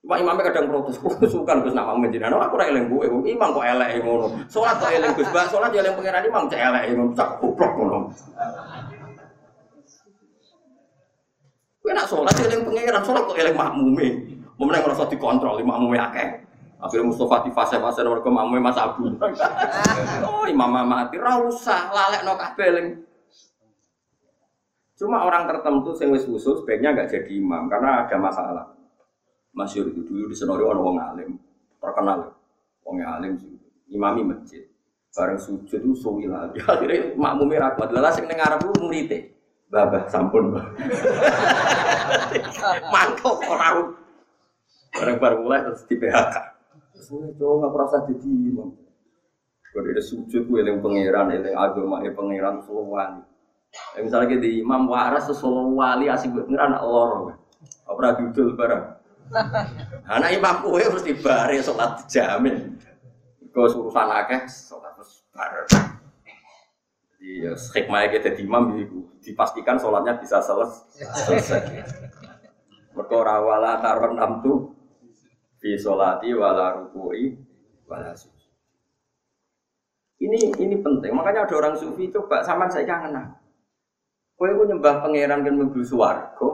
Cuma 0.00 0.16
imamnya 0.16 0.48
kadang 0.48 0.72
protes, 0.72 0.96
suka 1.36 1.60
Gus 1.60 1.76
nama 1.76 1.92
menjinan, 1.92 2.32
aku 2.32 2.56
ora 2.56 2.72
eling 2.72 2.88
imam 3.28 3.52
kok 3.52 3.68
elek 3.68 4.00
ngono. 4.00 4.32
Salat 4.48 4.80
kok 4.80 4.88
eling 4.88 5.12
Gus, 5.12 5.28
bah 5.28 5.44
salat 5.44 5.76
ya 5.76 5.84
eling 5.84 6.00
imam 6.00 6.48
cek 6.48 6.56
elek 6.56 6.82
ngono, 6.96 7.12
cak 7.12 7.28
goblok 7.44 7.72
ngono. 7.76 7.98
Kowe 11.84 11.92
nak 11.92 12.08
ya 12.08 12.44
eling 12.48 12.64
pangeran, 12.64 13.02
salat 13.04 13.22
kok 13.28 13.36
eling 13.36 13.56
makmume. 13.60 14.08
Momen 14.56 14.80
ngerasa 14.80 15.04
dikontrol 15.12 15.60
makmume 15.60 16.00
akeh. 16.00 16.47
Akhirnya 16.78 17.10
Mustafa 17.10 17.42
di 17.42 17.50
fase-fase 17.50 18.06
nomor 18.06 18.22
ke 18.22 18.30
makmume 18.30 18.62
Mas 18.62 18.78
Abu. 18.78 19.10
oh, 20.30 20.46
imam 20.46 20.70
mati 20.86 21.18
ra 21.18 21.42
usah 21.42 21.90
lalekno 21.90 22.38
kabeh 22.38 22.66
eling. 22.70 22.88
Cuma 24.94 25.26
orang 25.26 25.50
tertentu 25.50 25.90
sing 25.98 26.14
wis 26.14 26.22
usul 26.26 26.62
sebaiknya 26.62 26.94
nggak 26.94 27.10
jadi 27.10 27.30
imam 27.34 27.66
karena 27.66 28.06
ada 28.06 28.16
masalah. 28.18 28.66
Masyur 29.50 29.90
itu 29.90 30.06
dulu 30.06 30.30
di 30.30 30.36
Senori 30.38 30.62
orang 30.62 30.82
wong 30.82 30.98
alim, 31.02 31.30
terkenal. 31.82 32.30
Wong 32.86 33.02
alim 33.02 33.34
sih, 33.42 33.58
imami 33.90 34.22
masjid. 34.22 34.62
Bareng 35.18 35.38
sujud 35.38 35.82
itu 35.82 35.94
suwi 35.98 36.30
lagi. 36.30 36.62
Akhirnya 36.70 37.10
makmumnya 37.18 37.74
rapat. 37.74 37.90
Lalu 37.90 38.10
sing 38.14 38.30
neng 38.30 38.38
Arab 38.38 38.62
itu 38.62 38.70
muridnya. 38.78 39.18
Babah 39.66 40.06
sampun. 40.06 40.54
Mantap 42.94 43.38
orang. 43.50 43.98
Bareng-bareng 44.94 45.40
mulai 45.42 45.60
terus 45.66 45.82
di 45.90 45.98
PHK. 45.98 46.57
Cowok 47.06 47.54
nggak 47.62 47.72
merasa 47.72 47.96
jadi 48.10 48.26
imam. 48.26 48.74
Kalau 49.68 49.84
ada 49.84 50.02
sujud, 50.02 50.42
gue 50.48 50.60
yang 50.64 50.80
pangeran, 50.82 51.30
yang 51.30 51.54
agama, 51.54 52.02
yang 52.02 52.16
pangeran 52.16 52.58
selalu 52.64 52.98
wali. 52.98 53.22
Ya, 53.94 54.00
misalnya 54.00 54.26
kita 54.32 54.40
di 54.42 54.50
imam 54.64 54.88
waras, 54.88 55.28
selalu 55.28 55.76
wali 55.76 56.06
asik 56.10 56.34
pangeran 56.34 56.72
lor. 56.82 57.36
Apa 57.86 58.18
dudul 58.18 58.58
bareng. 58.58 58.84
Anak 60.08 60.30
imam 60.32 60.56
kowe 60.64 60.80
mesti 60.80 61.12
bare 61.20 61.60
salat 61.60 62.00
jamin. 62.08 62.80
Kau 63.52 63.68
urusan 63.68 64.08
akeh 64.08 64.48
salat 64.48 64.96
terus 64.96 65.20
bare. 65.36 65.68
Jadi 65.68 67.44
ya 67.44 67.52
hikmah 67.52 68.08
kita 68.08 68.32
di 68.32 68.48
imam 68.48 68.72
dipastikan 69.20 69.76
sholatnya 69.76 70.16
bisa 70.16 70.40
selesai. 70.40 71.60
Mergo 72.96 73.20
wala 73.22 73.78
taron 73.84 74.16
amtu 74.16 74.77
fi 75.58 75.74
sholati 75.78 76.30
wala 76.34 76.78
rukui 76.78 77.34
wala 77.86 78.14
Ini 80.18 80.50
ini 80.58 80.76
penting. 80.82 81.14
Makanya 81.14 81.46
ada 81.46 81.54
orang 81.54 81.78
sufi 81.78 82.10
coba 82.10 82.42
sama 82.42 82.66
saya 82.66 82.82
kangen. 82.82 83.14
Kowe 84.34 84.50
nyembah 84.50 85.02
pangeran 85.02 85.46
kan 85.46 85.54
mlebu 85.54 85.82
swarga, 85.86 86.50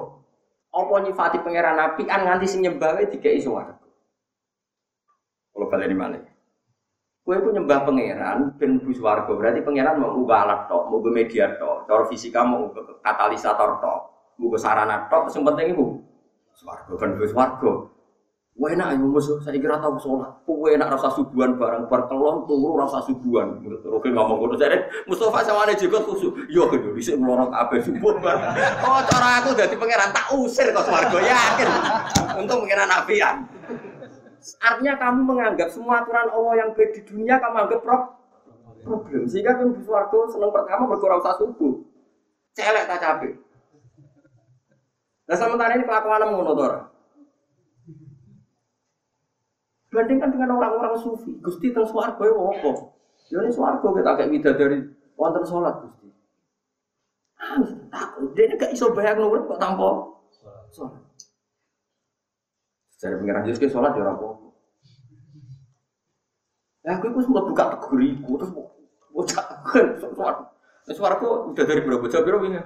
apa 0.69 0.95
nyifati 1.01 1.41
pangeran 1.41 1.77
nabi 1.77 2.05
an 2.09 2.29
nganti 2.29 2.45
sing 2.49 2.61
nyembah 2.61 2.97
wae 2.97 3.09
dikei 3.09 3.41
swarga. 3.41 3.81
Kalau 5.53 5.69
kalian 5.73 5.97
mana? 5.97 6.21
Kue 7.25 7.41
pun 7.41 7.57
nyembah 7.57 7.89
pangeran 7.89 8.53
ben 8.61 8.85
bus 8.85 9.01
warga 9.01 9.33
berarti 9.33 9.65
pangeran 9.65 9.97
mau 9.97 10.13
ubah 10.13 10.45
alat 10.45 10.61
tok, 10.69 10.93
mau 10.93 11.01
media 11.09 11.57
tok, 11.57 11.89
cara 11.89 12.05
fisika 12.05 12.45
mau 12.45 12.69
katalisator 13.01 13.81
tok, 13.81 14.01
mau 14.37 14.53
sarana 14.61 15.09
tok, 15.09 15.33
yang 15.33 15.41
penting 15.49 15.73
ibu 15.73 16.05
swarga 16.53 16.93
ben 17.01 17.17
bus. 17.17 17.33
Wah 18.55 18.71
enak 18.71 18.95
ayo 18.95 19.11
musuh, 19.11 19.43
saya 19.43 19.59
kira 19.59 19.83
tahu 19.83 19.99
sholat. 19.99 20.31
Wah 20.47 20.71
enak 20.71 20.95
rasa 20.95 21.11
subuhan 21.19 21.59
barang 21.59 21.91
berkelon 21.91 22.47
turu 22.47 22.79
rasa 22.79 23.03
subuhan. 23.03 23.59
Oke 23.91 24.15
ngomong 24.15 24.47
ngono 24.47 24.55
jadi 24.55 24.79
Mustafa 25.11 25.43
sama 25.43 25.67
ada 25.67 25.75
juga 25.75 25.99
khusus. 26.07 26.31
Yo 26.47 26.71
gitu, 26.71 26.95
bisa 26.95 27.19
melorong 27.19 27.51
apa 27.51 27.83
subuh 27.83 28.15
barang. 28.15 28.55
Oh 28.87 29.03
cara 29.11 29.43
aku 29.43 29.59
jadi 29.59 29.75
pangeran 29.75 30.15
tak 30.15 30.31
usir 30.39 30.71
kok 30.71 30.87
swargo 30.87 31.19
yakin. 31.19 31.67
Untuk 32.39 32.63
pangeran 32.63 32.87
nabian. 32.87 33.37
Artinya 34.63 34.95
kamu 35.03 35.21
menganggap 35.27 35.69
semua 35.75 36.07
aturan 36.07 36.31
Allah 36.31 36.55
yang 36.63 36.71
baik 36.79 36.95
di 36.95 37.01
dunia 37.11 37.43
kamu 37.43 37.59
anggap 37.59 37.83
problem. 37.83 39.27
Sehingga 39.27 39.59
kan 39.59 39.83
swargo 39.83 40.31
seneng 40.31 40.55
pertama 40.55 40.87
berkurang 40.87 41.19
rasa 41.19 41.43
subuh. 41.43 41.83
Celek 42.55 42.87
tak 42.87 43.03
capek. 43.03 43.35
Nah 45.27 45.35
sementara 45.35 45.75
ini 45.75 45.83
kelakuan 45.83 46.23
ngono 46.23 46.55
Bandingkan 49.95 50.35
dengan 50.35 50.59
orang-orang 50.59 50.99
sufi, 50.99 51.39
Gusti 51.39 51.71
teng 51.71 51.87
swarga 51.87 52.19
ya 52.19 52.35
apa? 52.35 52.71
Ya 53.31 53.39
ini 53.47 53.55
swarga 53.55 53.87
kita 53.95 54.11
kayak 54.19 54.59
dari 54.59 54.83
wonten 55.15 55.47
sholat 55.47 55.79
Gusti. 55.87 56.11
Ah, 57.39 57.63
takut. 57.95 58.35
Dia 58.35 58.59
gak 58.59 58.75
iso 58.75 58.91
bayang 58.91 59.23
nomor 59.23 59.47
kok 59.47 59.63
tanpa 59.63 60.19
sholat. 60.75 60.99
Secara 62.91 63.23
pengiran 63.23 63.47
Yesus 63.47 63.71
sholat 63.71 63.95
ya 63.95 64.03
apa? 64.03 64.27
Ya 66.83 66.99
aku 66.99 67.15
itu 67.15 67.21
sempat 67.23 67.45
buka 67.47 67.65
teguriku 67.79 68.33
terus 68.35 68.51
kan 69.31 69.87
sholat. 70.03 70.37
Nah, 70.85 70.93
suaraku 70.93 71.55
udah 71.55 71.65
dari 71.65 71.81
berapa 71.81 72.05
jam 72.11 72.27
berapa 72.27 72.45
ini? 72.51 72.61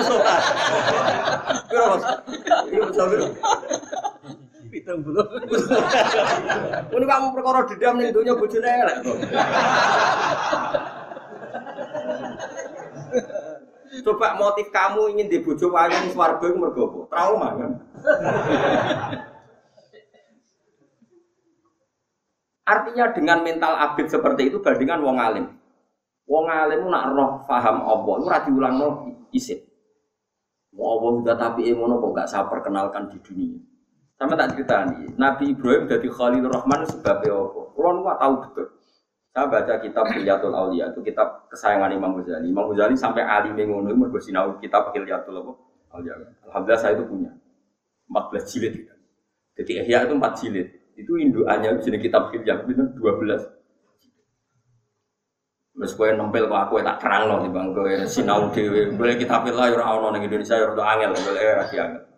Sholat. 0.00 0.42
Berapa? 1.68 1.96
Iya, 2.72 2.82
berapa? 2.88 3.28
Pitung 4.74 5.06
belum. 5.06 5.22
Ini 6.90 7.06
kamu 7.06 7.26
perkara 7.30 7.62
dendam 7.70 7.94
nih 8.02 8.10
dunia 8.10 8.34
bojone 8.34 8.66
elek. 8.66 8.96
Coba 14.02 14.34
motif 14.34 14.74
kamu 14.74 15.14
ingin 15.14 15.30
di 15.30 15.38
bojo 15.38 15.70
wayu 15.70 15.94
ning 15.94 16.10
swarga 16.10 16.42
iku 16.50 16.58
mergo 16.58 16.82
apa? 16.90 16.98
Trauma 17.14 17.48
kan. 17.54 17.70
Artinya 22.64 23.04
dengan 23.14 23.38
mental 23.46 23.78
abid 23.78 24.10
seperti 24.10 24.50
itu 24.50 24.58
bandingan 24.58 24.98
wong 24.98 25.22
alim. 25.22 25.46
Wong 26.26 26.50
alim 26.50 26.90
nak 26.90 27.14
roh 27.14 27.30
faham 27.46 27.86
apa, 27.86 28.10
ora 28.18 28.42
diulangno 28.42 29.14
isit. 29.30 29.62
Mau 30.74 30.98
Allah 30.98 31.10
udah 31.22 31.36
tapi 31.38 31.70
emono 31.70 32.02
kok 32.02 32.12
gak 32.18 32.26
saya 32.26 32.50
perkenalkan 32.50 33.06
di 33.06 33.22
dunia. 33.22 33.54
Sama 34.14 34.38
tak 34.38 34.54
cerita 34.54 34.86
nih, 34.86 35.10
Nabi 35.18 35.52
Ibrahim 35.52 35.90
jadi 35.90 36.06
Khalil 36.06 36.46
Rahman 36.46 36.86
sebabnya 36.86 37.34
apa? 37.34 37.60
Kulo 37.74 37.90
nggak 38.02 38.18
tahu 38.22 38.34
betul. 38.46 38.66
Saya 39.34 39.50
baca 39.50 39.74
kitab 39.82 40.06
Hilyatul 40.14 40.54
Aulia 40.54 40.94
itu 40.94 41.02
kitab 41.02 41.50
kesayangan 41.50 41.90
Imam 41.90 42.14
Ghazali. 42.14 42.46
Imam 42.46 42.70
Ghazali 42.70 42.94
sampai 42.94 43.26
Ali 43.26 43.50
mengono 43.50 43.90
itu 43.90 43.98
mergo 43.98 44.18
sinau 44.22 44.54
kitab 44.62 44.94
Hilyatul 44.94 45.42
Aulia. 45.90 46.14
Alhamdulillah 46.46 46.78
saya 46.78 46.94
itu 46.94 47.02
punya 47.10 47.34
14 48.06 48.46
jilid. 48.46 48.74
Jadi 49.58 49.72
Ihya 49.82 50.06
itu 50.06 50.14
4 50.14 50.38
jilid. 50.38 50.68
Itu 50.94 51.18
induannya 51.18 51.82
sini 51.82 51.98
kitab 51.98 52.30
Hilyah 52.30 52.62
itu 52.62 52.82
12. 52.94 53.50
Wes 55.74 55.90
kowe 55.98 56.06
nempel 56.06 56.46
kok 56.46 56.70
aku 56.70 56.78
tak 56.86 57.02
terang 57.02 57.26
loh 57.26 57.42
bang 57.50 57.74
kowe 57.74 57.90
sinau 58.06 58.46
dhewe. 58.54 58.94
Boleh 58.94 59.18
kita 59.18 59.42
pilih 59.42 59.58
ya 59.58 59.74
ora 59.74 59.98
ono 59.98 60.14
ning 60.14 60.22
Indonesia 60.30 60.54
ya 60.54 60.70
ora 60.70 60.94
angel, 60.94 61.10
boleh 61.18 61.42
ora 61.42 61.66
angel. 61.66 62.13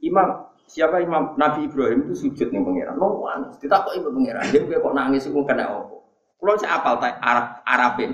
Imam 0.00 0.48
siapa 0.70 1.02
Imam 1.02 1.34
Nabi 1.34 1.66
Ibrahim 1.66 2.08
itu 2.08 2.14
sujud 2.26 2.48
nih 2.48 2.62
pangeran. 2.62 2.94
No 2.96 3.26
nangis. 3.26 3.58
Ditakok 3.60 3.92
ibu 3.98 4.08
pangeran. 4.14 4.44
Dia 4.48 4.78
kok 4.78 4.94
nangis 4.94 5.26
iku 5.26 5.42
kena 5.42 5.66
apa? 5.66 5.96
Kulo 6.40 6.56
sik 6.56 6.70
apal 6.70 6.96
ta 7.02 7.20
Arab 7.20 7.46
Arabin. 7.68 8.12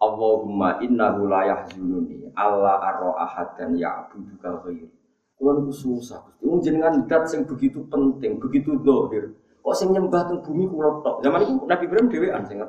Allahumma 0.00 0.80
innahu 0.80 1.28
la 1.28 1.44
yahzununi 1.44 2.32
Allah 2.32 2.80
arra 2.80 3.12
ahadan 3.20 3.76
ya'buduka 3.76 4.64
ghairi. 4.64 4.88
Kulo 5.36 5.60
niku 5.60 5.72
susah. 5.76 6.24
Wong 6.40 6.64
jenengan 6.64 7.04
dat 7.04 7.28
sing 7.28 7.44
begitu 7.44 7.84
penting, 7.92 8.40
begitu 8.40 8.80
dohir. 8.80 9.36
Kok 9.60 9.76
sing 9.76 9.92
nyembah 9.92 10.24
teng 10.24 10.40
bumi 10.40 10.64
kula 10.72 11.04
tok. 11.04 11.20
Zaman 11.20 11.44
itu 11.44 11.52
Nabi 11.68 11.84
Ibrahim 11.84 12.08
dhewean 12.08 12.42
sing 12.48 12.64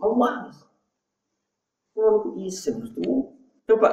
mau 0.00 0.16
nangis. 0.16 0.56
Kulo 1.92 2.08
niku 2.16 2.28
isin 2.48 2.80
Coba 3.68 3.88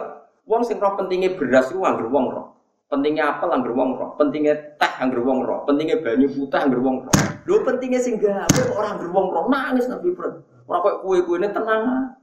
wong 0.47 0.61
sing 0.63 0.79
roh 0.79 0.95
pentingnya 0.95 1.35
beras 1.35 1.69
iku 1.75 1.83
anggere 1.83 2.07
wong 2.07 2.25
roh. 2.31 2.58
Pentingnya 2.89 3.37
apel 3.37 3.53
angger 3.53 3.69
wong 3.77 4.01
roh, 4.01 4.17
pentingnya 4.17 4.57
teh 4.81 4.91
angger 4.97 5.21
wong 5.21 5.45
roh, 5.45 5.61
pentingnya 5.69 6.01
banyu 6.01 6.25
putih 6.25 6.57
angger 6.57 6.81
wong 6.81 7.05
roh. 7.05 7.13
Lho 7.45 7.61
pentingnya 7.61 8.01
sing 8.01 8.17
gawe 8.17 8.49
kok 8.49 8.73
ora 8.73 8.97
angger 8.97 9.13
wong 9.13 9.29
roh 9.29 9.45
nangis 9.45 9.85
Nabi 9.85 10.09
Ibrahim. 10.09 10.41
Ora 10.65 10.77
kok 10.81 11.05
kue-kuene 11.05 11.53
tenang. 11.53 12.17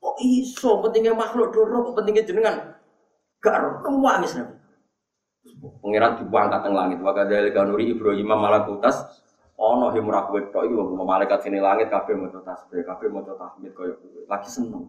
Kok 0.00 0.16
iso 0.24 0.80
pentingnya 0.80 1.12
makhluk 1.12 1.52
doro 1.52 1.92
kok 1.92 2.00
pentingnya 2.00 2.24
jenengan 2.24 2.56
gak 3.44 3.84
nangis 3.84 4.32
Nabi. 4.40 4.56
Pangeran 5.84 6.12
dibuangkat 6.24 6.60
teng 6.64 6.72
langit. 6.72 6.98
Wa 7.04 7.12
kadzalika 7.12 7.60
kanuri 7.60 7.92
Ibrahim 7.92 8.32
malakutas 8.32 8.96
ana 9.60 9.92
himrak 9.92 10.32
wedok 10.32 10.64
iku 10.64 10.88
malaikat 11.04 11.44
sini 11.44 11.60
langit 11.60 11.92
kabeh 11.92 12.16
maca 12.16 12.40
tasbih, 12.40 12.80
kabeh 12.80 13.12
maca 13.12 13.36
tahmid 13.36 13.76
koyo 13.76 13.92
lagi 14.24 14.48
seneng. 14.48 14.88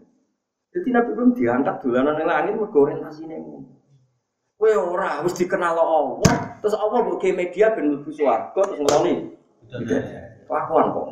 Jadi 0.71 0.95
Nabi 0.95 1.11
Ibrahim 1.11 1.35
diangkat 1.35 1.75
dolanan 1.83 2.15
ning 2.15 2.27
langit 2.31 2.55
mergo 2.55 2.87
orientasine 2.87 3.35
ngono. 3.35 3.80
Kowe 4.61 4.77
ora 4.77 5.25
wis 5.25 5.33
dikenal 5.41 5.73
Allah, 5.73 6.21
terus 6.61 6.77
Allah 6.77 7.01
mbok 7.01 7.25
media 7.33 7.73
ben 7.73 7.97
mlebu 7.97 8.13
swarga 8.13 8.61
terus 8.61 8.77
ngeloni. 8.77 9.33
Kelakuan 10.45 10.93
kok. 10.93 11.07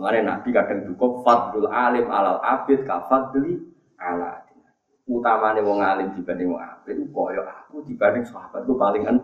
Mulane 0.00 0.24
Nabi 0.24 0.48
kadang 0.48 0.88
duka 0.88 1.20
fadlul 1.20 1.68
alim 1.68 2.08
alal 2.08 2.40
abid 2.40 2.88
ka 2.88 3.04
fadli 3.04 3.60
ala 4.00 4.40
utamane 5.04 5.60
wong 5.60 5.84
alim 5.84 6.08
dibanding 6.16 6.56
wong 6.56 6.64
abid 6.64 7.04
koyo 7.12 7.44
aku 7.44 7.84
dibanding 7.84 8.24
sahabat 8.24 8.64
gue 8.64 8.74
paling 8.80 9.04
kan 9.04 9.16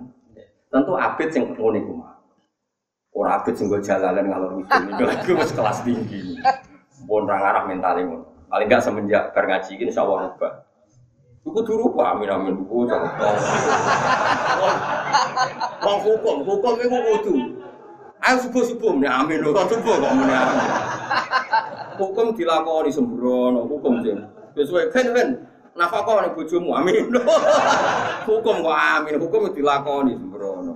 tentu 0.68 0.94
abid 1.00 1.32
sing 1.32 1.56
ngono 1.56 1.74
iku 1.80 1.92
mah 1.96 2.12
ora 3.16 3.40
abid 3.40 3.56
sing 3.56 3.72
go 3.72 3.80
jalalan 3.80 4.28
ngalor 4.28 4.60
ngidul 4.60 4.84
ini 4.94 5.02
lagi 5.08 5.30
wis 5.32 5.50
kelas 5.56 5.80
tinggi. 5.80 6.36
Pun 7.08 7.24
ra 7.24 7.40
ngarah 7.40 7.64
mentale 7.64 8.04
ngono. 8.04 8.28
Paling 8.52 8.68
gak 8.68 8.84
semenjak 8.84 9.32
bar 9.32 9.48
ngaji 9.48 9.70
iki 9.74 9.88
insyaallah 9.88 10.36
rubah 10.36 10.69
Buku 11.40 11.60
dulu 11.64 11.96
pak 11.96 12.20
amin 12.20 12.28
amin 12.28 12.54
jangan. 12.84 13.16
Wong 15.80 15.98
hukum 16.04 16.36
hukum 16.44 16.72
itu 16.76 16.96
kudu. 17.00 17.34
Ayo 18.20 18.36
subuh 18.44 18.60
subuh 18.68 18.92
nih 19.00 19.08
amin 19.08 19.40
loh 19.40 19.56
subuh 19.64 19.96
kok 19.96 20.12
nih 20.20 20.36
amin. 20.36 20.68
Hukum 21.96 22.36
dilakoni 22.36 22.92
sembrono 22.92 23.64
hukum 23.64 24.04
jeng. 24.04 24.20
Sesuai 24.52 24.92
kan 24.92 25.16
kan 25.16 25.28
nafkah 25.72 26.28
nih 26.28 26.36
bojomu 26.36 26.76
amin. 26.76 27.08
hukum 28.28 28.56
kok 28.60 28.76
amin 29.00 29.16
hukum 29.16 29.48
dilakoni 29.56 30.12
sembrono. 30.20 30.74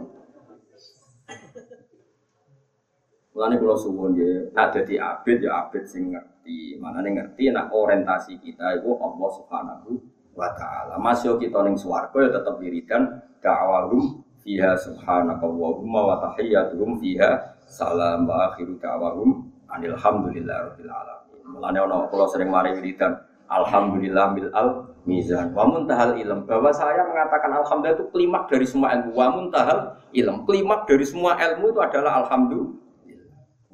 Mulane 3.37 3.59
kula 3.59 3.75
suwun 3.77 4.15
nggih, 4.15 4.55
nek 4.55 4.71
dadi 4.73 4.95
abid 4.97 5.45
ya 5.45 5.67
abid 5.67 5.85
sing 5.85 6.17
ngerti. 6.17 6.81
Manane 6.81 7.13
ngerti 7.13 7.53
nek 7.53 7.69
orientasi 7.69 8.41
kita 8.41 8.81
itu 8.81 8.97
Allah 8.97 9.29
Subhanahu 9.37 10.14
wa 10.35 10.51
ta'ala. 10.53 10.99
Masih 10.99 11.39
kita 11.39 11.63
ning 11.65 11.79
swarga 11.79 12.19
ya 12.27 12.31
tetep 12.39 12.55
wiridan 12.59 13.23
da'awahum 13.41 14.23
fiha 14.43 14.77
subhanaka 14.77 15.47
wa 15.47 16.15
tahiyyatuhum 16.21 17.01
fiha 17.01 17.59
salam 17.65 18.27
wa 18.29 18.53
akhiru 18.53 18.77
da'awahum 18.79 19.47
anil 19.71 19.97
hamdulillah 19.97 20.71
rabbil 20.71 20.91
alamin. 20.91 21.41
Mulane 21.49 21.79
ana 21.81 22.07
kula 22.11 22.27
sering 22.29 22.51
mari 22.51 22.75
wiridan 22.77 23.15
alhamdulillah 23.49 24.27
bil 24.35 24.51
al 24.53 24.69
mizan. 25.07 25.55
Wa 25.55 25.65
muntahal 25.71 26.19
ilm. 26.19 26.45
Bahwa 26.45 26.71
saya 26.75 27.07
mengatakan 27.07 27.51
alhamdulillah 27.55 27.99
itu 28.03 28.07
klimak 28.11 28.45
dari 28.51 28.67
semua 28.67 28.93
ilmu. 28.99 29.11
Wa 29.15 29.27
muntahal 29.33 29.79
ilm. 30.13 30.37
Klimak 30.45 30.91
dari 30.91 31.05
semua 31.07 31.39
ilmu 31.39 31.73
itu 31.73 31.81
adalah 31.81 32.27
alhamdulillah. 32.27 32.83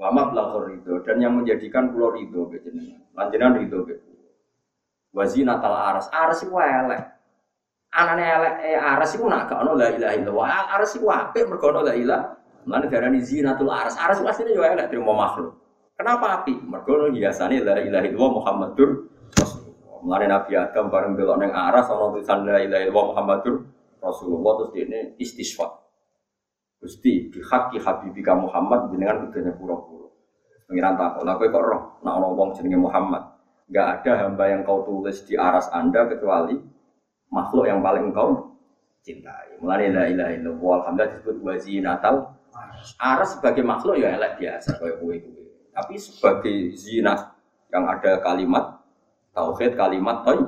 Wa 0.00 0.08
mablaghur 0.08 0.72
ridho 0.72 1.04
dan 1.04 1.20
yang 1.20 1.36
menjadikan 1.36 1.92
pulau 1.92 2.16
ridho 2.16 2.48
jenengan 2.56 3.04
lanjutan 3.12 3.52
ridho 3.60 3.84
Wazina 5.10 5.58
tal 5.58 5.74
aras, 5.74 6.06
aras 6.14 6.38
itu 6.46 6.54
elek. 6.54 7.02
Anane 7.90 8.22
elek 8.22 8.54
eh, 8.62 8.78
aras 8.78 9.10
itu 9.18 9.26
nak 9.26 9.50
gak 9.50 9.66
ono 9.66 9.74
la 9.74 9.90
ilaha 9.90 10.14
illallah. 10.14 10.48
Aras 10.78 10.94
itu 10.94 11.10
apik 11.10 11.50
mergo 11.50 11.74
ono 11.74 11.82
la 11.82 11.94
ilaha. 11.98 12.38
Lan 12.70 12.86
darani 12.86 13.18
zinatul 13.18 13.74
aras. 13.74 13.98
Aras 13.98 14.22
itu 14.22 14.30
asline 14.30 14.54
yo 14.54 14.62
elek 14.62 14.86
terima 14.86 15.10
makhluk. 15.10 15.58
Kenapa 15.98 16.40
api? 16.40 16.54
Mergo 16.62 17.10
hiasane 17.10 17.58
la 17.58 17.82
ilaha 17.82 18.06
illallah 18.06 18.32
Muhammadur 18.38 18.90
Rasulullah. 19.34 19.98
Mulane 20.06 20.26
Nabi 20.30 20.52
Adam 20.54 20.86
bareng 20.86 21.12
belok 21.18 21.36
ning 21.42 21.50
aras 21.50 21.90
ono 21.90 22.14
tulisan 22.14 22.46
la 22.46 22.62
ilaha 22.62 22.82
illallah 22.86 23.06
Muhammadur 23.10 23.54
Rasulullah 23.98 24.52
terus 24.62 24.72
ini 24.78 25.00
istisqa. 25.18 25.66
Gusti 26.78 27.34
bi 27.34 27.42
haqqi 27.42 27.82
habibika 27.82 28.32
Muhammad 28.38 28.94
jenengan 28.94 29.26
kudune 29.26 29.52
pura-pura. 29.58 30.08
Pengiran 30.70 30.94
takut, 30.94 31.26
lha 31.26 31.34
kok 31.34 31.50
roh 31.58 31.82
nek 32.06 32.12
ana 32.14 32.26
wong 32.30 32.54
jenenge 32.54 32.78
Muhammad 32.78 33.29
nggak 33.70 33.86
ada 34.02 34.12
hamba 34.26 34.44
yang 34.50 34.66
kau 34.66 34.82
tulis 34.82 35.22
di 35.22 35.38
aras 35.38 35.70
anda 35.70 36.10
kecuali 36.10 36.58
makhluk 37.30 37.70
yang 37.70 37.78
paling 37.78 38.10
engkau 38.10 38.58
cintai. 39.06 39.56
Mulai 39.62 39.94
la 39.94 40.04
ilaha 40.10 40.30
illallah 40.34 40.74
alhamdulillah 40.82 41.10
disebut 41.14 41.36
wazinatal 41.46 42.16
aras 42.98 43.38
sebagai 43.38 43.62
makhluk 43.62 44.02
ya 44.02 44.18
elek 44.18 44.42
biasa 44.42 44.74
kayak 44.82 44.98
kue 44.98 45.16
kue. 45.22 45.44
Tapi 45.70 45.94
sebagai 46.02 46.74
zina 46.74 47.14
yang 47.70 47.86
ada 47.86 48.18
kalimat 48.20 48.82
tauhid 49.30 49.78
kalimat 49.78 50.26
toy. 50.26 50.42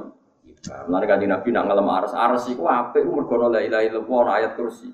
Mulai 0.62 1.06
kan 1.06 1.18
Nabi 1.22 1.48
nak 1.54 1.64
ngalem 1.70 1.88
aras 1.90 2.12
aras 2.14 2.46
itu 2.50 2.66
apa? 2.66 2.98
Itu 2.98 3.14
mergono 3.14 3.50
la 3.50 3.62
ilaha 3.62 3.82
illallah 3.86 4.26
ayat 4.42 4.52
kursi. 4.58 4.90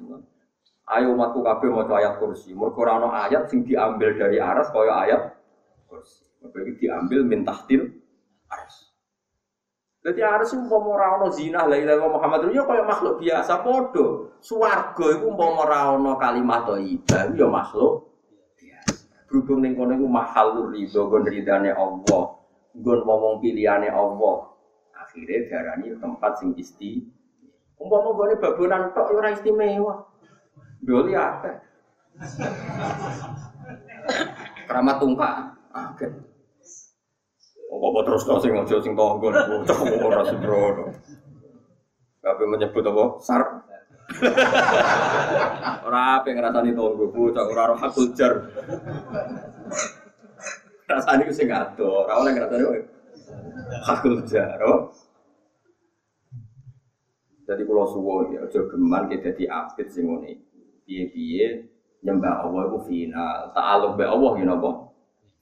Ayo 0.89 1.13
umatku 1.13 1.45
kabeh 1.45 1.69
mau 1.69 1.85
ayat 1.85 2.17
kursi. 2.17 2.57
Mergo 2.57 2.85
ayat 2.85 3.53
sing 3.53 3.65
diambil 3.65 4.17
dari 4.17 4.41
aras 4.41 4.73
kaya 4.73 4.93
ayat 5.09 5.23
kursi. 5.89 6.25
Mergo 6.41 6.73
diambil 6.77 7.21
min 7.25 7.45
tahtil 7.45 8.08
Aras. 8.49 8.89
Jadi 9.99 10.21
aras 10.25 10.55
itu 10.55 10.63
mau 10.65 10.95
ora 10.95 11.21
zina 11.29 11.67
la 11.67 11.77
ilaha 11.77 12.07
Muhammad 12.09 12.49
ya 12.55 12.63
kaya 12.65 12.87
makhluk 12.87 13.21
biasa 13.21 13.61
podo. 13.61 14.33
Swarga 14.39 15.07
iku 15.19 15.29
mau 15.35 15.59
ora 15.59 15.93
ono 15.93 16.15
kalimat 16.17 16.65
thayyibah 16.65 17.35
ya 17.35 17.45
makhluk. 17.51 18.09
Berhubung 19.29 19.61
ning 19.61 19.77
kono 19.77 19.93
iku 19.99 20.09
mahal 20.09 20.73
ridho 20.73 21.13
gon 21.13 21.29
ridane 21.29 21.75
Allah. 21.75 22.25
Gon 22.73 23.01
ngomong 23.05 23.45
pilihane 23.45 23.93
Allah. 23.93 24.49
Akhirnya 24.97 25.51
darani 25.51 25.93
tempat 25.99 26.41
sing 26.41 26.57
isti. 26.57 27.05
Umpama 27.77 28.15
gone 28.17 28.35
babonan 28.41 28.95
tok 28.97 29.13
ya 29.13 29.17
ora 29.19 29.29
istimewa. 29.35 29.95
Doli 30.81 31.13
apa? 31.13 31.59
Keramat 34.65 34.97
tungkak. 35.03 35.35
Ah, 35.75 35.93
apa 37.79 38.01
terus 38.05 38.23
kau 38.27 38.43
sing 38.43 38.53
ngojo 38.55 38.77
sing 38.83 38.95
tonggo 38.99 39.31
bocah 39.31 39.79
ora 40.03 40.23
sembrono. 40.27 40.85
Kabeh 42.19 42.47
menyebut 42.51 42.85
apa? 42.85 43.05
Sar. 43.23 43.43
ora 45.87 46.03
apa 46.19 46.29
ngrasani 46.33 46.75
tonggo 46.75 47.07
bocah 47.13 47.45
ora 47.47 47.71
roh 47.71 47.79
hakul 47.79 48.11
jar. 48.19 48.51
Rasane 50.89 51.23
ku 51.29 51.33
sing 51.33 51.49
ado, 51.53 52.09
ora 52.09 52.19
oleh 52.19 52.33
ngrasani 52.35 52.65
hakul 53.87 54.23
jar. 54.27 54.59
Oh. 54.67 54.91
Jadi 57.49 57.65
kalau 57.65 57.89
suwon 57.89 58.37
ya, 58.37 58.45
aja 58.45 58.61
geman 58.69 59.09
kita 59.09 59.33
di 59.33 59.49
abid 59.49 59.89
sing 59.89 60.05
ngene 60.05 60.37
Piye-piye 60.85 61.65
nyembah 62.05 62.45
Allah 62.45 62.69
iku 62.69 62.81
final. 62.85 63.53
Ta'aluk 63.57 63.97
be 63.97 64.05
Allah 64.05 64.33
ya 64.41 64.45
napa? 64.49 64.93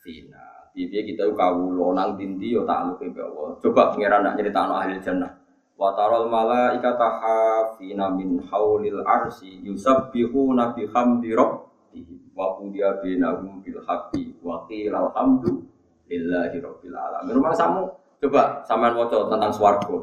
Final. 0.03 0.46
Piye-piye 0.77 1.09
kita 1.09 1.33
kawula 1.33 1.97
nang 1.97 2.21
dindi 2.21 2.53
yo 2.53 2.69
ta'aluk 2.69 3.01
be 3.01 3.17
Allah. 3.17 3.57
Coba 3.65 3.97
pangeran 3.97 4.21
nak 4.21 4.37
nyeritakno 4.37 4.77
ahli 4.77 5.01
jannah. 5.01 5.33
Wa 5.73 5.97
taral 5.97 6.29
malaikata 6.29 7.17
hafina 7.17 8.13
min 8.13 8.45
haulil 8.53 9.01
arsi 9.01 9.65
yusabbihuna 9.65 10.77
bihamdi 10.77 11.33
rabbihim 11.33 12.29
wa 12.37 12.61
qudiya 12.61 13.01
bainahum 13.01 13.65
bil 13.65 13.81
haqqi 13.89 14.37
wa 14.45 14.69
qila 14.69 15.09
alhamdu 15.09 15.65
lillahi 16.13 16.61
rabbil 16.61 16.93
alamin. 16.93 17.33
Rumah 17.41 17.57
samu 17.57 17.89
coba 18.21 18.61
sampean 18.69 19.01
waca 19.01 19.33
tentang 19.33 19.53
swarga. 19.57 19.97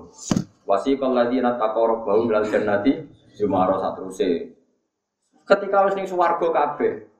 Wasiqal 0.65 1.13
ladzina 1.13 1.53
taqarrabu 1.53 2.25
ilal 2.25 2.49
jannati 2.49 3.13
Jumaro 3.33 3.81
satruse. 3.81 4.57
Ketika 5.45 5.85
wis 5.89 5.97
ning 5.97 6.05
swarga 6.09 6.49
kabeh. 6.49 7.12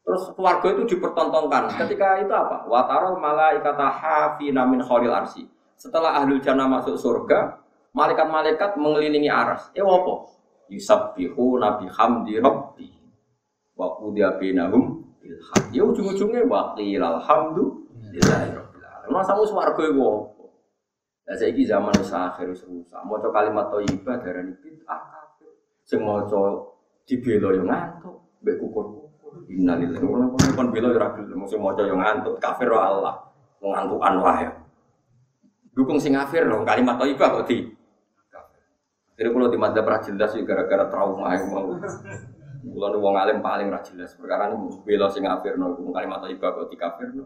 Terus 0.00 0.22
keluarga 0.32 0.66
itu 0.74 0.96
dipertontonkan. 0.96 1.76
Ketika 1.76 2.18
itu 2.24 2.32
apa? 2.32 2.64
Watarol 2.66 3.20
malaikata 3.20 3.86
hafina 3.86 4.64
min 4.64 4.80
khairil 4.80 5.12
arsi. 5.12 5.44
Setelah 5.76 6.20
ahli 6.20 6.40
jannah 6.40 6.68
masuk 6.68 6.96
surga, 6.96 7.60
malaikat-malaikat 7.96 8.76
mengelilingi 8.80 9.28
aras. 9.28 9.68
Eh 9.76 9.84
apa? 9.84 10.14
Yusabbihu 10.72 11.60
nabi 11.60 11.88
hamdi 11.88 12.36
rabbi. 12.40 12.88
Wa 13.76 13.96
qudiya 13.96 14.36
bainahum 14.36 15.00
bil 15.20 15.36
Ya 15.72 15.82
ujung-ujungnya 15.84 16.44
wa 16.48 16.76
qila 16.76 17.16
alhamdulillahi 17.20 18.48
rabbil 18.56 18.84
alamin. 18.84 19.10
Masa 19.14 19.32
mu 19.36 19.44
swarga 19.48 19.82
iku 19.88 20.00
apa? 20.04 20.44
Lah 21.30 21.36
saiki 21.38 21.62
zaman 21.62 21.94
wis 21.94 22.10
akhir 22.10 22.50
wis 22.50 22.66
rusak. 22.66 23.00
Maca 23.06 23.30
kalimat 23.30 23.70
thayyibah 23.70 24.18
darani 24.20 24.52
bid'ah 24.58 25.20
Sing 25.86 26.04
maca 26.04 26.66
dibela 27.08 27.56
yo 27.56 27.64
ngantuk, 27.64 28.16
mbek 28.44 28.60
kukur-kukur. 28.60 28.99
Innalillahi 29.50 30.04
wa 30.06 30.16
inna 30.18 30.28
ilaihi 30.34 30.54
kon 30.54 30.68
bela 30.70 30.88
yo 30.94 30.98
ra 30.98 31.10
gelem 31.14 31.42
sing 31.46 31.58
maca 31.62 31.82
yo 31.82 31.94
ngantuk, 31.98 32.38
kafir 32.38 32.70
wa 32.70 32.80
Allah. 32.82 33.14
Wong 33.60 33.72
ngantukan 33.74 34.14
wae. 34.22 34.46
Dukung 35.74 35.98
sing 36.02 36.14
kafir 36.14 36.46
lho, 36.46 36.62
kalimat 36.66 36.98
thayyibah 36.98 37.28
kok 37.40 37.46
di 37.50 37.70
Jadi 39.20 39.28
kalau 39.36 39.52
di 39.52 39.60
madzhab 39.60 39.84
ra 39.84 40.00
jelas 40.00 40.32
gara-gara 40.32 40.88
trauma 40.88 41.36
yang 41.36 41.52
mau. 41.52 41.76
Kulo 42.60 42.96
wong 43.00 43.14
alim 43.20 43.44
paling 43.44 43.68
ra 43.68 43.84
jelas 43.84 44.16
perkara 44.16 44.48
ini 44.48 44.80
bela 44.80 45.12
sing 45.12 45.28
kafirno 45.28 45.76
iku 45.76 45.92
kalimat 45.92 46.24
thayyibah 46.24 46.48
kok 46.56 46.66
di 46.72 46.76
kafirno. 46.80 47.24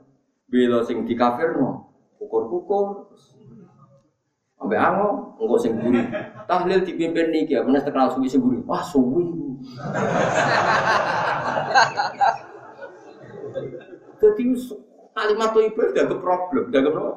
Bela 0.50 0.82
sing 0.82 1.06
di 1.06 1.14
kafirno 1.14 1.86
kukur-kukur. 2.18 3.14
Sampai 4.64 4.80
ango, 4.80 5.36
enggak 5.36 5.60
sing 5.60 5.76
buri. 5.76 6.00
Tahlil 6.48 6.80
dipimpin 6.88 7.28
nih 7.28 7.44
ya, 7.52 7.60
bener 7.60 7.84
terkenal 7.84 8.08
suwi 8.16 8.32
sing 8.32 8.40
buri. 8.40 8.64
Wah 8.64 8.80
suwi. 8.80 9.28
Jadi 14.24 14.44
kalimat 15.12 15.52
itu 15.52 15.60
ibadah 15.68 15.92
dianggap 15.92 16.18
problem, 16.24 16.64
dianggap 16.72 16.96
apa? 16.96 17.12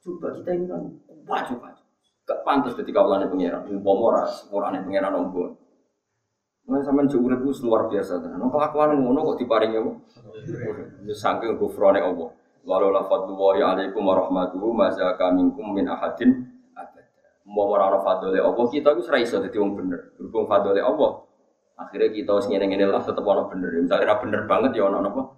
Coba 0.00 0.28
kita 0.40 0.50
ini 0.56 0.64
kan 0.72 0.82
kuat 1.28 1.42
coba. 1.52 1.76
Gak 2.24 2.40
pantas 2.48 2.72
ketika 2.72 3.04
ulangnya 3.04 3.28
pengiran, 3.28 3.68
umpama 3.68 4.02
ora 4.08 4.24
sepurane 4.24 4.80
pengiran 4.88 5.20
ombon. 5.20 5.52
Nah, 6.64 6.80
sampean 6.80 7.12
jauh 7.12 7.28
urip 7.28 7.44
luar 7.44 7.92
biasa. 7.92 8.24
Nek 8.24 8.40
kelakuan 8.40 8.96
ngono 8.96 9.36
kok 9.36 9.44
diparingi 9.44 9.84
apa? 9.84 9.92
Saking 11.12 11.60
gufrone 11.60 12.00
Allah. 12.00 12.37
Walau 12.68 12.92
la 12.92 13.00
fadlullahi 13.08 13.64
alaikum 13.64 14.04
warahmatuhu 14.04 14.76
mazaka 14.76 15.32
minkum 15.32 15.72
min 15.72 15.88
ahadin. 15.88 16.44
Mau 17.48 17.64
ora 17.72 17.88
ana 17.88 18.04
Allah, 18.04 18.68
kita 18.68 18.92
iku 18.92 19.08
ora 19.08 19.18
iso 19.24 19.40
dadi 19.40 19.56
wong 19.56 19.72
bener. 19.72 20.12
Berhubung 20.20 20.44
fadlile 20.44 20.84
Allah, 20.84 21.24
akhirnya 21.80 22.12
kita 22.12 22.36
wis 22.36 22.44
ngene-ngene 22.44 22.92
lah 22.92 23.00
tetep 23.00 23.24
ana 23.24 23.48
bener. 23.48 23.72
Misalnya 23.72 24.04
ora 24.04 24.16
bener 24.20 24.40
banget 24.44 24.76
ya 24.76 24.84
ana 24.84 25.00
apa? 25.00 25.32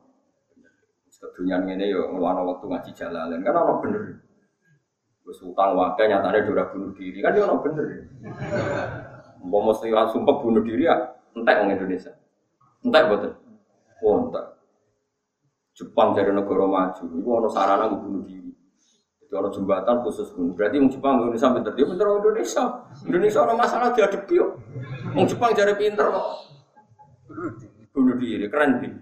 Kedunyaan 1.07 1.71
ngene 1.71 1.87
ya 1.87 2.03
ngono 2.11 2.51
waktu 2.51 2.67
ngaji 2.67 2.91
jalalan 2.99 3.47
kan 3.47 3.55
ana 3.55 3.75
bener. 3.79 4.03
Wis 5.23 5.39
utang 5.39 5.79
wae 5.79 6.03
nyatane 6.03 6.43
ora 6.51 6.67
bunuh 6.67 6.91
diri 6.99 7.23
kan 7.23 7.31
ya 7.31 7.47
ana 7.47 7.55
bener. 7.63 7.87
Mau 9.47 9.63
mesti 9.71 9.95
sumpah 9.95 10.37
bunuh 10.43 10.67
diri 10.67 10.91
ya 10.91 10.99
entek 11.39 11.63
wong 11.63 11.79
Indonesia. 11.79 12.11
Entek 12.83 13.07
betul. 13.07 13.33
Oh, 14.03 14.27
entek. 14.27 14.60
Jepang 15.81 16.13
dari 16.13 16.29
negara 16.29 16.69
maju, 16.69 17.03
itu 17.09 17.31
ada 17.33 17.49
sarana 17.49 17.89
bunuh 17.89 18.21
diri. 18.29 18.53
Itu 19.25 19.33
ada 19.33 19.49
jembatan 19.49 20.05
khusus 20.05 20.29
pun. 20.37 20.53
Berarti 20.53 20.77
orang 20.77 20.93
Jepang 20.93 21.15
Indonesia 21.25 21.49
pinter 21.57 21.73
dia 21.73 21.87
pinter 21.89 22.05
orang 22.05 22.21
Indonesia. 22.21 22.65
Indonesia 23.09 23.41
ada 23.41 23.55
masalah 23.57 23.89
dia 23.97 24.05
ada 24.05 24.21
yuk. 24.29 24.61
Orang 25.17 25.25
Jepang 25.25 25.57
jadi 25.57 25.73
pinter 25.73 26.05
kok. 26.13 26.29
Bunuh 27.97 28.17
diri 28.21 28.45
keren 28.53 28.77
sih. 28.85 28.93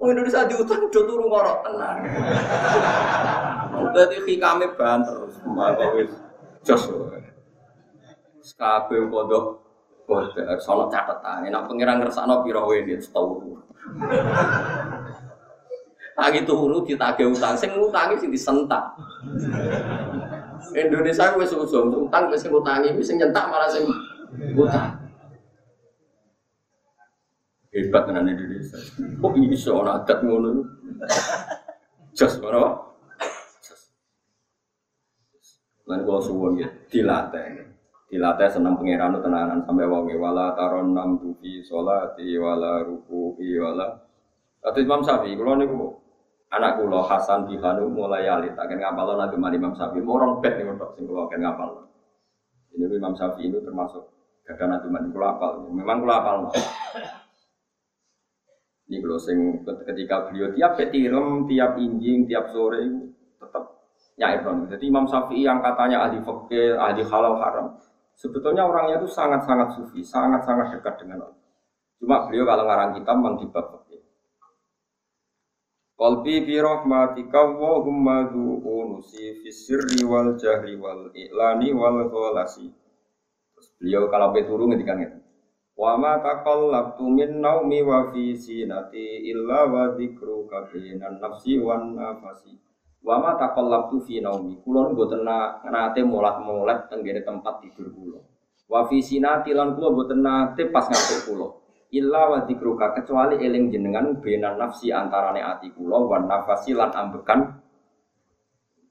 Orang 0.00 0.16
Indonesia 0.16 0.48
di 0.48 0.54
hutan 0.56 0.88
udah 0.88 1.02
turun 1.04 1.26
ngorok 1.28 1.58
tenang. 1.68 1.98
Berarti 3.92 4.34
kami 4.40 4.66
banter 4.80 5.18
maka 5.52 5.86
wis 6.00 6.10
jos. 6.64 6.88
Kabeh 8.56 9.04
kodok 9.12 9.44
kodok 10.08 10.60
sono 10.64 10.88
catatan. 10.88 11.44
Nak 11.52 11.68
pengiran 11.68 12.00
ngersakno 12.00 12.40
piro 12.40 12.72
ini 12.72 12.96
setahun. 12.96 13.60
Lagi 16.14 16.46
turu 16.46 16.86
ditagih 16.86 17.34
utang, 17.34 17.58
sing 17.58 17.74
ngutangi 17.74 18.14
sing 18.14 18.30
disentak. 18.30 18.94
Indonesia 20.70 21.34
wis 21.34 21.50
usum 21.50 22.06
utang 22.06 22.30
wis 22.30 22.46
ngutangi, 22.46 22.94
wis 22.94 23.10
sing 23.10 23.18
nyentak 23.18 23.50
malah 23.50 23.66
sing 23.66 23.82
utang. 24.54 24.94
Hebat 27.74 28.02
tenan 28.06 28.30
Indonesia. 28.30 28.78
Kok 29.18 29.34
iso 29.50 29.82
ana 29.82 29.98
adat 29.98 30.22
ngono? 30.22 30.62
Jos 32.14 32.38
ora? 32.38 32.70
Lan 35.90 36.06
kula 36.06 36.20
suwun 36.22 36.62
ya, 36.62 36.70
dilatih. 36.86 37.66
Dilatih 38.06 38.46
seneng 38.46 38.78
pangeran 38.78 39.18
tenanan 39.18 39.66
sampai 39.66 39.90
wonge 39.90 40.14
wala 40.14 40.54
taron 40.54 40.94
nam 40.94 41.18
tufi 41.18 41.58
sholati 41.66 42.38
wala 42.38 42.86
ruku 42.86 43.34
wala 43.58 44.06
Kata 44.64 44.80
Imam 44.80 45.04
Syafi'i, 45.04 45.36
kalau 45.36 45.60
niku 45.60 45.76
anak 46.52 46.80
kulo 46.80 47.00
Hasan 47.06 47.48
Bihanu 47.48 47.88
mulai 47.88 48.28
alit 48.28 48.52
akan 48.52 48.76
ngapal 48.76 49.16
mani 49.38 49.56
Imam 49.56 49.72
Syafi'i. 49.72 50.04
Morong 50.04 50.42
bet 50.44 50.60
nih 50.60 50.66
untuk 50.68 50.92
sing 50.98 51.08
kulo 51.08 51.30
akan 51.30 51.40
ngapal 51.40 51.68
ini 52.74 52.90
Imam 52.98 53.14
Syafi'i 53.14 53.48
itu 53.50 53.62
termasuk 53.62 54.02
gada 54.44 54.64
nanti 54.66 54.86
mani 54.90 55.08
kulo 55.14 55.26
apal 55.26 55.52
memang 55.70 56.02
kulo 56.02 56.12
apal 56.12 56.36
ini 58.90 58.96
kulo 59.00 59.16
sing 59.16 59.62
ketika 59.64 60.28
beliau 60.28 60.52
tiap 60.52 60.76
petirem 60.76 61.46
tiap 61.46 61.78
injing 61.78 62.26
tiap 62.26 62.50
sore 62.50 62.82
tetap 63.38 63.64
nyair 64.18 64.42
jadi 64.44 64.84
Imam 64.84 65.06
Syafi'i 65.06 65.46
yang 65.46 65.62
katanya 65.62 66.10
ahli 66.10 66.18
fakir 66.20 66.76
ahli 66.76 67.02
halal 67.06 67.38
haram 67.40 67.66
sebetulnya 68.14 68.66
orangnya 68.66 68.98
itu 69.02 69.08
sangat 69.10 69.42
sangat 69.46 69.74
sufi 69.74 70.02
sangat 70.02 70.42
sangat 70.46 70.78
dekat 70.78 71.02
dengan 71.02 71.26
Allah. 71.26 71.42
Cuma 71.98 72.26
beliau 72.28 72.44
kalau 72.44 72.64
ngarang 72.68 72.90
kitab 73.00 73.16
memang 73.16 73.34
di 73.40 73.46
Qalbi 76.04 76.44
bi 76.44 76.60
rahmatika 76.60 77.48
wa 77.56 77.80
humma 77.80 78.28
unusi 78.28 79.40
fi 79.40 79.48
sirri 79.48 80.04
wal 80.04 80.36
jahri 80.36 80.76
wal 80.76 81.08
i'lani 81.16 81.72
wal 81.72 82.12
ghalasi. 82.12 82.68
Terus 83.56 83.68
beliau 83.80 84.12
kalau 84.12 84.28
peturu 84.36 84.68
ngendikan 84.68 85.00
gitu. 85.00 85.16
Wa 85.72 85.96
ma 85.96 86.20
taqallabtu 86.20 87.08
min 87.08 87.40
naumi 87.40 87.80
wa 87.80 88.12
fi 88.12 88.36
sinati 88.36 89.32
illa 89.32 89.64
wa 89.64 89.96
dzikruka 89.96 90.68
bainan 90.68 91.24
nafsi 91.24 91.56
wan 91.56 91.96
nafasi. 91.96 92.52
Wa 93.00 93.24
ma 93.24 93.40
taqallabtu 93.40 94.04
fi 94.04 94.20
naumi. 94.20 94.60
Kula 94.60 94.92
mboten 94.92 95.24
nate 95.24 96.04
molat-molat 96.04 96.92
teng 96.92 97.00
tempat 97.00 97.64
tidur 97.64 97.88
kula. 97.96 98.20
Wa 98.68 98.84
fi 98.92 99.00
sinati 99.00 99.56
lan 99.56 99.72
kula 99.72 99.88
mboten 99.88 100.20
nate 100.20 100.68
pas 100.68 100.84
ngantuk 100.84 101.32
kula 101.32 101.63
illa 101.94 102.22
wa 102.26 102.38
dzikruka 102.42 102.98
kecuali 102.98 103.38
eling 103.38 103.70
jenengan 103.70 104.18
bena 104.18 104.58
nafsi 104.58 104.90
antarane 104.90 105.38
ati 105.38 105.70
kula 105.70 106.02
wan 106.04 106.26
nafasi 106.26 106.74
lan 106.74 106.90
ambekan 106.90 107.62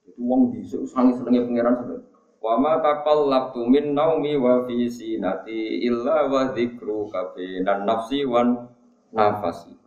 itu 0.08 0.16
wong 0.24 0.56
bisa 0.56 0.80
sangi 0.88 1.20
senenge 1.20 1.44
pangeran 1.44 1.76
sampe 1.76 1.96
wa 2.40 2.54
ma 2.60 2.74
taqallabtu 2.80 3.68
min 3.68 3.92
naumi 3.92 4.40
wa 4.40 4.64
fi 4.64 4.88
sinati 4.88 5.84
illa 5.84 6.32
wa 6.32 6.56
dzikruka 6.56 7.36
bena 7.36 7.84
nafsi 7.84 8.24
wan 8.24 8.72
nafasi 9.12 9.84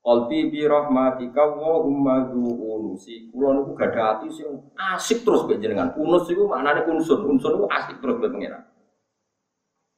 Qalbi 0.00 0.48
bi 0.48 0.64
rahmatika 0.64 1.44
wa 1.44 1.84
humma 1.84 2.24
unusi. 2.32 3.28
Kula 3.28 3.60
niku 3.60 3.76
gadah 3.76 4.16
ati 4.16 4.32
sing 4.32 4.48
asik 4.96 5.28
terus 5.28 5.44
mbek 5.44 5.60
jenengan. 5.60 5.92
Unus 6.00 6.24
iku 6.32 6.48
maknane 6.48 6.88
unsur. 6.88 7.20
Unsur 7.28 7.60
iku 7.60 7.66
asik 7.68 8.00
terus 8.00 8.16
mbek 8.16 8.32
pangeran. 8.32 8.64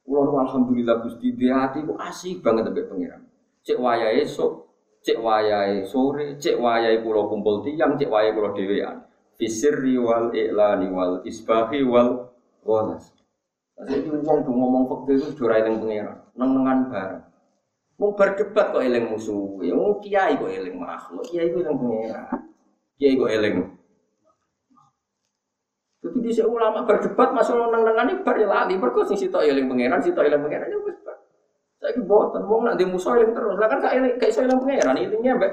Kulo 0.03 0.35
alhamdulillah 0.35 0.99
Gusti 0.99 1.31
di 1.31 1.47
hati 1.47 1.79
ku 1.87 1.95
asik 1.95 2.43
banget 2.43 2.67
sampai 2.67 2.85
pangeran. 2.91 3.23
Cek 3.63 3.79
wayai 3.79 4.19
esok, 4.27 4.51
cek 4.99 5.17
wayai 5.23 5.87
sore, 5.87 6.35
cek 6.35 6.59
wayai 6.59 6.99
kulo 6.99 7.31
kumpul 7.31 7.63
tiang, 7.63 7.95
cek 7.95 8.11
wayai 8.11 8.35
kulo 8.35 8.51
dhewean. 8.51 9.07
Fisir 9.39 9.79
wal 10.03 10.29
i'lani 10.35 10.91
wal 10.91 11.23
isbahi 11.23 11.87
wal 11.87 12.35
walas. 12.67 13.15
Jadi 13.73 14.05
uang 14.05 14.37
tuh 14.45 14.53
ngomong 14.53 14.85
fakir 14.85 15.17
itu 15.17 15.33
jurai 15.33 15.65
yang 15.65 15.81
pengiran, 15.81 16.17
neng-nengan 16.37 16.79
bareng. 16.93 17.23
Mau 17.97 18.13
berdebat 18.13 18.69
kok 18.69 18.85
eling 18.85 19.09
musuh, 19.09 19.57
ya 19.65 19.73
kiai 19.97 20.37
kok 20.37 20.51
eling 20.51 20.77
makhluk, 20.77 21.25
kiai 21.25 21.49
itu 21.49 21.65
yang 21.65 21.73
pengiran, 21.81 22.29
kiai 23.01 23.17
kok 23.17 23.31
eling. 23.33 23.72
Jadi 26.03 26.19
di 26.19 26.31
ulama 26.43 26.83
berdebat 26.83 27.31
masuk 27.31 27.55
neng-nengan 27.71 28.11
ini 28.11 28.19
bar 28.27 28.35
ya 28.35 28.43
lali, 28.43 28.75
berkos 28.75 29.07
sing 29.07 29.15
sitok 29.15 29.47
eling 29.47 29.71
pengiran, 29.71 30.03
sitok 30.03 30.27
eling 30.27 30.43
pengiran 30.43 30.67
ya 30.67 30.77
wis 30.83 30.99
bar. 30.99 31.15
Saya 31.79 31.95
boten, 32.03 32.43
wong 32.43 32.67
nak 32.67 32.75
di 32.75 32.83
musuh 32.83 33.15
eling 33.15 33.31
terus, 33.31 33.55
lah 33.55 33.71
kan 33.71 33.79
gak 33.79 33.95
eling, 33.95 34.19
gak 34.19 34.27
iso 34.27 34.43
eling 34.43 34.59
pengiran, 34.59 34.99
intinya 34.99 35.31
mbak. 35.39 35.51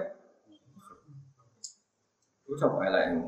Itu 2.50 2.54
siapa 2.58 2.82
eling? 2.82 3.22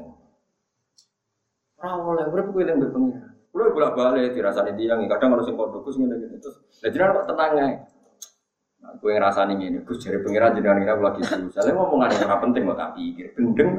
Rawol 1.78 2.14
yang 2.18 2.30
berapa 2.34 2.50
gue 2.50 2.62
eling 2.66 2.78
pengiran. 2.90 3.30
Kulo 3.52 3.70
bolak 3.70 3.92
balik 3.94 4.34
dirasani 4.34 4.72
tiang, 4.74 5.06
kadang 5.06 5.36
kalau 5.38 5.44
sing 5.46 5.54
pondok 5.54 5.86
ngene 5.86 6.14
ngene 6.18 6.36
terus. 6.42 6.58
Lah 6.82 6.90
jenengan 6.90 7.22
kok 7.22 7.26
tenang 7.30 7.52
ae. 7.60 7.74
Nah, 8.82 8.92
gue 8.98 9.10
ngrasani 9.14 9.54
ngene, 9.60 9.78
Gus 9.86 10.02
jare 10.02 10.18
pengiran 10.24 10.58
jenengan 10.58 10.82
kira 10.82 10.98
lagi 10.98 11.22
susah. 11.22 11.62
Lah 11.70 11.72
ngomongan 11.76 12.18
ora 12.26 12.36
penting 12.42 12.66
kok 12.66 12.78
tak 12.80 12.90
pikir, 12.98 13.30
gendeng. 13.38 13.70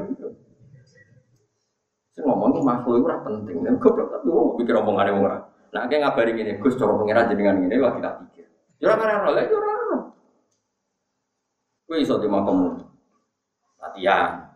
Sing 2.14 2.22
ngomong 2.22 2.62
makhluk 2.62 3.02
itu 3.02 3.06
ora 3.10 3.18
penting. 3.26 3.58
Dan 3.66 3.74
goblok 3.82 4.08
tapi 4.14 4.30
wong 4.30 4.54
pikir 4.54 4.74
omongane 4.78 5.10
wong 5.18 5.26
ora. 5.26 5.38
Nah, 5.74 5.90
akeh 5.90 5.98
ngabari 5.98 6.38
ngene, 6.38 6.62
Gus 6.62 6.78
cara 6.78 6.94
pengiran 6.94 7.26
jenengan 7.26 7.58
ngene 7.58 7.82
lagi 7.82 7.98
tak 7.98 8.14
pikir. 8.22 8.46
Ya 8.78 8.94
ora 8.94 9.02
ora 9.02 9.30
lha 9.34 9.42
ya 9.42 9.54
ora 9.58 9.70
ora. 9.74 9.98
Kowe 11.90 11.98
iso 11.98 12.14
di 12.22 12.30
makom 12.30 12.78
latihan. 13.82 14.54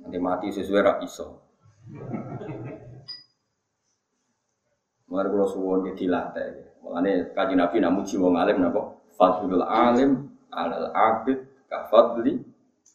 Nanti 0.00 0.16
mati 0.16 0.48
sesuai 0.48 0.80
rak 0.80 0.98
iso. 1.04 1.44
Mulai 5.12 5.28
kalau 5.28 5.46
suwon 5.46 5.84
ya 5.84 5.92
dilatih. 5.92 6.80
Mulane 6.80 7.36
kaji 7.36 7.54
nabi 7.60 7.76
nak 7.84 7.92
muji 7.92 8.16
wong 8.16 8.40
alim 8.40 8.64
napa? 8.64 8.96
Fadlul 9.20 9.62
alim 9.68 10.32
alal 10.48 10.88
abid 10.96 11.44
kafadli 11.68 12.40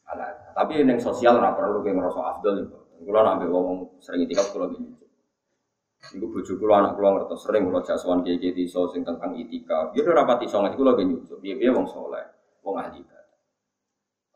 ala. 0.10 0.34
Tapi 0.58 0.82
yang 0.82 0.98
sosial 0.98 1.38
ora 1.38 1.54
perlu 1.54 1.86
kayak 1.86 2.02
ngerasa 2.02 2.20
afdal 2.26 2.66
itu. 2.66 2.79
Kulo 3.00 3.20
nak 3.24 3.40
ngomong 3.48 4.00
sering 4.04 4.28
itikaf 4.28 4.52
kulo 4.52 4.76
gini. 4.76 4.92
Iku 6.16 6.26
bojo 6.28 6.54
kulo 6.60 6.74
anak 6.76 7.00
kulo 7.00 7.08
ngerti 7.16 7.36
sering 7.40 7.64
kulo 7.68 7.80
jaswan 7.84 8.24
kiai 8.24 8.52
iso 8.60 8.92
sing 8.92 9.08
tentang 9.08 9.32
itikaf. 9.40 9.96
Dia 9.96 10.04
udah 10.04 10.24
rapat 10.24 10.44
iso 10.44 10.60
ngaji 10.60 10.76
kulo 10.76 10.92
gini. 11.00 11.16
Biar 11.40 11.72
wong 11.72 11.88
soleh, 11.88 12.26
wong 12.64 12.76
ahli 12.76 13.00
ibadah. 13.00 13.36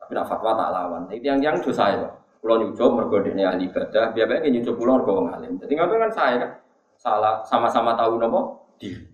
Tapi 0.00 0.12
nak 0.16 0.26
fatwa 0.28 0.50
tak 0.56 0.68
lawan. 0.72 1.02
Itu 1.12 1.24
yang 1.28 1.40
yang 1.44 1.60
dosa 1.60 1.84
ya. 1.92 2.08
Kulo 2.40 2.60
nyucup 2.60 2.90
mergo 2.96 3.16
dene 3.20 3.44
ahli 3.44 3.68
ibadah. 3.68 4.16
Biar 4.16 4.26
biar 4.28 4.48
nyucup 4.48 4.74
kulo 4.80 4.90
mergo 5.00 5.12
wong 5.20 5.28
alim. 5.28 5.52
Jadi 5.60 5.72
ngapain 5.76 6.00
kan 6.08 6.12
saya 6.12 6.36
kan 6.40 6.50
salah 6.96 7.44
sama-sama 7.44 7.92
tahu 7.96 8.16
nopo 8.16 8.40
diri. 8.80 9.04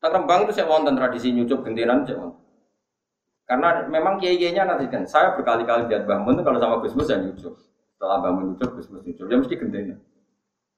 Tak 0.00 0.12
rembang 0.12 0.44
itu 0.44 0.52
saya 0.52 0.68
wonten 0.68 0.96
tradisi 0.96 1.32
nyucup 1.32 1.64
gentenan 1.64 2.04
saya 2.04 2.20
wonten. 2.20 2.44
Karena 3.44 3.84
memang 3.92 4.16
kiai-kiainya 4.16 4.64
nanti 4.64 4.88
kan, 4.88 5.04
saya 5.04 5.36
berkali-kali 5.36 5.84
lihat 5.92 6.08
bangun 6.08 6.40
kalau 6.40 6.56
sama 6.56 6.80
Gus 6.80 6.96
Mus 6.96 7.12
ya 7.12 7.20
nyucup. 7.20 7.52
Setelah 7.94 8.18
bangun 8.20 8.58
Gus 8.58 8.90
Mus 8.90 9.02
nyucup, 9.06 9.26
ya 9.30 9.36
mesti 9.38 9.54
gentenan. 9.54 9.98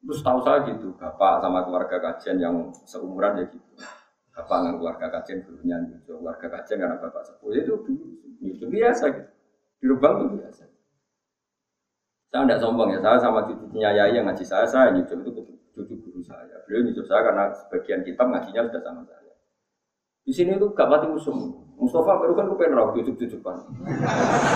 Terus 0.05 0.21
tahu 0.23 0.39
saya 0.45 0.69
gitu, 0.69 0.93
bapak 1.01 1.41
sama 1.41 1.65
keluarga 1.65 1.97
kajian 1.99 2.37
yang 2.39 2.71
seumuran 2.85 3.41
ya 3.41 3.45
gitu. 3.49 3.69
Bapak 4.37 4.57
dengan 4.63 4.75
keluarga 4.77 5.07
kajian 5.09 5.39
gurunya 5.49 5.77
nyucup, 5.81 6.21
keluarga 6.21 6.47
kajian 6.61 6.77
karena 6.85 6.97
bapak 7.01 7.23
sepuh 7.25 7.51
itu 7.57 7.75
nyucup 8.45 8.69
biasa 8.69 9.05
gitu. 9.17 9.31
Di 9.77 9.85
lubang 9.89 10.15
itu 10.21 10.27
biasa. 10.39 10.63
Saya 12.31 12.43
tidak 12.45 12.61
sombong 12.61 12.93
ya, 12.93 13.01
saya 13.01 13.19
sama 13.19 13.49
cucunya 13.49 13.91
Yai 13.97 14.13
yang 14.13 14.29
ngaji 14.29 14.45
saya, 14.45 14.67
saya 14.69 14.93
nyucup 14.93 15.25
itu 15.25 15.41
cucu 15.73 15.95
guru 16.05 16.21
saya. 16.21 16.57
Beliau 16.69 16.85
nyucup 16.85 17.07
saya 17.09 17.21
karena 17.25 17.45
sebagian 17.53 18.01
kitab 18.05 18.27
ngajinya 18.29 18.63
sudah 18.69 18.83
sama 18.85 19.03
saya. 19.09 19.33
Di 20.27 20.33
sini 20.35 20.59
tuh 20.59 20.75
gak 20.75 20.89
mati 20.91 21.07
musuh. 21.07 21.33
Mustafa 21.77 22.13
baru 22.17 22.33
kan 22.33 22.49
gue 22.49 22.57
pengen 22.57 22.73
rawat 22.81 22.97
cucup 22.97 23.15
cucupan. 23.21 23.57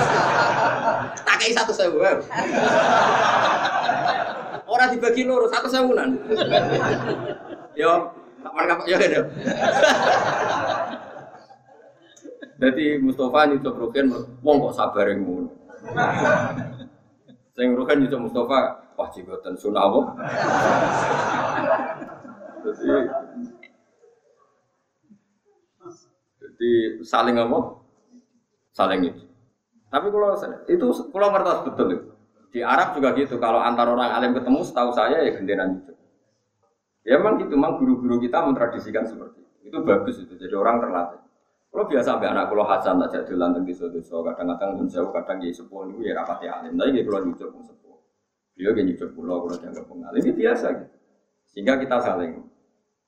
tak 1.28 1.36
kayak 1.36 1.52
satu 1.52 1.72
sewu. 1.76 2.00
Orang 4.64 4.88
dibagi 4.96 5.28
loro 5.28 5.44
satu 5.52 5.68
sewunan. 5.68 6.16
Yo, 7.76 7.92
kapan 8.40 8.64
kapan 8.72 8.84
ya 8.88 8.96
kan 8.96 9.12
Jadi 12.60 13.00
Mustafa 13.00 13.48
nyucup 13.48 13.74
Rukin, 13.76 14.12
wong 14.44 14.56
kok 14.68 14.76
sabar 14.76 15.08
yang 15.08 15.24
ngono. 15.24 15.48
Sing 17.56 17.72
Rukin 17.76 18.04
nyucup 18.04 18.20
Mustafa, 18.28 18.58
wah 18.96 19.08
jigoten 19.12 19.56
sunah 19.60 19.84
apa? 19.88 20.00
Jadi 22.64 22.88
jadi 26.60 27.00
saling 27.00 27.40
apa? 27.40 27.80
Saling 28.76 29.00
itu. 29.08 29.24
Tapi 29.88 30.12
kalau 30.12 30.36
itu 30.68 30.86
kalau 31.08 31.28
ngertos 31.32 31.58
betul 31.72 31.88
itu. 31.88 32.10
Di 32.52 32.60
Arab 32.60 32.92
juga 33.00 33.16
gitu. 33.16 33.40
Kalau 33.40 33.64
antar 33.64 33.88
orang 33.88 34.12
alim 34.12 34.36
ketemu, 34.36 34.60
setahu 34.60 34.92
saya 34.92 35.24
ya 35.24 35.32
genderan 35.32 35.80
itu. 35.80 35.96
Ya 37.08 37.16
memang 37.16 37.40
gitu, 37.40 37.56
memang 37.56 37.80
guru-guru 37.80 38.20
kita 38.20 38.44
mentradisikan 38.44 39.08
seperti 39.08 39.40
itu. 39.40 39.72
Itu 39.72 39.80
bagus 39.88 40.20
itu. 40.20 40.36
Jadi 40.36 40.52
orang 40.52 40.84
terlatih. 40.84 41.20
Kalau 41.70 41.84
biasa 41.86 42.18
sampai 42.18 42.28
anak 42.28 42.50
kalau 42.50 42.66
Hasan 42.66 42.98
tak 42.98 43.14
jadi 43.14 43.32
lantung 43.38 43.64
di 43.64 43.72
suatu 43.72 44.02
kadang-kadang 44.26 44.76
pun 44.76 44.86
jauh, 44.90 45.14
kadang 45.14 45.38
jadi 45.38 45.54
sepuh 45.54 45.88
itu 45.88 46.02
ya 46.04 46.12
rapati 46.18 46.44
alim. 46.50 46.76
Tapi 46.76 47.00
kalau 47.06 47.20
nyucuk 47.24 47.48
pun 47.48 47.62
sepuh. 47.64 47.96
Dia 48.58 48.76
gak 48.76 48.84
nyucuk 48.84 49.08
pulau, 49.16 49.48
kalau 49.48 49.56
dianggap 49.56 49.84
pengalim 49.88 50.20
ini 50.20 50.32
biasa 50.36 50.66
gitu. 50.76 50.96
Sehingga 51.48 51.80
kita 51.80 51.96
saling 52.04 52.44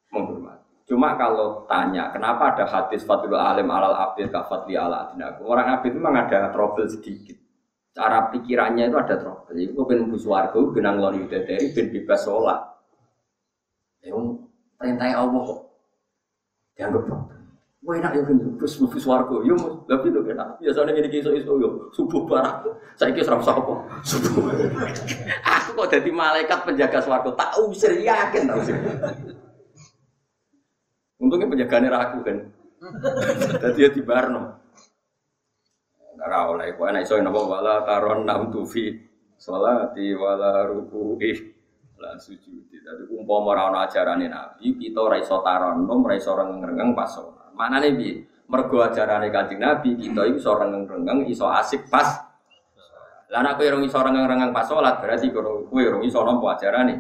menghormati. 0.09 0.72
Cuma 0.93 1.16
kalau 1.16 1.64
tanya, 1.64 2.12
kenapa 2.12 2.53
ada 2.53 2.68
hadis 2.68 3.01
Fatul 3.09 3.32
Alim 3.32 3.72
alal 3.72 3.97
abid 3.97 4.28
ka 4.28 4.45
fatli 4.45 4.76
ala 4.76 5.09
adinaku? 5.09 5.49
Orang 5.49 5.80
abid 5.80 5.97
memang 5.97 6.28
ada 6.28 6.53
trouble 6.53 6.84
sedikit. 6.84 7.40
Cara 7.97 8.28
pikirannya 8.28 8.93
itu 8.93 9.01
ada 9.01 9.16
trouble. 9.16 9.57
Jadi 9.57 9.72
gue 9.72 9.84
pengen 9.88 10.12
buswargo, 10.12 10.68
benang 10.68 11.01
lori 11.01 11.24
dari 11.32 11.72
ben 11.72 11.88
bebas 11.97 12.28
sholat. 12.28 12.61
Yang 14.05 14.45
perintahnya 14.76 15.16
Allah 15.16 15.40
kok 15.40 15.61
dianggap 16.76 17.03
problem. 17.09 17.40
Wah 17.88 17.95
enak 17.97 18.12
ya 18.12 18.22
terus 18.61 18.76
mlebu 18.76 18.99
swarga. 19.01 19.36
Yo 19.49 19.57
tapi 19.88 20.12
lho 20.12 20.20
enak. 20.28 20.61
Biasane 20.61 20.93
ngene 20.93 21.09
iki 21.09 21.24
iso-iso 21.24 21.57
yo 21.57 21.88
subuh 21.97 22.28
barang. 22.28 22.68
Saiki 23.01 23.24
ora 23.24 23.40
usah 23.40 23.57
apa. 23.57 23.74
Subuh. 24.05 24.45
Aku 25.57 25.70
kok 25.72 25.88
dadi 25.88 26.12
malaikat 26.12 26.68
penjaga 26.68 27.01
swarga. 27.01 27.32
Tak 27.32 27.64
usir 27.64 27.97
yakin 27.97 28.45
tak 28.45 28.57
usir. 28.61 28.76
Untungnya 31.23 31.47
penjagaannya 31.47 31.91
ragu 31.95 32.18
kan. 32.27 32.39
Dadi 33.62 33.81
ya 33.87 33.91
di 33.95 34.03
Barno. 34.03 34.59
Ora 36.23 36.51
oleh 36.51 36.75
kok 36.75 36.87
enak 36.87 37.03
iso 37.03 37.18
napa 37.18 37.41
wala 37.43 37.83
taron 37.83 38.23
nam 38.23 38.51
tufi 38.51 38.95
salati 39.35 40.14
wala 40.14 40.66
ruku'i 40.66 41.35
lan 41.99 42.18
sujudi. 42.18 42.83
Dadi 42.83 43.07
umpama 43.14 43.55
ora 43.55 43.70
ana 43.70 43.79
ajarane 43.87 44.27
Nabi, 44.27 44.75
kita 44.79 44.99
ora 45.03 45.18
iso 45.18 45.43
taron, 45.43 45.87
ora 45.87 46.14
iso 46.14 46.35
rengeng 46.35 46.95
pas. 46.95 47.11
Mana 47.55 47.79
nih 47.79 47.95
bi? 47.95 48.09
Mergo 48.51 48.83
ajarane 48.83 49.31
kanjeng 49.31 49.62
Nabi 49.62 49.95
kita 49.99 50.27
iso 50.27 50.51
rengeng-rengeng, 50.59 51.27
iso 51.31 51.47
asik 51.47 51.87
pas. 51.87 52.23
Lah 53.31 53.41
nek 53.43 53.59
kowe 53.59 53.83
iso 53.83 53.99
rengeng-rengeng 53.99 54.51
pas 54.51 54.66
sholat 54.66 54.99
berarti 54.99 55.31
kowe 55.31 55.70
kowe 55.70 56.03
iso 56.03 56.18
nampa 56.23 56.59
ajarane. 56.59 56.95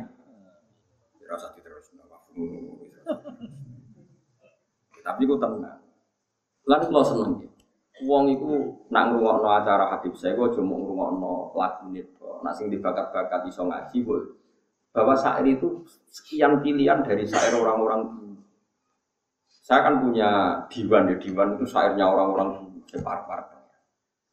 Ora 1.26 1.34
usah 1.34 1.50
diterusno. 1.54 2.02
Tapi 5.02 5.22
ku 5.26 5.34
tenang. 5.36 5.82
Lan 6.66 6.80
kula 6.86 7.02
seneng. 7.02 7.42
Wong 8.02 8.24
iku 8.34 8.50
nak 8.90 9.14
ngrungokno 9.14 9.48
acara 9.50 9.94
Habib 9.94 10.14
saya 10.18 10.34
kok 10.34 10.58
cuma 10.58 10.74
ngrungokno 10.78 11.54
lagu 11.54 11.90
niku. 11.90 12.42
Nak 12.42 12.54
sing 12.54 12.70
dibakat-bakat 12.70 13.46
iso 13.50 13.66
ngaji 13.66 13.98
kok. 14.02 14.20
Bahwa 14.92 15.14
syair 15.18 15.46
itu 15.46 15.82
sekian 16.10 16.60
pilihan 16.60 17.02
dari 17.02 17.26
syair 17.26 17.54
orang-orang. 17.56 18.22
Saya 19.62 19.86
kan 19.86 20.02
punya 20.02 20.58
diwan 20.66 21.06
ya, 21.06 21.16
diwan 21.22 21.54
itu 21.54 21.64
syairnya 21.70 22.02
orang-orang 22.02 22.58
dulu, 22.58 22.82
separ-par. 22.90 23.52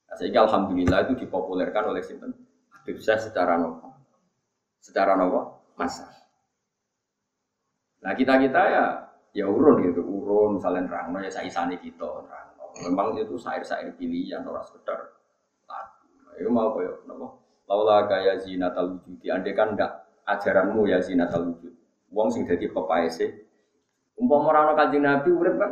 Nah, 0.10 0.16
sehingga 0.18 0.50
alhamdulillah 0.50 1.06
itu 1.06 1.14
dipopulerkan 1.22 1.94
oleh 1.94 2.02
Sinten 2.02 2.34
Habib 2.74 2.98
saya 2.98 3.22
secara 3.22 3.62
nopo, 3.62 3.94
secara 4.82 5.14
nopo 5.14 5.70
masa. 5.78 6.10
Nah 8.02 8.18
kita 8.18 8.42
kita 8.42 8.62
ya 8.74 8.86
ya 9.38 9.46
urun 9.46 9.86
gitu, 9.86 10.02
urun 10.30 10.62
misalnya 10.62 10.86
rangno 10.86 11.18
ya 11.26 11.32
saya 11.34 11.50
isani 11.50 11.82
kita 11.82 12.06
rangno. 12.06 12.66
Memang 12.86 13.18
itu 13.18 13.34
syair-syair 13.34 13.98
pilihan 13.98 14.46
orang 14.46 14.62
sekedar 14.62 15.18
lagu. 15.66 16.06
Itu 16.38 16.50
mau 16.54 16.70
koyo 16.70 17.02
nopo. 17.10 17.42
Laula 17.66 18.06
kaya 18.06 18.38
zinatal 18.38 18.98
wujudi, 18.98 19.30
andai 19.30 19.54
kan 19.58 19.74
enggak 19.74 20.06
ajaranmu 20.26 20.86
ya 20.86 21.02
zinatal 21.02 21.50
wujud. 21.50 21.74
Wong 22.10 22.30
sing 22.30 22.46
dadi 22.46 22.66
pepaese 22.70 23.50
Umpama 24.20 24.52
ora 24.52 24.60
ana 24.68 24.74
Kanjeng 24.76 25.06
Nabi 25.08 25.30
urip 25.32 25.56
kan 25.56 25.72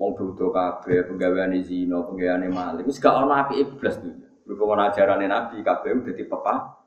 wong 0.00 0.16
dodo 0.16 0.48
kabeh 0.48 1.04
penggaweane 1.04 1.60
zina, 1.60 2.00
penggaweane 2.00 2.48
maling. 2.48 2.88
Wis 2.88 2.96
gak 2.96 3.12
ana 3.12 3.44
apike 3.44 3.76
blas 3.76 4.00
tuh. 4.00 4.16
Berhubung 4.48 4.80
ajarane 4.80 5.28
Nabi 5.28 5.60
kabeh 5.60 6.00
dadi 6.00 6.24
pepa. 6.24 6.80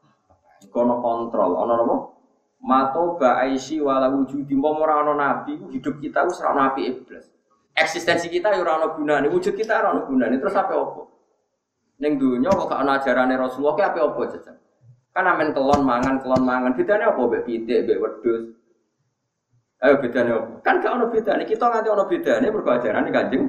Kono 0.73 0.97
kontrol, 0.97 1.61
ana 1.61 1.77
apa? 1.77 1.95
Mato 2.64 3.20
ba'aisi 3.20 3.84
wala 3.84 4.07
wujudi 4.07 4.55
mau 4.55 4.80
ora 4.80 5.03
ana 5.03 5.14
nabi 5.20 5.59
hidup 5.76 5.99
kita 5.99 6.24
wis 6.24 6.39
ora 6.39 6.55
nabi 6.55 6.88
iblis. 6.88 7.28
Eksistensi 7.76 8.32
kita 8.32 8.55
ya 8.55 8.64
ora 8.64 8.80
ana 8.80 8.88
gunane, 8.95 9.28
wujud 9.28 9.51
kita 9.51 9.84
ora 9.84 9.91
ana 9.91 10.01
gunane. 10.07 10.39
Terus 10.39 10.55
apa 10.55 10.72
apa? 10.72 11.03
Ning 11.99 12.16
dunya 12.16 12.47
kok 12.47 12.72
gak 12.72 12.80
ana 12.80 13.03
ajarane 13.03 13.36
Rasulullah 13.36 13.76
ki 13.76 13.84
apa 13.84 13.99
apa 13.99 14.22
jajal. 14.32 14.55
Kan 15.11 15.28
amen 15.28 15.51
kelon 15.51 15.82
mangan, 15.84 16.16
kelon 16.24 16.43
mangan. 16.47 16.72
Bedane 16.72 17.03
apa 17.03 17.20
mbek 17.20 17.43
pitik, 17.43 17.84
mbek 17.84 17.99
wedhus? 17.99 18.43
Ayo 19.84 19.99
bedane 19.99 20.32
apa? 20.32 20.51
Kan 20.64 20.80
gak 20.80 20.93
ono 20.95 21.05
bedane. 21.11 21.43
Kita 21.43 21.68
nganti 21.68 21.89
ono 21.91 22.03
bedane 22.07 22.47
mergo 22.47 22.72
ajarane 22.72 23.09
Kanjeng 23.11 23.43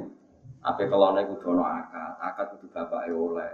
Ape 0.65 0.89
kelone 0.89 1.21
kudu 1.29 1.53
ono 1.53 1.61
akad, 1.61 2.17
akad 2.17 2.45
kudu 2.57 2.67
bapake 2.73 3.13
oleh. 3.13 3.53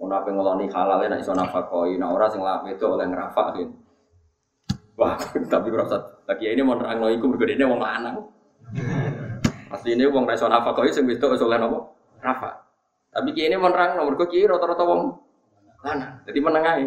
Ono 0.00 0.12
ape 0.16 0.32
ngeloni 0.32 0.72
halal 0.72 1.04
nek 1.04 1.20
iso 1.20 1.36
nafakoi, 1.36 2.00
nek 2.00 2.10
ora 2.10 2.26
sing 2.32 2.40
lape 2.40 2.72
itu 2.72 2.84
oleh 2.88 3.04
ngrafak 3.06 3.54
kan. 3.54 3.68
Wah, 4.96 5.20
tapi 5.52 5.68
rasa 5.72 6.24
lagi 6.24 6.48
ini 6.48 6.64
mau 6.64 6.76
nerangno 6.76 7.12
iku 7.12 7.28
mergo 7.28 7.44
dene 7.44 7.64
wong 7.68 7.80
lanang. 7.80 8.16
Asli 9.68 9.92
ini 9.92 10.08
wong 10.08 10.24
iso 10.32 10.48
nafakoi 10.48 10.88
sing 10.88 11.04
wedok 11.04 11.36
iso 11.36 11.44
oleh 11.44 11.60
napa? 11.60 11.78
Rafa. 12.24 12.50
Tapi 13.12 13.36
kiai 13.36 13.52
ini 13.52 13.56
mau 13.60 13.68
nerangno 13.68 14.08
mergo 14.08 14.24
kiai 14.24 14.48
rata-rata 14.48 14.84
wong 14.88 15.12
lanang. 15.84 16.24
Jadi 16.24 16.38
meneng 16.40 16.64
ae. 16.64 16.86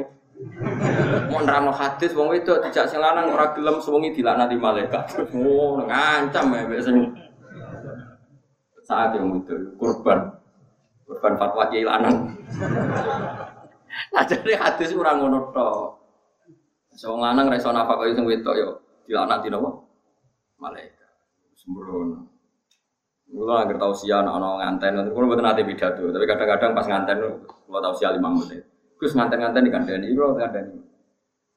Mau 1.30 1.46
nerangno 1.46 1.70
hadis 1.70 2.12
wong 2.18 2.34
wedok 2.34 2.66
dijak 2.66 2.90
sing 2.90 2.98
lanang 2.98 3.30
ora 3.30 3.54
gelem 3.54 3.78
suwengi 3.78 4.18
dilaknati 4.18 4.58
malaikat. 4.58 5.06
Oh, 5.38 5.78
ngancam 5.86 6.50
ya 6.54 6.82
sing 6.82 7.14
saat 8.90 9.14
yang 9.14 9.38
itu 9.38 9.54
kurban 9.78 10.34
kurban 11.06 11.38
fatwa 11.38 11.70
kiai 11.70 11.86
lanang 11.86 12.34
nah 14.10 14.26
jadi 14.26 14.58
hadis 14.58 14.98
kurang 14.98 15.22
ngono 15.22 15.54
so 17.00 17.16
lanang 17.16 17.48
reso 17.48 17.72
nafkah 17.72 17.96
kau 17.96 18.12
sing 18.12 18.28
wedok 18.28 18.56
yo 18.60 18.70
dilaknati 19.08 19.48
napa? 19.48 19.72
Malaikat. 20.60 21.12
Sembrono. 21.56 22.28
Mula 23.32 23.64
agar 23.64 23.80
tahu 23.80 23.94
sih 23.96 24.12
anak 24.12 24.36
anak 24.36 24.60
nganten, 24.60 25.06
itu 25.06 25.14
kalau 25.14 25.30
bukan 25.30 25.46
nanti 25.46 25.62
pidato, 25.62 26.02
tapi 26.10 26.26
kadang-kadang 26.26 26.74
pas 26.74 26.90
nganten, 26.90 27.18
kalau 27.46 27.78
tahu 27.78 27.94
sih 27.94 28.10
lima 28.10 28.30
menit, 28.34 28.66
terus 28.98 29.14
nganten-nganten 29.14 29.70
di 29.70 29.72
kandang 29.72 30.02
ini, 30.02 30.18
kalau 30.18 30.34
kandang 30.34 30.66
ini, 30.74 30.82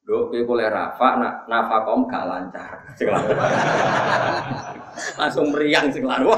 do, 0.04 0.28
kayak 0.28 0.44
boleh 0.44 0.68
rafa, 0.68 1.08
nak 1.16 1.48
nafakom 1.48 2.04
gak 2.12 2.28
lancar, 2.28 2.76
langsung 5.16 5.48
meriang 5.48 5.88
sekelar 5.88 6.20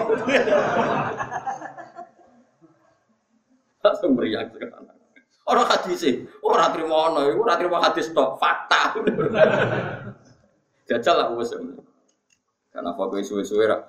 langsung 3.84 4.14
meriang 4.14 4.46
sekelar 4.54 4.93
orang 5.44 5.66
hadis 5.68 6.02
orang 6.40 6.72
terima 6.72 6.96
ono 7.12 7.20
itu 7.28 7.40
orang 7.40 7.58
terima 7.60 7.78
hadis 7.84 8.08
tok 8.12 8.40
fakta. 8.40 8.96
Jajal 10.88 11.14
lah 11.16 11.26
bos 11.32 11.52
karena 12.74 12.90
apa 12.90 13.02
gue 13.06 13.22
suwe-suwe 13.22 13.70
rak 13.70 13.86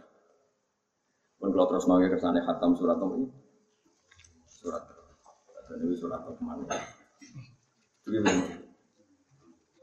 pun 1.41 1.49
kalau 1.51 1.67
terus 1.67 1.89
nongol 1.89 2.07
kersane 2.07 2.39
khatam 2.45 2.77
surat 2.77 2.95
ini. 3.01 3.27
Surat. 4.45 4.83
Dan 5.65 5.81
ini 5.89 5.97
surat 5.97 6.21
apa 6.21 6.37
mana 6.39 6.63
itu 8.05 8.21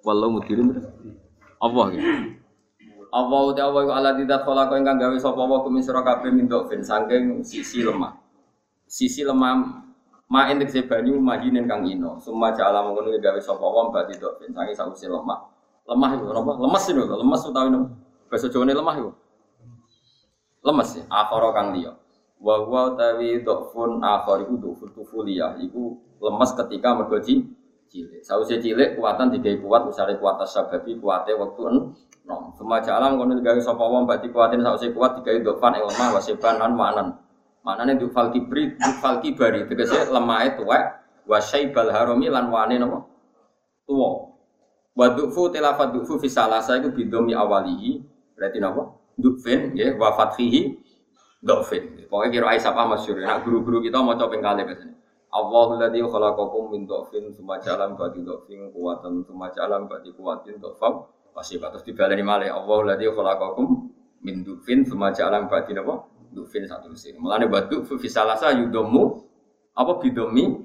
walau 0.06 0.30
mudirin. 0.30 0.70
Apa 1.62 1.94
gitu 1.94 2.10
Allah 3.12 3.40
uti 3.44 3.60
Allah 3.60 3.80
iku 3.84 3.92
ala 3.92 4.10
tidak 4.16 4.40
kholako 4.48 4.74
ingkang 4.80 4.96
gawe 4.96 5.16
sapa 5.20 5.44
wa 5.44 5.60
kumin 5.60 5.84
sira 5.84 6.00
kabeh 6.00 6.32
min 6.32 6.48
dhafin 6.48 6.80
saking 6.80 7.44
sisi 7.44 7.84
lemah. 7.84 8.16
Sisi 8.88 9.20
lemah 9.20 9.84
ma 10.32 10.48
entek 10.48 10.88
banyu 10.88 11.20
mahinen 11.20 11.68
kang 11.68 11.84
ino. 11.84 12.16
Summa 12.16 12.56
ja'ala 12.56 12.80
mengkono 12.88 13.12
gawe 13.20 13.36
sapa 13.36 13.60
wa 13.60 13.92
mbati 13.92 14.16
dhafin 14.16 14.56
saking 14.56 14.72
sausi 14.72 15.04
lemah. 15.04 15.44
Lemah 15.84 16.10
itu 16.16 16.24
apa? 16.32 16.52
Lemes 16.56 16.84
itu, 16.88 17.02
lemes 17.04 17.42
utawi 17.44 17.68
nopo? 17.68 17.92
Bahasa 18.32 18.48
Jawane 18.48 18.72
lemah 18.72 18.96
itu. 18.96 19.10
Lemes 20.64 20.88
ya, 20.96 21.04
akhara 21.12 21.52
kang 21.52 21.76
liya. 21.76 21.92
Wa 22.40 22.64
wa 22.64 22.96
utawi 22.96 23.44
dhafun 23.44 24.00
akhar 24.00 24.40
iku 24.48 24.56
dhafun 24.56 24.88
tufuliyah 24.96 25.60
iku 25.60 26.00
lemes 26.24 26.50
ketika 26.56 26.96
mergo 26.96 27.20
cilik. 27.20 28.24
Sausé 28.24 28.56
cilik 28.56 28.96
kuatan 28.96 29.36
digawe 29.36 29.60
kuat 29.60 29.82
misalnya 29.84 30.16
kuat 30.16 30.40
sababi 30.48 30.96
kuatnya 30.96 31.36
waktu 31.36 31.60
en 31.68 31.76
nom. 32.24 32.56
Semua 32.56 32.80
jalan 32.80 33.20
kono 33.20 33.36
digawe 33.36 33.60
sapa 33.60 33.84
wong 33.84 34.08
berarti 34.08 34.32
kuatin 34.32 34.64
sausé 34.64 34.96
kuat 34.96 35.20
digawe 35.20 35.44
dofan 35.44 35.76
ing 35.76 35.84
lemah 35.84 36.08
wasiban 36.16 36.56
lan 36.56 36.72
manan. 36.72 37.20
Manane 37.62 37.94
du 37.98 38.10
fal 38.10 38.34
kibri 38.34 38.74
du 38.74 38.90
fal 38.98 39.22
kibari 39.22 39.66
tegese 39.70 40.10
lemahe 40.10 40.58
tuwek 40.58 40.82
wa 41.30 41.38
syaibal 41.38 41.94
harami 41.94 42.26
lan 42.26 42.50
wane 42.50 42.78
napa? 42.78 43.06
Tuwa. 43.86 44.34
Wa 44.98 45.06
dufu 45.14 45.48
tilafat 45.48 45.94
dufu 45.94 46.18
fi 46.18 46.28
salasa 46.28 46.76
iku 46.82 46.90
bidomi 46.90 47.32
awalihi 47.32 48.02
berarti 48.34 48.58
napa? 48.58 48.98
Dufin 49.14 49.72
nggih 49.74 49.94
wa 49.94 50.10
fathihi. 50.14 50.82
Pokoknya 51.42 52.30
kira 52.30 52.46
ai 52.54 52.60
sapa 52.62 52.86
masyhur. 52.86 53.18
Nak 53.18 53.42
guru-guru 53.42 53.82
kita 53.82 53.98
maca 53.98 54.30
ping 54.30 54.42
kalih 54.42 54.62
biasanya. 54.62 54.94
Allahul 55.32 55.80
ladzi 55.80 56.04
khalaqakum 56.04 56.76
min 56.76 56.84
dhafin 56.84 57.32
tsumma 57.32 57.56
ja'ala 57.56 57.96
ba'di 57.96 58.20
dhafin 58.20 58.68
quwatan 58.68 59.24
tsumma 59.24 59.48
ja'ala 59.48 59.80
ba'di 59.88 60.12
quwatin 60.12 60.60
dhafam 60.60 61.08
pasti 61.32 61.56
terus 61.56 61.80
dibaleni 61.88 62.20
malih 62.20 62.52
Allahul 62.52 62.92
ladzi 62.92 63.08
khalaqakum 63.08 63.88
min 64.20 64.44
dhafin 64.44 64.84
tsumma 64.84 65.08
ja'ala 65.08 65.48
ba'di 65.48 65.72
dhafin 66.32 66.64
satu 66.64 66.92
sing 66.96 67.20
mulane 67.20 67.46
batu 67.46 67.84
fi 67.84 68.08
salasa 68.08 68.50
yudomu 68.56 69.22
apa 69.76 70.00
bidomi 70.00 70.60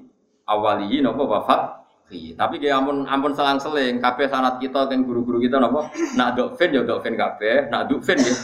awaliyi 0.48 1.04
napa 1.04 1.22
wafat 1.24 1.60
tapi 2.08 2.56
kayak 2.56 2.80
ampun 2.80 3.04
ampun 3.04 3.36
selang-seling 3.36 4.00
kabeh 4.00 4.32
sanat 4.32 4.56
kita 4.56 4.88
kan 4.88 5.04
guru-guru 5.04 5.44
kita 5.44 5.60
napa 5.60 5.92
nak 6.16 6.40
dhafin 6.40 6.72
ya 6.72 6.82
dhafin 6.88 7.14
kabeh 7.14 7.68
nak 7.68 7.92
dhafin 7.92 8.18
ya 8.20 8.36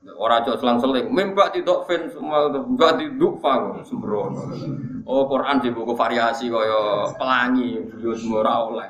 Orang 0.00 0.48
cok 0.48 0.64
selang-seling, 0.64 1.12
mimpak 1.12 1.52
tidak 1.52 1.84
fin 1.84 2.08
semua, 2.08 2.48
mbak 2.48 2.96
tidak 2.96 3.36
fang 3.44 3.84
sembrono. 3.84 4.48
Oh 5.04 5.28
Quran 5.28 5.60
di 5.60 5.68
buku 5.72 5.92
variasi 5.92 6.48
kaya 6.48 7.08
pelangi, 7.20 7.84
beliau 7.84 8.16
semua 8.16 8.64
oleh. 8.64 8.88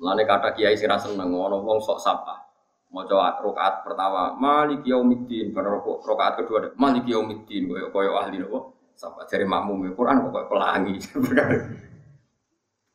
Lalu 0.00 0.24
kata 0.24 0.56
kiai 0.56 0.72
sira 0.72 0.96
seneng, 0.96 1.28
ono 1.36 1.60
wong 1.60 1.84
sok 1.84 2.00
sapa. 2.00 2.47
Mau 2.88 3.04
coba 3.04 3.36
rokaat 3.44 3.84
pertama, 3.84 4.32
Malik 4.40 4.80
Yaumiddin, 4.88 5.52
karena 5.52 5.76
rokaat 5.80 6.40
kedua, 6.40 6.72
Malik 6.80 7.04
Yaumiddin, 7.04 7.68
kaya 7.68 7.92
kaya 7.92 8.10
ahli 8.16 8.40
nopo. 8.40 8.78
Sapa 8.98 9.22
dari 9.30 9.46
makmum 9.46 9.94
Quran 9.94 10.26
kok 10.26 10.50
pelangi. 10.50 10.98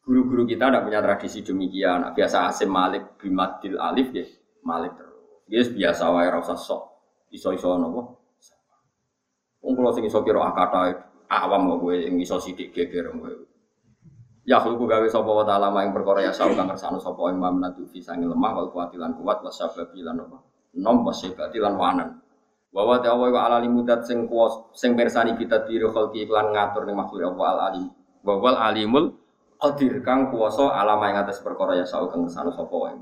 Guru-guru 0.03 0.43
kita 0.43 0.67
tidak 0.67 0.83
punya 0.83 0.99
tradisi 0.99 1.47
demikian. 1.47 2.11
Biasa 2.11 2.51
asim 2.51 2.67
Malik 2.67 3.15
bimadil 3.15 3.79
alif 3.79 4.11
ya, 4.11 4.27
Malik 4.67 4.99
terus. 4.99 5.47
Yes 5.47 5.71
biasa 5.71 6.11
wae 6.11 6.27
ora 6.27 6.43
usah 6.43 6.59
sok. 6.59 6.83
Iso-iso 7.31 7.79
napa? 7.79 8.19
Wong 9.63 9.79
kula 9.79 9.95
sing 9.95 10.03
iso 10.03 10.19
kira 10.27 10.43
akata 10.43 10.91
awam 11.31 11.71
kok 11.71 11.87
kowe 11.87 11.95
sing 11.95 12.19
iso 12.19 12.35
sithik 12.35 12.75
geger 12.75 13.07
kowe. 13.15 13.31
Ya 14.43 14.59
khluku 14.59 14.83
gawe 14.83 15.07
sapa 15.07 15.31
wa 15.31 15.47
ta'ala 15.47 15.71
ing 15.87 15.95
perkara 15.95 16.19
ya 16.19 16.35
sau 16.35 16.51
kang 16.51 16.67
kersane 16.67 16.99
sapa 16.99 17.31
imam 17.31 17.63
natu 17.63 17.87
fi 17.87 18.03
sange 18.03 18.27
lemah 18.27 18.51
wal 18.59 18.69
kuatilan 18.75 19.15
kuat 19.15 19.39
wa 19.39 19.47
sababi 19.47 20.03
lan 20.03 20.19
apa? 20.19 20.43
Nom 20.83 20.99
wa 20.99 21.15
sebati 21.15 21.63
lan 21.63 21.79
wanan. 21.79 22.19
Wa 22.75 22.83
wa 22.83 22.99
wa 22.99 23.39
ala 23.39 23.63
limudat 23.63 24.03
sing 24.03 24.27
kuwas 24.27 24.67
sing 24.75 24.99
mirsani 24.99 25.39
kita 25.39 25.63
diri 25.63 25.87
khalqi 25.87 26.27
iklan 26.27 26.51
ngatur 26.51 26.83
ning 26.83 26.99
makhluk 26.99 27.23
Allah 27.23 27.47
al 27.55 27.59
alim. 27.71 27.87
Wa 28.19 28.35
wal 28.35 28.59
alimul 28.59 29.15
qadir 29.63 30.03
kang 30.03 30.27
kuwasa 30.27 30.75
alama 30.75 31.07
ing 31.07 31.23
atas 31.23 31.39
perkara 31.39 31.79
ya 31.79 31.87
sau 31.87 32.11
kang 32.11 32.27
kersane 32.27 32.51
sapa 32.51 32.75
wae. 32.75 32.99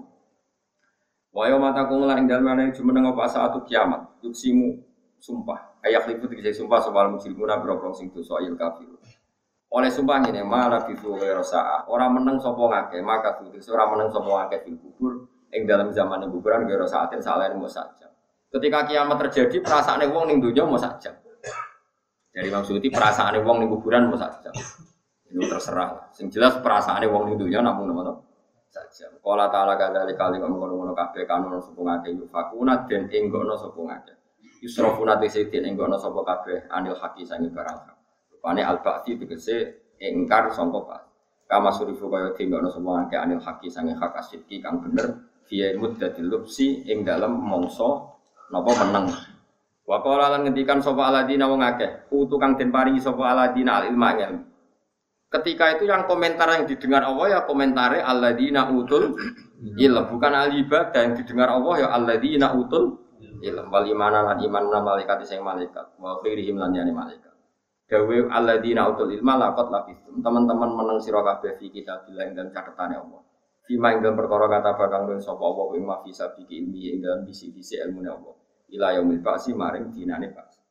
Wayo 1.33 1.57
mata 1.57 1.89
kung 1.89 2.05
lan 2.05 2.21
ing 2.21 2.27
dalem 2.29 2.53
ana 2.53 2.69
jumeneng 2.69 3.17
apa 3.17 3.25
saat 3.25 3.57
kiamat. 3.65 4.21
Yuksimu 4.21 4.77
sumpah. 5.17 5.73
Ayak 5.81 6.05
lipu 6.05 6.29
dikisah 6.29 6.53
sumpah 6.53 6.77
soal 6.85 7.09
muslimuna 7.17 7.57
boro 7.57 7.89
sing 7.97 8.13
dosa 8.13 8.37
ayil 8.37 8.53
kafir. 8.53 8.85
Oleh 9.71 9.87
sumpah 9.87 10.19
ini 10.27 10.43
malah 10.43 10.83
bisu 10.83 11.15
rosa 11.15 11.87
Orang 11.87 12.19
menang 12.19 12.35
sopo 12.43 12.67
ngake 12.67 12.99
maka 12.99 13.39
tuh 13.39 13.47
orang 13.71 13.95
menang 13.95 14.09
sopo 14.11 14.35
ngake 14.35 14.67
di 14.67 14.75
kubur. 14.75 15.31
Ing 15.51 15.67
dalam 15.67 15.91
zaman 15.91 16.27
kuburan 16.31 16.63
gero 16.67 16.87
saatin 16.87 17.19
salah 17.19 17.51
mau 17.55 17.67
saja. 17.67 18.07
Ketika 18.51 18.87
kiamat 18.87 19.19
terjadi 19.27 19.63
perasaan 19.63 20.03
wong 20.11 20.27
ning 20.27 20.43
dunia 20.43 20.67
mau 20.67 20.79
saja. 20.79 21.11
Jadi 22.31 22.47
maksudnya 22.51 22.87
perasaan 22.91 23.35
wong 23.43 23.63
ning 23.63 23.69
kuburan 23.71 24.11
mau 24.11 24.19
saja. 24.19 24.51
Ini 25.31 25.47
terserah. 25.47 26.11
Sing 26.15 26.27
jelas 26.27 26.59
perasaan 26.59 27.03
wong 27.07 27.31
ning 27.31 27.35
dunia 27.39 27.63
namun 27.63 27.91
nama 27.91 28.15
saja. 28.71 29.11
Kala 29.19 29.51
ta'ala 29.51 29.75
kadali 29.75 30.15
kali 30.15 30.39
ngono-ngono 30.39 30.95
kabeh 30.95 31.23
kanun 31.27 31.59
sapa 31.59 31.79
ngake 31.79 32.15
yufakuna 32.15 32.87
den 32.87 33.11
enggono 33.11 33.55
sapa 33.55 33.79
ngake. 33.79 34.13
Yusrafuna 34.63 35.19
tese 35.19 35.47
den 35.51 35.67
enggono 35.67 35.99
sapa 35.99 36.23
kabeh 36.23 36.67
anil 36.71 36.95
haki 36.95 37.23
sangi 37.27 37.51
barang 37.51 37.79
hak. 37.87 38.00
Rupane 38.41 38.65
al-ba'ti 38.65 39.21
tegese 39.21 39.85
engkar 40.01 40.49
sangka 40.49 40.81
pak. 40.81 41.01
Kama 41.45 41.69
surifu 41.69 42.09
kaya 42.09 42.33
denggono 42.33 42.73
sapa 42.73 43.05
ngake 43.05 43.17
anil 43.21 43.37
haki 43.37 43.69
sangi 43.69 43.93
hak 43.93 44.17
asidki 44.17 44.57
kang 44.57 44.81
bener 44.81 45.29
fiye 45.45 45.77
muddatil 45.77 46.25
lubsi 46.25 46.81
ing 46.89 47.05
dalem 47.05 47.37
mongso 47.37 48.17
napa 48.49 48.73
meneng. 48.81 49.13
Wa 49.85 50.01
qala 50.01 50.33
lan 50.33 50.49
ngendikan 50.49 50.81
sapa 50.81 51.13
aladina 51.13 51.45
wong 51.45 51.61
akeh, 51.61 52.09
utu 52.09 52.41
kang 52.41 52.57
den 52.57 52.73
paringi 52.73 52.97
sapa 52.97 53.29
aladina 53.29 53.77
al 53.77 53.93
ilma 53.93 54.09
ilmu. 54.17 54.41
Ketika 55.29 55.77
itu 55.77 55.85
yang 55.85 56.09
komentar 56.09 56.49
yang 56.49 56.65
didengar 56.65 57.05
Allah 57.05 57.37
ya 57.37 57.39
komentare 57.45 58.01
alladzina 58.01 58.73
utul 58.73 59.21
ilm, 59.77 60.05
bukan 60.17 60.33
al 60.33 60.49
ibadah 60.49 60.97
yang 60.97 61.13
didengar 61.13 61.53
Allah 61.53 61.73
ya 61.77 61.87
alladzina 61.93 62.57
utul 62.57 63.05
ilm 63.45 63.69
wal 63.69 63.85
imana 63.85 64.33
lan 64.33 64.41
iman 64.41 64.81
malaikat 64.81 65.29
sing 65.29 65.45
malaikat 65.45 65.93
wa 66.01 66.17
khairihim 66.25 66.57
lan 66.57 66.73
yani 66.73 66.89
malaikat. 66.89 67.30
Dawe 67.91 68.17
alladzina 68.31 68.87
utul 68.87 69.11
ilma 69.11 69.35
laqad 69.35 69.67
labistum. 69.67 70.23
Teman-teman 70.23 70.71
meneng 70.79 71.03
sira 71.03 71.19
kabeh 71.27 71.59
fi 71.59 71.67
bilang 71.67 72.31
dan 72.31 72.47
catatane 72.47 72.95
Allah. 72.95 73.19
Fima 73.67 73.91
ing 73.91 73.99
dalam 73.99 74.15
perkara 74.15 74.47
kata 74.47 74.79
bakang 74.79 75.11
den 75.11 75.19
sapa 75.19 75.43
Allah 75.43 75.75
ing 75.75 75.83
bisa 76.07 76.31
biki 76.31 76.63
ilmi 76.63 76.87
ing 76.87 76.97
dalam 77.03 77.27
bisi-bisi 77.27 77.83
ilmu 77.83 77.99
Allah. 78.07 78.35
Ila 78.71 78.95
yaumil 78.95 79.19
ba'si 79.19 79.51
maring 79.51 79.91
dinane 79.91 80.31
ba'si. 80.31 80.63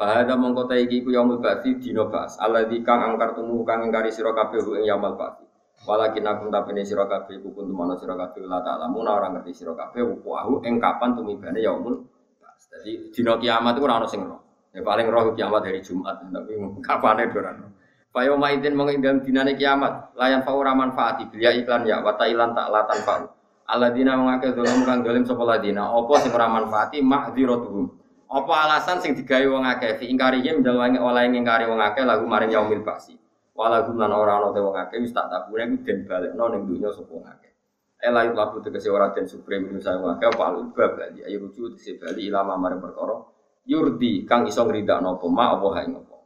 Fahada 0.00 0.40
mongko 0.40 0.64
ta 0.64 0.80
iki 0.80 1.04
ku 1.04 1.12
yaumul 1.12 1.36
ba'si 1.36 1.76
dina 1.76 2.08
ba's. 2.08 2.40
Alladzi 2.40 2.80
kang 2.80 3.04
angkar 3.04 3.36
tumu 3.36 3.60
kang 3.68 3.84
ingkari 3.84 4.08
sira 4.08 4.32
kabeh 4.32 4.64
ing 4.80 4.88
yaumul 4.88 5.20
ba'si. 5.20 5.44
Walakin 5.84 6.24
aku 6.24 6.48
tapene 6.48 6.80
sira 6.80 7.04
kabeh 7.04 7.44
ku 7.44 7.52
kuntu 7.52 7.76
ana 7.76 7.92
sira 8.00 8.16
kabeh 8.16 8.40
la 8.48 8.64
ta'lamu 8.64 9.04
ora 9.04 9.28
ngerti 9.36 9.52
sira 9.52 9.76
kabeh 9.76 10.00
wahu 10.24 10.64
ing 10.64 10.80
kapan 10.80 11.12
tumibane 11.12 11.60
yaumul 11.60 12.08
ba's. 12.40 12.72
Dadi 12.72 13.12
dina 13.12 13.36
kiamat 13.36 13.76
iku 13.76 13.84
ora 13.84 14.00
ono 14.00 14.08
sing 14.08 14.24
roh. 14.24 14.45
Ya 14.76 14.84
paling 14.84 15.08
roh 15.08 15.32
kiamat 15.32 15.64
dari 15.64 15.80
Jumat, 15.80 16.20
tapi 16.20 16.52
kapane 16.84 17.24
ora 17.32 17.56
ono. 17.56 17.72
Fayo 18.12 18.36
maidin 18.36 18.76
mong 18.76 18.92
ing 18.92 19.00
dalem 19.00 19.24
dinane 19.24 19.56
kiamat, 19.56 20.12
layan 20.20 20.44
fa 20.44 20.52
ora 20.52 20.76
manfaati 20.76 21.32
biya 21.32 21.56
iklan 21.56 21.88
ya 21.88 22.04
wa 22.04 22.12
ilan 22.20 22.52
tak 22.52 22.68
latan 22.68 23.00
fa. 23.00 23.24
Alladzina 23.72 24.20
mengake 24.20 24.52
dolim 24.52 24.84
kang 24.84 25.00
dolim 25.00 25.24
sapa 25.24 25.48
ladina, 25.48 25.88
apa 25.88 26.12
sing 26.20 26.28
ora 26.28 26.44
manfaati 26.52 27.00
ma'dziratuhum. 27.00 27.88
Apa 28.28 28.52
alasan 28.68 29.00
sing 29.00 29.16
digawe 29.16 29.48
wong 29.48 29.64
akeh 29.64 29.96
fi 29.96 30.12
ingkarihim 30.12 30.60
dalwangi 30.60 31.00
oleh 31.00 31.24
ngingkari 31.24 31.64
wong 31.64 31.80
akeh 31.80 32.04
lagu 32.04 32.28
maring 32.28 32.52
yaumil 32.52 32.84
ba'si. 32.84 33.16
Walagu 33.56 33.96
lan 33.96 34.12
ora 34.12 34.44
ana 34.44 34.52
te 34.52 34.60
wong 34.60 34.76
akeh 34.76 35.00
wis 35.00 35.16
tak 35.16 35.32
tabune 35.32 35.72
iku 35.72 35.76
den 35.88 35.98
balekno 36.04 36.44
ning 36.52 36.68
dunya 36.68 36.92
sapa 36.92 37.10
wong 37.16 37.24
akeh. 37.24 37.52
Ela 37.96 38.28
itu 38.28 38.36
lagu 38.36 38.60
tegese 38.60 38.92
ora 38.92 39.08
den 39.16 39.24
supreme 39.24 39.72
saya 39.80 39.96
wong 39.96 40.20
akeh 40.20 40.28
apa 40.28 40.42
alu 40.52 40.68
bab 40.76 41.00
bali 41.00 41.24
ayo 41.24 41.48
rujuk 41.48 41.80
tegese 41.80 41.96
bali 41.96 42.28
ilama 42.28 42.60
maring 42.60 42.84
perkara 42.84 43.35
yurdi 43.66 44.24
kang 44.24 44.46
iso 44.46 44.62
ngridakno 44.64 45.18
apa 45.18 45.26
ma 45.26 45.44
apa 45.58 45.66
hae 45.74 45.86
ngopo. 45.90 46.16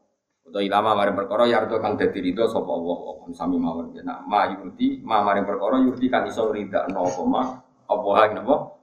Utawa 0.46 0.62
ilama 0.62 0.90
maring 0.94 1.16
perkara 1.16 1.44
yardo 1.48 1.76
kang 1.80 1.96
dadi 1.96 2.18
ridho 2.20 2.44
sapa 2.46 2.70
Allah 2.70 2.98
apa 3.16 3.24
sami 3.32 3.56
mawon. 3.56 3.96
Nah 4.04 4.20
ma 4.28 4.46
yurdi 4.52 5.00
ma 5.00 5.24
maring 5.24 5.48
perkara 5.48 5.80
yurdi 5.80 6.06
kang 6.12 6.28
iso 6.28 6.52
ngridakno 6.52 7.00
apa 7.00 7.22
ma 7.24 7.42
apa 7.88 8.08
hae 8.20 8.28
ngopo 8.36 8.80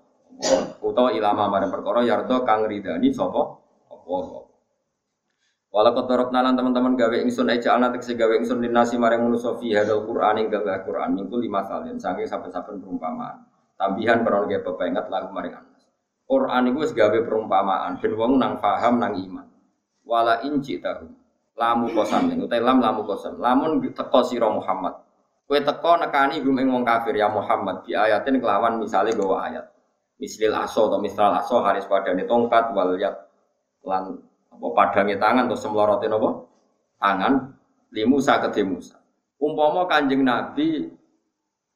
utawa 0.85 1.09
ilama 1.13 1.49
marang 1.49 1.73
perkara 1.73 2.05
yardo 2.05 2.45
kang 2.45 2.69
ridani 2.69 3.09
sapa 3.09 3.41
apa 3.89 4.45
Walau 5.67 5.93
kotorok 5.93 6.31
nalan 6.31 6.55
teman-teman 6.55 6.95
gawe 6.95 7.17
ingsun 7.27 7.51
aja 7.53 7.75
anak 7.75 7.99
tegese 7.99 8.15
gawe 8.15 8.33
ingsun 8.39 8.63
dinasi 8.63 8.95
marang 8.97 9.27
manusa 9.27 9.51
fi 9.59 9.75
hadal 9.75 10.07
Qur'an 10.07 10.39
ing 10.39 10.47
gawe 10.47 10.79
Qur'an 10.81 11.11
minggu 11.13 11.37
lima 11.37 11.61
salin 11.67 11.99
sange 11.99 12.23
saben-saben 12.23 12.81
perumpamaan. 12.81 13.45
Tambihan 13.77 14.23
krono 14.25 14.47
ge 14.49 14.63
pepengat 14.63 15.11
lagu 15.11 15.29
maring 15.29 15.53
anas. 15.53 15.76
Qur'an 16.27 16.67
iku 16.67 16.83
wis 16.83 16.91
gawe 16.91 17.19
perumpamaan 17.23 18.03
ben 18.03 18.13
wong 18.19 18.35
nang 18.35 18.59
paham 18.59 18.99
nang 18.99 19.15
iman. 19.15 19.47
Wala 20.03 20.43
inci 20.43 20.83
tahu. 20.83 21.07
Lamu 21.57 21.89
kosam 21.95 22.29
utai 22.29 22.61
lam 22.61 22.83
lamu 22.83 23.07
kosam. 23.07 23.39
Lamun 23.39 23.79
teko 23.81 24.21
sira 24.27 24.51
Muhammad. 24.51 24.93
Kowe 25.47 25.59
teko 25.63 25.97
nekani 26.03 26.43
gum 26.43 26.59
ing 26.59 26.67
wong 26.67 26.83
kafir 26.83 27.15
ya 27.15 27.31
Muhammad 27.31 27.87
di 27.87 27.95
ayatin 27.95 28.43
kelawan 28.43 28.77
misale 28.83 29.15
gawa 29.15 29.47
ayat 29.47 29.65
mislil 30.17 30.53
aso 30.57 30.89
atau 30.89 30.99
misal 30.99 31.29
aso 31.33 31.61
haris 31.61 31.85
padane 31.85 32.25
tongkat 32.25 32.73
wal 32.73 32.97
yat 32.97 33.15
lan 33.85 34.17
apa 34.49 34.67
padange 34.73 35.15
tangan 35.21 35.45
atau 35.45 35.57
semlorote 35.57 36.09
apa 36.09 36.29
tangan 36.97 37.33
limusa 37.93 38.41
ke 38.41 38.65
Musa 38.65 38.97
umpama 39.37 39.85
kanjeng 39.85 40.25
Nabi 40.25 40.89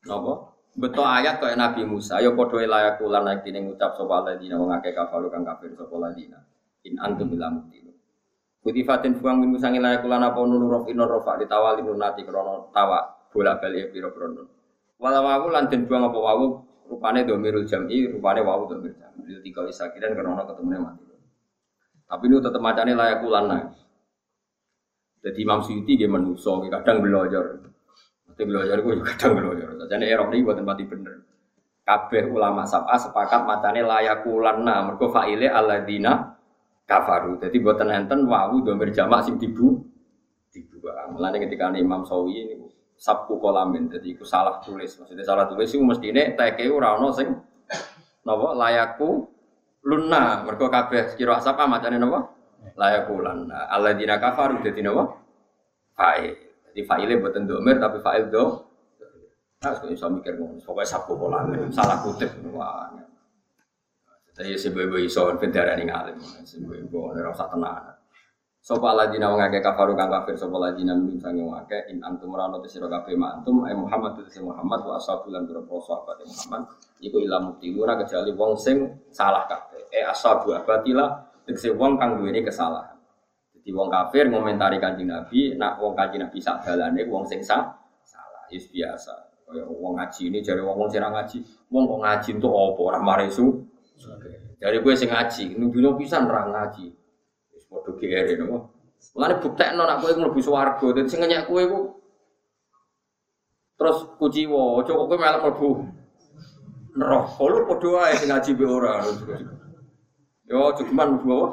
napa 0.09 0.50
betul 0.77 1.03
ayat 1.03 1.43
kaya 1.43 1.55
Nabi 1.59 1.83
Musa 1.83 2.21
ya 2.23 2.31
padha 2.31 2.63
layak 2.63 3.01
lan 3.03 3.23
nek 3.27 3.43
dene 3.43 3.59
ngucap 3.67 3.95
sapa 3.95 4.23
ladina 4.23 4.55
wong 4.55 4.71
akeh 4.71 4.95
kafaru 4.95 5.27
kang 5.27 5.43
kafir 5.43 5.75
sapa 5.75 5.95
ladina 5.99 6.39
in 6.87 6.95
antum 6.99 7.31
ila 7.35 7.51
mudin 7.51 7.91
Kutifatin 8.61 9.17
buang 9.17 9.41
min 9.41 9.57
musangi 9.57 9.81
layak 9.81 10.05
lan 10.05 10.21
apa 10.21 10.37
nunu 10.45 10.69
rof 10.69 10.85
inon 10.85 11.09
rofa 11.09 11.33
ditawali 11.41 11.81
nunati 11.81 12.21
krono 12.21 12.69
tawa 12.69 13.01
bola 13.33 13.57
balik 13.57 13.89
piro 13.89 14.13
krono 14.13 14.45
walawawu 15.01 15.49
lan 15.49 15.65
buang 15.67 16.13
apa 16.13 16.19
wawu 16.21 16.47
Rupane 16.91 17.23
domirul 17.23 17.63
jam'i, 17.63 18.03
rupane 18.11 18.43
wawu 18.43 18.67
domir 18.67 18.91
jam'i. 18.99 19.23
Itu 19.31 19.39
tiga 19.39 19.63
isakiran 19.63 20.11
orang 20.11 20.43
ketemunya 20.43 20.83
mati. 20.83 21.07
Tapi 22.03 22.27
ini 22.27 22.43
tetap 22.43 22.59
macamnya 22.59 22.99
layak 22.99 23.23
ulana. 23.23 23.71
Jadi 25.23 25.39
Imam 25.39 25.63
Suyuti 25.63 25.95
dia 25.95 26.11
menuso, 26.11 26.59
kadang 26.67 26.99
belajar. 26.99 27.70
Belajar 28.45 28.77
gue 28.81 28.93
juga 28.97 29.07
kadang 29.15 29.31
belajar. 29.37 29.67
Jadi 29.87 30.05
erok 30.07 30.29
ini 30.33 30.45
buat 30.45 30.57
tempat 30.57 30.77
bener. 30.87 31.15
Kabeh 31.81 32.23
ulama 32.29 32.63
sabah 32.63 32.97
sepakat 32.97 33.41
macamnya 33.45 33.83
layak 33.85 34.25
ulana. 34.25 34.85
Mereka 34.87 35.05
fa'ile 35.11 35.47
aladina 35.49 36.37
kafaru. 36.85 37.41
Jadi 37.41 37.57
buat 37.61 37.81
enten 37.81 38.25
wawu 38.25 38.65
domir 38.65 38.89
jamak 38.93 39.25
sing 39.25 39.37
tibu. 39.41 39.81
Tibu. 40.51 40.81
Mulanya 41.11 41.43
ketika 41.43 41.71
Imam 41.75 42.03
Sawi 42.03 42.35
ini 42.43 42.71
sabku 43.01 43.41
kolamin 43.41 43.89
jadi 43.89 44.13
aku 44.13 44.21
salah 44.21 44.61
tulis 44.61 44.93
maksudnya 45.01 45.25
salah 45.25 45.49
tulis 45.49 45.73
itu 45.73 45.81
mesti 45.81 46.13
ini 46.13 46.37
ora 46.69 47.01
ono 47.01 47.09
sing 47.09 47.33
nopo 48.21 48.53
layakku 48.53 49.25
luna 49.89 50.45
mereka 50.45 50.69
kabeh 50.69 51.17
kira 51.17 51.41
asap 51.41 51.57
macane 51.65 51.97
nopo 51.97 52.29
layakku 52.77 53.17
luna 53.17 53.65
alladzina 53.73 54.21
kafaru 54.21 54.61
dadi 54.61 54.85
nopo 54.85 55.17
fa'il 55.97 56.50
jadi 56.71 56.81
fa'ile 56.87 57.13
buatan 57.19 57.43
domir 57.45 57.77
tapi 57.77 57.99
fa'il 57.99 58.31
do 58.31 58.71
Nah, 59.61 59.77
sekarang 59.77 59.93
bisa 59.93 60.09
mikir 60.09 60.33
ngono, 60.41 60.57
pokoknya 60.57 60.89
sabku 60.89 61.13
kolamin, 61.21 61.69
salah 61.69 62.01
kutip, 62.01 62.33
wah. 62.49 62.89
Jadi 64.33 64.57
sebuah-buah 64.57 65.05
iso, 65.05 65.29
bendera 65.37 65.77
ini 65.77 65.85
ngalim, 65.85 66.17
sebuah-buah, 66.17 67.13
ini 67.13 67.21
rasa 67.21 67.45
tenang. 67.45 67.93
Sopo 68.61 68.85
ladina 68.93 69.33
wong 69.33 69.41
akeh 69.41 69.57
kafaru 69.57 69.97
kang 69.97 70.13
kafir 70.13 70.37
sopo 70.37 70.61
ladina 70.61 70.93
min 70.93 71.17
sange 71.17 71.41
wong 71.41 71.65
in 71.89 71.97
antum 72.05 72.29
rano 72.29 72.61
te 72.61 72.69
sira 72.69 72.85
kabeh 72.85 73.17
antum 73.17 73.65
ay 73.65 73.73
Muhammad 73.73 74.21
te 74.21 74.37
Muhammad 74.37 74.85
wa 74.85 75.01
ashabu 75.01 75.33
lan 75.33 75.49
pira 75.49 75.65
sahabat 75.65 76.21
Muhammad 76.21 76.69
iku 77.01 77.17
ila 77.25 77.41
muktiluna 77.41 77.97
kecuali 77.97 78.29
wong 78.37 78.53
sing 78.53 78.85
salah 79.09 79.49
kabeh 79.49 79.81
eh 79.89 80.05
ashabu 80.05 80.53
abatila 80.53 81.09
tegese 81.41 81.73
wong 81.73 81.97
kang 81.97 82.21
duweni 82.21 82.45
kesalahan. 82.45 82.90
Jadi 83.61 83.77
wong 83.77 83.93
kafir 83.93 84.25
ngomentari 84.25 84.81
Kanjeng 84.81 85.13
Nabi, 85.13 85.53
nak 85.53 85.77
wong 85.77 85.93
Kanjeng 85.93 86.25
Nabi 86.25 86.41
sak 86.41 86.65
dalane 86.65 87.05
wong 87.05 87.29
sing 87.29 87.45
salah. 87.45 87.77
Is 88.51 88.67
biasa. 88.67 89.15
Kaya 89.47 89.63
wong 89.63 89.95
ngaji 89.95 90.27
ini 90.27 90.43
jare 90.43 90.59
wong 90.59 90.75
wong 90.75 90.89
sing 90.91 90.99
ngaji, 90.99 91.39
wong 91.71 91.83
kok 91.87 91.99
ngaji 92.03 92.29
entuk 92.35 92.51
apa 92.51 92.81
ora 92.83 92.99
maresu. 92.99 93.63
Dari 94.59 94.77
gue 94.81 94.93
sing 94.97 95.07
ngaji, 95.07 95.55
nudunya 95.55 95.95
pisan 95.95 96.27
ra 96.27 96.51
ngaji. 96.51 96.91
Waduh 97.71 97.95
kiri 97.95 98.35
nopo. 98.35 98.75
Mulane 99.15 99.39
buktekno 99.39 99.87
nak 99.87 100.03
kowe 100.03 100.11
mlebu 100.11 100.39
swarga. 100.43 100.87
Dadi 100.91 101.07
sing 101.07 101.23
ngenyek 101.23 101.47
kowe 101.47 101.61
iku 101.63 101.79
terus 103.79 103.97
kuciwa, 104.19 104.83
aja 104.83 104.91
kok 104.99 105.07
kowe 105.07 105.15
malah 105.15 105.39
mlebu 105.39 105.69
neraka. 106.99 107.43
Lu 107.47 107.59
padha 107.71 107.87
wae 107.87 108.13
sing 108.19 108.27
ngaji 108.27 108.51
be 108.59 108.65
ora. 108.67 108.99
Yo 110.43 110.75
cukuman 110.75 111.15
mlebu 111.15 111.29
apa? 111.31 111.47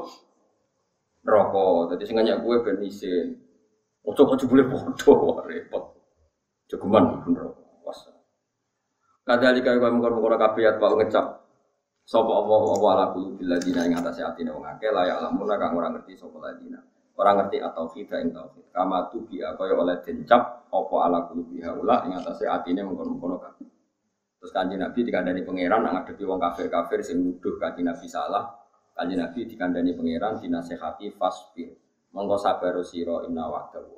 Neraka. 1.25 1.95
Dadi 1.95 2.05
sing 2.07 2.17
ngenyek 2.19 2.43
kowe 2.43 2.57
ben 2.63 2.83
isin. 2.85 3.35
Aja 4.09 4.23
kok 4.25 4.39
jebule 4.41 4.65
repot. 4.65 5.85
Cukuman 6.69 7.03
mlebu 7.09 7.29
neraka. 7.33 7.63
Pas. 7.85 7.99
Kadalika 9.29 9.77
kaya 9.77 9.93
mengkon-mengkon 9.93 10.41
kabeh 10.41 10.63
ya 10.65 10.73
Pak 10.81 10.93
ngecap 10.97 11.27
Sopo 12.09 12.33
Allah 12.33 12.65
wa 12.81 12.91
ala 12.97 13.05
qulubil 13.13 13.53
ladina 13.53 13.85
ing 13.85 13.93
atase 13.93 14.25
atine 14.25 14.49
wong 14.49 14.65
akeh 14.65 14.89
la 14.89 15.05
ya'lamuna 15.05 15.61
kang 15.61 15.77
ora 15.77 15.93
ngerti 15.93 16.17
sapa 16.17 16.41
ladina. 16.41 16.81
Ora 17.21 17.37
ngerti 17.37 17.61
atau 17.61 17.85
kita 17.93 18.17
ing 18.25 18.33
tauhid. 18.33 18.73
Kama 18.73 19.13
tu 19.13 19.29
bi 19.29 19.45
kaya 19.45 19.77
oleh 19.77 20.01
dencap 20.01 20.73
apa 20.73 20.97
ala 21.05 21.29
qulubi 21.29 21.61
haula 21.61 22.09
ing 22.09 22.17
atase 22.17 22.49
atine 22.49 22.81
mengkono-mengkono 22.81 23.37
kabeh. 23.37 23.69
Terus 24.41 24.53
kanjeng 24.57 24.81
Nabi 24.81 25.05
dikandani 25.05 25.45
pangeran 25.45 25.85
nang 25.85 25.93
ngadepi 26.01 26.25
wong 26.25 26.41
kafir-kafir 26.41 27.05
sing 27.05 27.21
nuduh 27.21 27.61
kanjeng 27.61 27.85
Nabi 27.93 28.09
salah. 28.09 28.57
Kanjeng 28.99 29.23
Nabi 29.23 29.47
dikandani 29.47 29.95
pangeran 29.95 30.43
dinasehati 30.43 31.15
fasbir. 31.15 31.79
Monggo 32.11 32.35
sabar 32.35 32.75
sira 32.83 33.23
inna 33.31 33.47
wa'dahu. 33.47 33.95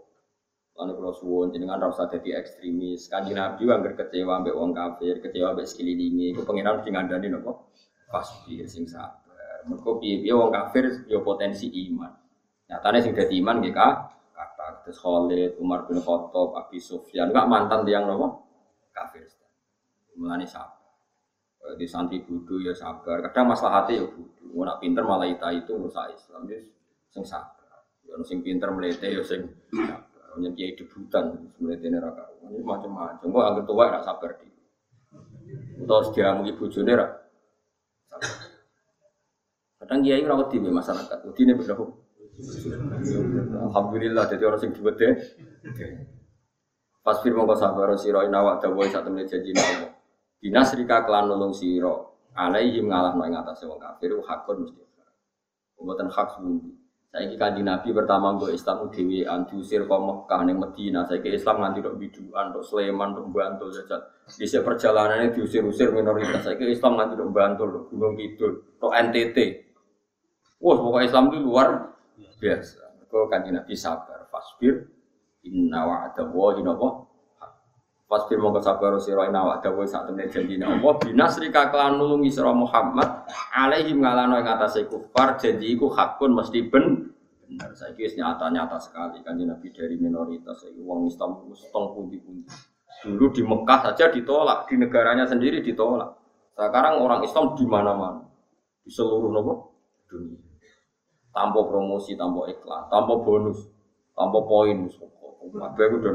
Lalu 0.77 0.93
kalau 0.93 1.12
suwon 1.16 1.48
jenengan 1.48 1.81
rasa 1.81 2.05
jadi 2.12 2.36
ekstremis. 2.44 3.09
Kanjeng 3.09 3.40
Nabi 3.40 3.64
wangger 3.64 3.97
kecewa 3.97 4.44
mbek 4.44 4.52
wong 4.52 4.77
kafir, 4.77 5.24
kecewa 5.24 5.56
mbek 5.56 5.64
sekelilingi. 5.64 6.36
Ku 6.36 6.44
pangeran 6.44 6.85
dikandani 6.85 7.32
nopo? 7.32 7.72
fasbir 8.10 8.66
sing 8.66 8.85
sabar. 8.90 9.62
Mergo 9.70 10.02
piye-piye 10.02 10.35
wong 10.35 10.51
kafir 10.51 11.06
ya 11.06 11.22
potensi 11.22 11.70
iman. 11.89 12.10
Nyatane 12.66 12.98
sing 13.01 13.14
dadi 13.14 13.39
iman 13.39 13.62
nggih 13.62 13.74
kata 13.74 14.66
terus 14.85 14.98
Khalid, 14.98 15.59
Umar 15.62 15.86
bin 15.86 16.02
Khattab, 16.02 16.56
Abi 16.59 16.82
Sufyan, 16.82 17.31
enggak 17.31 17.47
mantan 17.47 17.86
tiang 17.86 18.05
nopo 18.10 18.51
kafir. 18.90 19.24
Mulane 20.18 20.44
sabar. 20.44 20.80
Di 21.60 21.86
santri 21.86 22.24
budu 22.24 22.60
ya 22.64 22.72
sabar. 22.72 23.20
Kadang 23.30 23.52
masalah 23.52 23.84
hati 23.84 24.00
ya 24.00 24.04
budu. 24.08 24.50
Mau 24.50 24.66
pinter 24.82 25.06
malah 25.06 25.28
ita 25.30 25.52
itu 25.54 25.76
rusak 25.78 26.10
Islam 26.16 26.48
ya 26.50 26.58
sing 27.12 27.22
sabar. 27.22 27.86
Ya 28.02 28.18
sing 28.26 28.42
pinter 28.42 28.72
melete 28.74 29.06
ya 29.12 29.22
sing 29.22 29.46
sabar. 29.70 30.24
Hanya 30.34 30.50
kiai 30.54 30.74
debutan 30.74 31.50
sebenarnya 31.54 31.86
ini 31.90 31.98
raka. 31.98 32.24
Ini 32.50 32.62
macam-macam. 32.62 33.26
Kok 33.26 33.44
anggap 33.46 33.64
tua 33.66 33.84
tidak 33.86 34.04
sabar 34.06 34.30
di. 34.38 34.48
Terus 35.80 36.08
dia 36.14 36.28
mau 36.34 36.46
ibu 36.46 36.64
rak. 36.70 37.10
Kadang 39.80 40.00
kiai 40.04 40.22
rawat 40.22 40.46
di 40.52 40.58
masyarakat. 40.60 41.18
Udah 41.24 41.40
ini 41.40 41.52
berapa? 41.56 41.84
Alhamdulillah 43.70 44.24
jadi 44.30 44.42
orang 44.46 44.60
sing 44.60 44.70
dibede. 44.72 45.08
Pas 47.00 47.16
firman 47.24 47.48
kau 47.48 47.56
sabar 47.56 47.90
siro 47.96 48.20
inawak 48.22 48.60
dawai 48.60 48.86
satu 48.92 49.08
menit 49.08 49.32
janji. 49.32 49.56
Dinas 50.40 50.72
rika 50.72 51.04
kelan 51.04 51.28
nulung 51.28 51.52
siro. 51.52 52.16
Alaihim 52.32 52.88
ngalah 52.88 53.12
no 53.12 53.28
ing 53.28 53.36
atas 53.36 53.60
wong 53.68 53.76
kafir 53.76 54.16
hakun 54.24 54.64
mesti. 54.64 54.80
Pembuatan 55.76 56.08
hak. 56.08 56.40
Saya 57.10 57.26
ini 57.26 57.34
kanji 57.34 57.66
Nabi 57.66 57.90
pertama 57.90 58.38
gue 58.38 58.54
Islam 58.54 58.86
dewi 58.86 59.26
diusir 59.26 59.82
kau 59.90 59.98
Mekah 59.98 60.46
Medina. 60.46 61.02
Saya 61.02 61.18
ke 61.18 61.34
Islam 61.34 61.58
nanti 61.58 61.82
dok 61.82 61.98
biduan, 61.98 62.54
dok 62.54 62.62
Sleman, 62.62 63.18
dok 63.18 63.34
Bantul 63.34 63.74
saja. 63.74 63.98
Di 64.30 64.46
perjalanan 64.46 65.26
ini 65.26 65.34
diusir-usir 65.34 65.90
minoritas. 65.90 66.46
Saya 66.46 66.54
ke 66.54 66.70
Islam 66.70 66.94
nanti 66.94 67.18
dok 67.18 67.34
Bantul, 67.34 67.68
dok 67.74 67.84
Gunung 67.90 68.14
Kidul, 68.14 68.78
dok 68.78 68.94
NTT. 68.94 69.36
Wah, 70.62 70.76
pokoknya 70.78 71.10
Islam 71.10 71.24
itu 71.34 71.38
luar 71.42 71.68
biasa. 72.38 72.78
Kau 73.10 73.26
kanji 73.26 73.50
Nabi 73.50 73.74
sabar, 73.74 74.30
fasbir, 74.30 74.86
inna 75.42 75.82
wa'ada 75.82 76.30
wahi 76.30 76.62
Fasbir 78.10 78.42
mongko 78.42 78.58
sabar 78.58 78.98
sira 78.98 79.30
inna 79.30 79.46
wa'ada 79.46 79.70
wahi 79.70 79.86
saat 79.86 80.10
temen 80.10 80.26
janji 80.26 80.58
Allah. 80.58 80.98
Binasri 80.98 81.54
kaklan 81.54 81.94
nulungi 81.94 82.26
sira 82.34 82.50
Muhammad 82.50 83.30
alaihim 83.54 84.02
ngalano 84.02 84.34
ing 84.42 84.50
atase 84.50 84.90
kufar 84.90 85.38
janji 85.38 85.78
iku 85.78 85.94
hakun 85.94 86.34
mesti 86.34 86.66
ben 86.66 87.14
bener. 87.46 87.70
Saiki 87.78 88.10
wis 88.10 88.18
nyata-nyata 88.18 88.82
sekali 88.82 89.22
kanji 89.22 89.46
Nabi 89.46 89.70
dari 89.70 89.94
minoritas 89.94 90.58
saiki 90.58 90.82
wong 90.82 91.06
Islam 91.06 91.38
wis 91.54 91.62
tong 91.70 91.94
pundi-pundi. 91.94 92.50
Dulu 93.06 93.30
di 93.30 93.46
Mekah 93.46 93.94
saja 93.94 94.10
ditolak, 94.10 94.66
di 94.66 94.74
negaranya 94.74 95.30
sendiri 95.30 95.62
ditolak. 95.62 96.10
Sekarang 96.58 97.06
orang 97.06 97.22
Islam 97.22 97.54
di 97.54 97.62
mana-mana, 97.62 98.26
di 98.82 98.90
seluruh 98.90 99.30
nopo 99.30 99.52
dunia. 100.10 100.36
Tanpa 101.30 101.62
promosi, 101.62 102.18
tanpa 102.18 102.50
iklan, 102.50 102.90
tanpa 102.90 103.14
bonus, 103.22 103.70
tanpa 104.18 104.38
poin. 104.42 104.90
Kabeh 105.40 105.86
ku 105.94 105.96
udah 106.02 106.12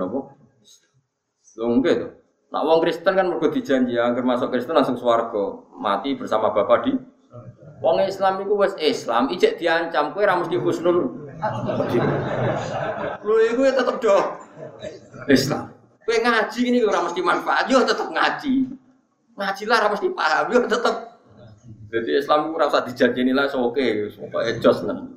enggak 1.63 1.95
tuh. 2.03 2.11
Nak 2.51 2.63
wong 2.67 2.79
Kristen 2.83 3.13
kan 3.15 3.27
mergo 3.27 3.47
dijanji 3.47 3.95
agar 3.95 4.23
masuk 4.23 4.51
Kristen 4.51 4.75
langsung 4.75 4.99
swarga, 4.99 5.63
mati 5.75 6.15
bersama 6.15 6.51
Bapak 6.51 6.87
di 6.87 6.95
Wong 7.83 7.99
Islam 8.07 8.39
itu 8.39 8.55
wes 8.55 8.73
Islam, 8.79 9.27
ijek 9.27 9.59
diancam 9.59 10.15
kowe 10.15 10.23
ora 10.23 10.39
mesti 10.39 10.55
husnul. 10.55 11.27
Lho 13.21 13.35
iku 13.51 13.61
ya 13.67 13.73
tetep 13.75 13.99
do 13.99 14.15
Islam. 15.27 15.75
Kowe 16.07 16.15
ngaji 16.15 16.61
ini 16.71 16.79
ora 16.87 17.03
mesti 17.03 17.19
manfaat, 17.19 17.67
yo 17.67 17.83
tetep 17.83 18.07
ngaji. 18.07 18.71
Ngaji 19.35 19.63
lah 19.67 19.77
ora 19.83 19.89
mesti 19.91 20.07
paham, 20.15 20.45
yo 20.55 20.59
tetep. 20.63 20.95
Jadi 21.91 22.11
Islam 22.15 22.39
itu 22.47 22.51
ora 22.55 22.65
usah 22.71 22.83
dijanjeni 22.87 23.31
lah 23.35 23.51
oke, 23.51 23.85
pokoke 24.15 24.51
jos 24.63 24.79
nang. 24.87 25.11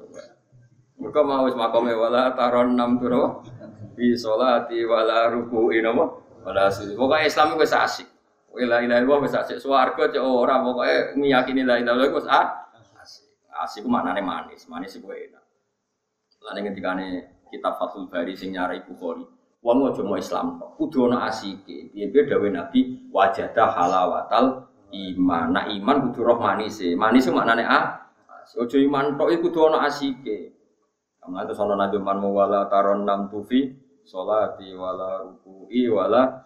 Mereka 0.99 1.21
mau 1.23 1.47
wis 1.47 1.55
makome 1.55 1.95
wala 1.95 2.35
taron 2.35 2.75
enam 2.75 2.99
turo 2.99 3.47
bi 3.95 4.19
sholati 4.19 4.83
wala 4.83 5.31
ruku'i 5.31 5.79
napa 5.79 6.18
wala 6.49 6.73
sujud. 6.73 6.97
Pokoke 6.97 7.29
Islam 7.29 7.61
wis 7.61 7.77
asik. 7.77 8.09
La 8.57 8.81
ilaha 8.81 9.05
illallah 9.05 9.21
wis 9.29 9.37
asik. 9.37 9.61
Swarga 9.61 10.09
cek 10.09 10.25
ora 10.25 10.65
pokoke 10.65 11.21
meyakini 11.21 11.69
la 11.69 11.77
ilaha 11.77 12.01
illallah 12.01 12.17
wis 12.17 12.29
asik. 12.29 13.29
Asik 13.59 13.85
ku 13.85 13.91
maknane 13.91 14.23
manis, 14.25 14.65
manis 14.71 14.97
iku 14.97 15.13
enak. 15.13 15.45
Lan 16.47 16.63
ketikane 16.63 17.07
kitab 17.51 17.75
Fathul 17.77 18.07
Bari 18.07 18.33
sing 18.39 18.55
nyari 18.55 18.87
Bukhari. 18.87 19.27
Wong 19.59 19.91
aja 19.91 20.07
mau 20.07 20.15
Islam 20.15 20.63
tok, 20.63 20.79
kudu 20.79 21.11
ana 21.11 21.27
asike. 21.27 21.91
Piye-piye 21.91 22.31
dawuh 22.31 22.47
Nabi 22.47 23.11
wajada 23.11 23.75
halawatal 23.75 24.71
iman. 24.95 25.47
Nah 25.51 25.67
iman 25.67 25.97
kudu 26.09 26.23
roh 26.23 26.39
manis 26.39 26.79
e. 26.79 26.95
Manis 26.95 27.27
ku 27.27 27.35
maknane 27.35 27.67
ah. 27.67 28.15
Ojo 28.55 28.79
iman 28.79 29.19
tok 29.19 29.35
iku 29.35 29.51
kudu 29.51 29.75
ana 29.75 29.91
asike. 29.91 30.55
Kamu 31.19 31.43
itu 31.43 31.53
sono 31.59 31.75
nabi 31.75 31.99
man 31.99 32.23
wala 32.23 32.71
taron 32.71 33.03
nam 33.03 33.27
tufi 33.27 33.75
solati 34.09 34.73
wala 34.73 35.21
ruku'i 35.29 35.85
wala 35.93 36.41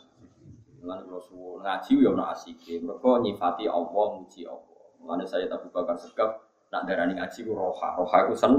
Mulane 0.83 1.07
kula 1.07 1.21
suwun 1.23 1.63
ngaji 1.63 1.95
ya 2.03 2.11
ana 2.11 2.35
asike. 2.35 2.83
Mergo 2.83 3.23
nyifati 3.23 3.71
Allah, 3.71 4.07
muji 4.19 4.43
Allah. 4.43 4.83
Mulane 4.99 5.23
saya 5.23 5.47
tak 5.47 5.63
bakar 5.71 5.95
sekap 5.95 6.43
nak 6.75 6.91
darani 6.91 7.15
ngaji 7.15 7.39
ku 7.47 7.55
roha. 7.55 8.03
Roha 8.03 8.27
ku 8.27 8.35
sen 8.35 8.51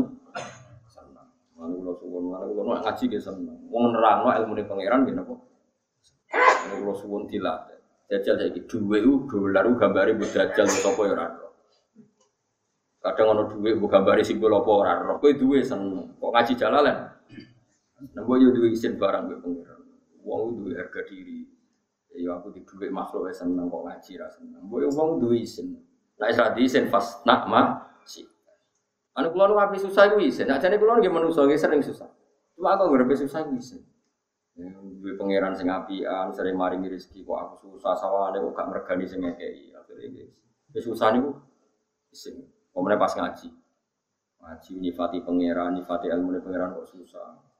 seneng. 0.87 1.27
Mulane 1.59 1.75
kula 1.83 1.93
suwun, 1.99 2.21
mulane 2.31 2.47
kula 2.55 2.79
ngaji 2.79 3.03
ge 3.11 3.19
seneng. 3.19 3.59
Wong 3.67 3.91
nerangno 3.91 4.31
ilmune 4.39 4.63
pangeran 4.63 5.03
nggih 5.03 5.15
napa? 5.19 5.35
Mulane 5.35 6.75
kula 6.79 6.93
suwun 6.95 7.27
dilatih. 7.27 7.75
Jajal 8.07 8.39
saiki 8.39 8.71
dhuwit 8.71 9.03
ku 9.03 9.19
dolar 9.27 9.67
ku 9.67 9.75
gambare 9.75 10.15
mbok 10.15 10.31
jajal 10.31 10.67
sapa 10.71 11.01
ya 11.03 11.11
ora 11.11 11.27
Kadang 13.03 13.27
ono 13.35 13.41
duit 13.51 13.75
mbok 13.75 13.91
gambare 13.91 14.23
simbol 14.23 14.63
apa 14.63 14.71
ora 14.71 14.93
roh. 15.03 15.19
Kowe 15.19 15.35
duwe 15.35 15.59
seneng. 15.59 16.07
Kok 16.23 16.31
ngaji 16.31 16.55
jalalan? 16.55 17.12
Nah, 18.11 18.27
yo 18.35 18.51
duwe 18.51 18.75
isin 18.75 18.99
barang 18.99 19.31
mbek 19.31 19.39
pangeran. 19.39 19.79
Wong 20.27 20.59
duwe 20.59 20.75
harga 20.75 21.07
diri. 21.07 21.47
Ya 22.13 22.35
aku 22.35 22.51
di 22.51 22.61
duit 22.67 22.91
makhluk 22.91 23.31
ya 23.31 23.33
seneng 23.33 23.71
kok 23.71 23.83
ngaji 23.87 24.11
ra 24.19 24.27
seneng. 24.27 24.61
Mbok 24.67 24.91
wong 24.91 25.23
duwe 25.23 25.39
isin. 25.39 25.79
Nek 26.19 26.35
ora 26.35 26.51
isin 26.59 26.91
pas 26.91 27.23
nak 27.23 27.47
ma 27.47 27.61
si. 28.03 28.27
Anu 29.15 29.31
kula 29.31 29.47
nu 29.47 29.55
api 29.55 29.79
susah 29.79 30.11
iku 30.11 30.19
isin. 30.19 30.51
Nek 30.51 30.59
jane 30.59 30.75
kula 30.75 30.99
nggih 30.99 31.09
manusa 31.09 31.47
nggih 31.47 31.57
sering 31.57 31.79
susah. 31.79 32.11
Cuma 32.59 32.75
aku 32.75 32.91
ngrepe 32.91 33.15
susah 33.15 33.47
iku 33.47 33.55
isin. 33.55 33.81
Ya, 34.53 34.69
duwe 34.69 35.17
pangeran 35.17 35.57
sing 35.57 35.65
apian, 35.65 36.29
sering 36.29 36.53
maringi 36.53 36.85
rezeki 36.85 37.25
kok 37.25 37.39
aku 37.39 37.73
susah 37.73 37.97
sawane 37.97 38.37
kok 38.37 38.53
gak 38.53 38.67
mergani 38.69 39.09
sing 39.09 39.25
ngekeki. 39.25 39.73
Akhire 39.73 40.03
nggih. 40.11 40.27
Wis 40.75 40.83
susah 40.85 41.17
niku 41.17 41.39
isin. 42.13 42.45
Kemudian 42.73 42.97
pas 42.97 43.13
ngaji, 43.13 43.53
ngaji 44.41 44.71
nyifati 44.81 45.17
pangeran, 45.21 45.77
nyifati 45.77 46.09
ilmu 46.09 46.41
pangeran 46.41 46.73
kok 46.73 46.89
susah. 46.89 47.52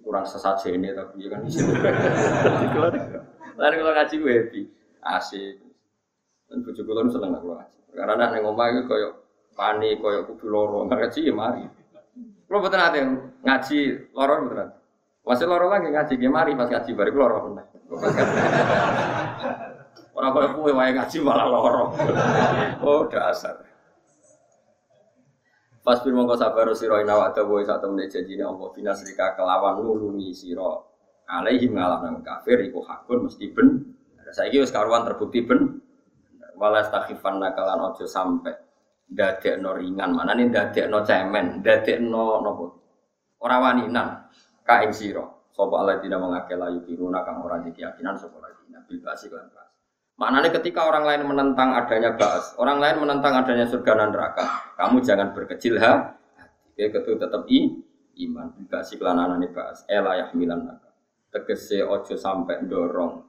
Kurang 0.00 0.24
sesaja 0.24 0.72
ini 0.72 0.96
tapi 0.96 1.26
ya 1.26 1.28
kan 1.36 1.44
bisa. 1.44 1.68
Lalu 3.60 3.74
kalau 3.84 3.92
ngaji 3.92 4.14
gue 4.16 4.32
happy, 4.32 4.62
asik. 5.04 5.60
Dan 6.48 6.64
bujuk 6.64 6.88
gue 6.88 7.12
seneng 7.12 7.36
kalau 7.36 7.60
ngaji. 7.60 7.78
Karena 7.92 8.12
anak 8.16 8.40
yang 8.40 8.48
ngomong 8.48 8.72
itu 8.72 8.82
koyok 8.88 9.12
panik, 9.52 10.00
koyok 10.00 10.24
kudu 10.32 10.46
loro, 10.48 10.88
ngaji 10.88 11.20
ya 11.28 11.34
mari. 11.36 11.64
Kalau 12.48 12.60
betul 12.60 12.78
nanti 12.80 13.00
ngaji 13.44 13.78
loro 14.12 14.34
betul 14.44 14.68
Masih 15.22 15.46
loro 15.46 15.70
lagi 15.70 15.88
ngaji 15.88 16.14
ya 16.18 16.30
mari 16.32 16.52
pas 16.58 16.68
ngaji 16.68 16.90
baru 16.96 17.12
loro 17.14 17.36
bener. 17.48 17.64
Orang 20.12 20.30
koyok 20.34 20.50
kue 20.56 20.72
wae 20.72 20.90
ngaji 20.92 21.16
malah 21.20 21.46
loro. 21.48 21.84
Oh 22.82 23.06
dasar. 23.08 23.71
Pas 25.82 25.98
bir 25.98 26.14
mongko 26.14 26.38
sabar 26.38 26.70
sira 26.78 27.02
ina 27.02 27.18
wa 27.18 27.34
dawa 27.34 27.58
sak 27.66 27.82
temene 27.82 28.06
janjine 28.06 28.46
Allah. 28.46 28.70
Binasrika 28.70 29.34
kelawan 29.34 29.82
nulungi 29.82 30.30
sira. 30.30 30.78
Alaihim 31.26 31.74
ngalahna 31.74 32.22
kafir 32.22 32.62
iku 32.62 32.86
hakun 32.86 33.26
mesti 33.26 33.50
ben. 33.50 33.98
Saiki 34.30 34.62
wis 34.62 34.70
karuan 34.70 35.02
terbukti 35.02 35.42
ben. 35.42 35.82
Walas 36.54 36.86
takhifan 36.94 37.42
nakalan 37.42 37.90
ojo 37.90 38.06
sampe 38.06 38.54
dadekno 39.10 39.74
ringan. 39.74 40.14
Mana 40.14 40.38
nih 40.38 40.54
dadekno 40.54 41.02
cemen? 41.02 41.66
Dadekno 41.66 42.38
nopo? 42.46 42.64
Ora 43.42 43.58
waninan. 43.58 44.30
Ka 44.62 44.86
ing 44.86 44.94
sira. 44.94 45.26
Sapa 45.50 45.82
alladzina 45.82 46.16
mangake 46.16 46.54
layu 46.54 46.80
kiruna 46.86 47.26
kang 47.26 47.42
ora 47.42 47.58
keyakinan 47.58 48.14
sapa 48.14 48.38
alladzina 48.38 48.80
bil 48.86 49.02
basi 49.02 49.26
Maknanya 50.20 50.50
ketika 50.60 50.86
orang 50.86 51.08
lain 51.08 51.22
menentang 51.24 51.72
adanya 51.72 52.14
baas, 52.14 52.52
orang 52.60 52.78
lain 52.78 52.96
menentang 53.00 53.32
adanya 53.32 53.66
surga 53.66 53.92
dan 53.96 54.08
neraka, 54.12 54.44
kamu 54.76 55.02
jangan 55.02 55.28
berkecil 55.32 55.80
ha. 55.80 56.14
Oke, 56.72 56.88
ketu 56.88 57.16
tetap 57.16 57.42
i 57.48 57.68
iman. 58.28 58.52
Juga 58.56 58.84
si 58.84 58.96
kelananane 59.00 59.50
baas. 59.50 59.84
Ela 59.88 60.20
yahmilan 60.20 60.62
naka. 60.68 60.90
Tegese 61.32 61.80
ojo 61.80 62.14
sampai 62.16 62.64
dorong. 62.68 63.24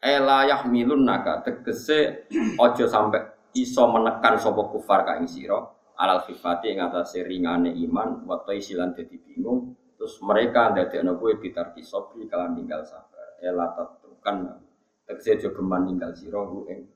Ela 0.00 0.44
yahmilun 0.44 1.08
naka. 1.08 1.40
Tegese 1.40 2.28
ojo 2.60 2.84
sampai 2.84 3.34
iso 3.54 3.86
menekan 3.86 4.36
sopo 4.36 4.68
kufar 4.68 5.06
ka 5.06 5.16
ing 5.22 5.30
sira 5.30 5.62
alal 5.94 6.26
khifati 6.26 6.74
ing 6.74 6.82
atase 6.82 7.22
ringane 7.22 7.70
iman 7.86 8.26
wa 8.26 8.42
silan 8.58 8.90
dadi 8.98 9.14
bingung 9.14 9.78
terus 9.94 10.18
mereka 10.26 10.74
ndadekno 10.74 11.14
kowe 11.22 11.30
bitar 11.38 11.70
kisobri 11.70 12.26
kalian 12.26 12.58
tinggal 12.58 12.82
sabar 12.82 13.38
ela 13.38 13.70
tetkan 13.78 14.58
tegese 15.06 15.32
aja 15.32 15.48
geman 15.56 15.84
ninggal 15.86 16.12
sira 16.16 16.40
ing 16.72 16.93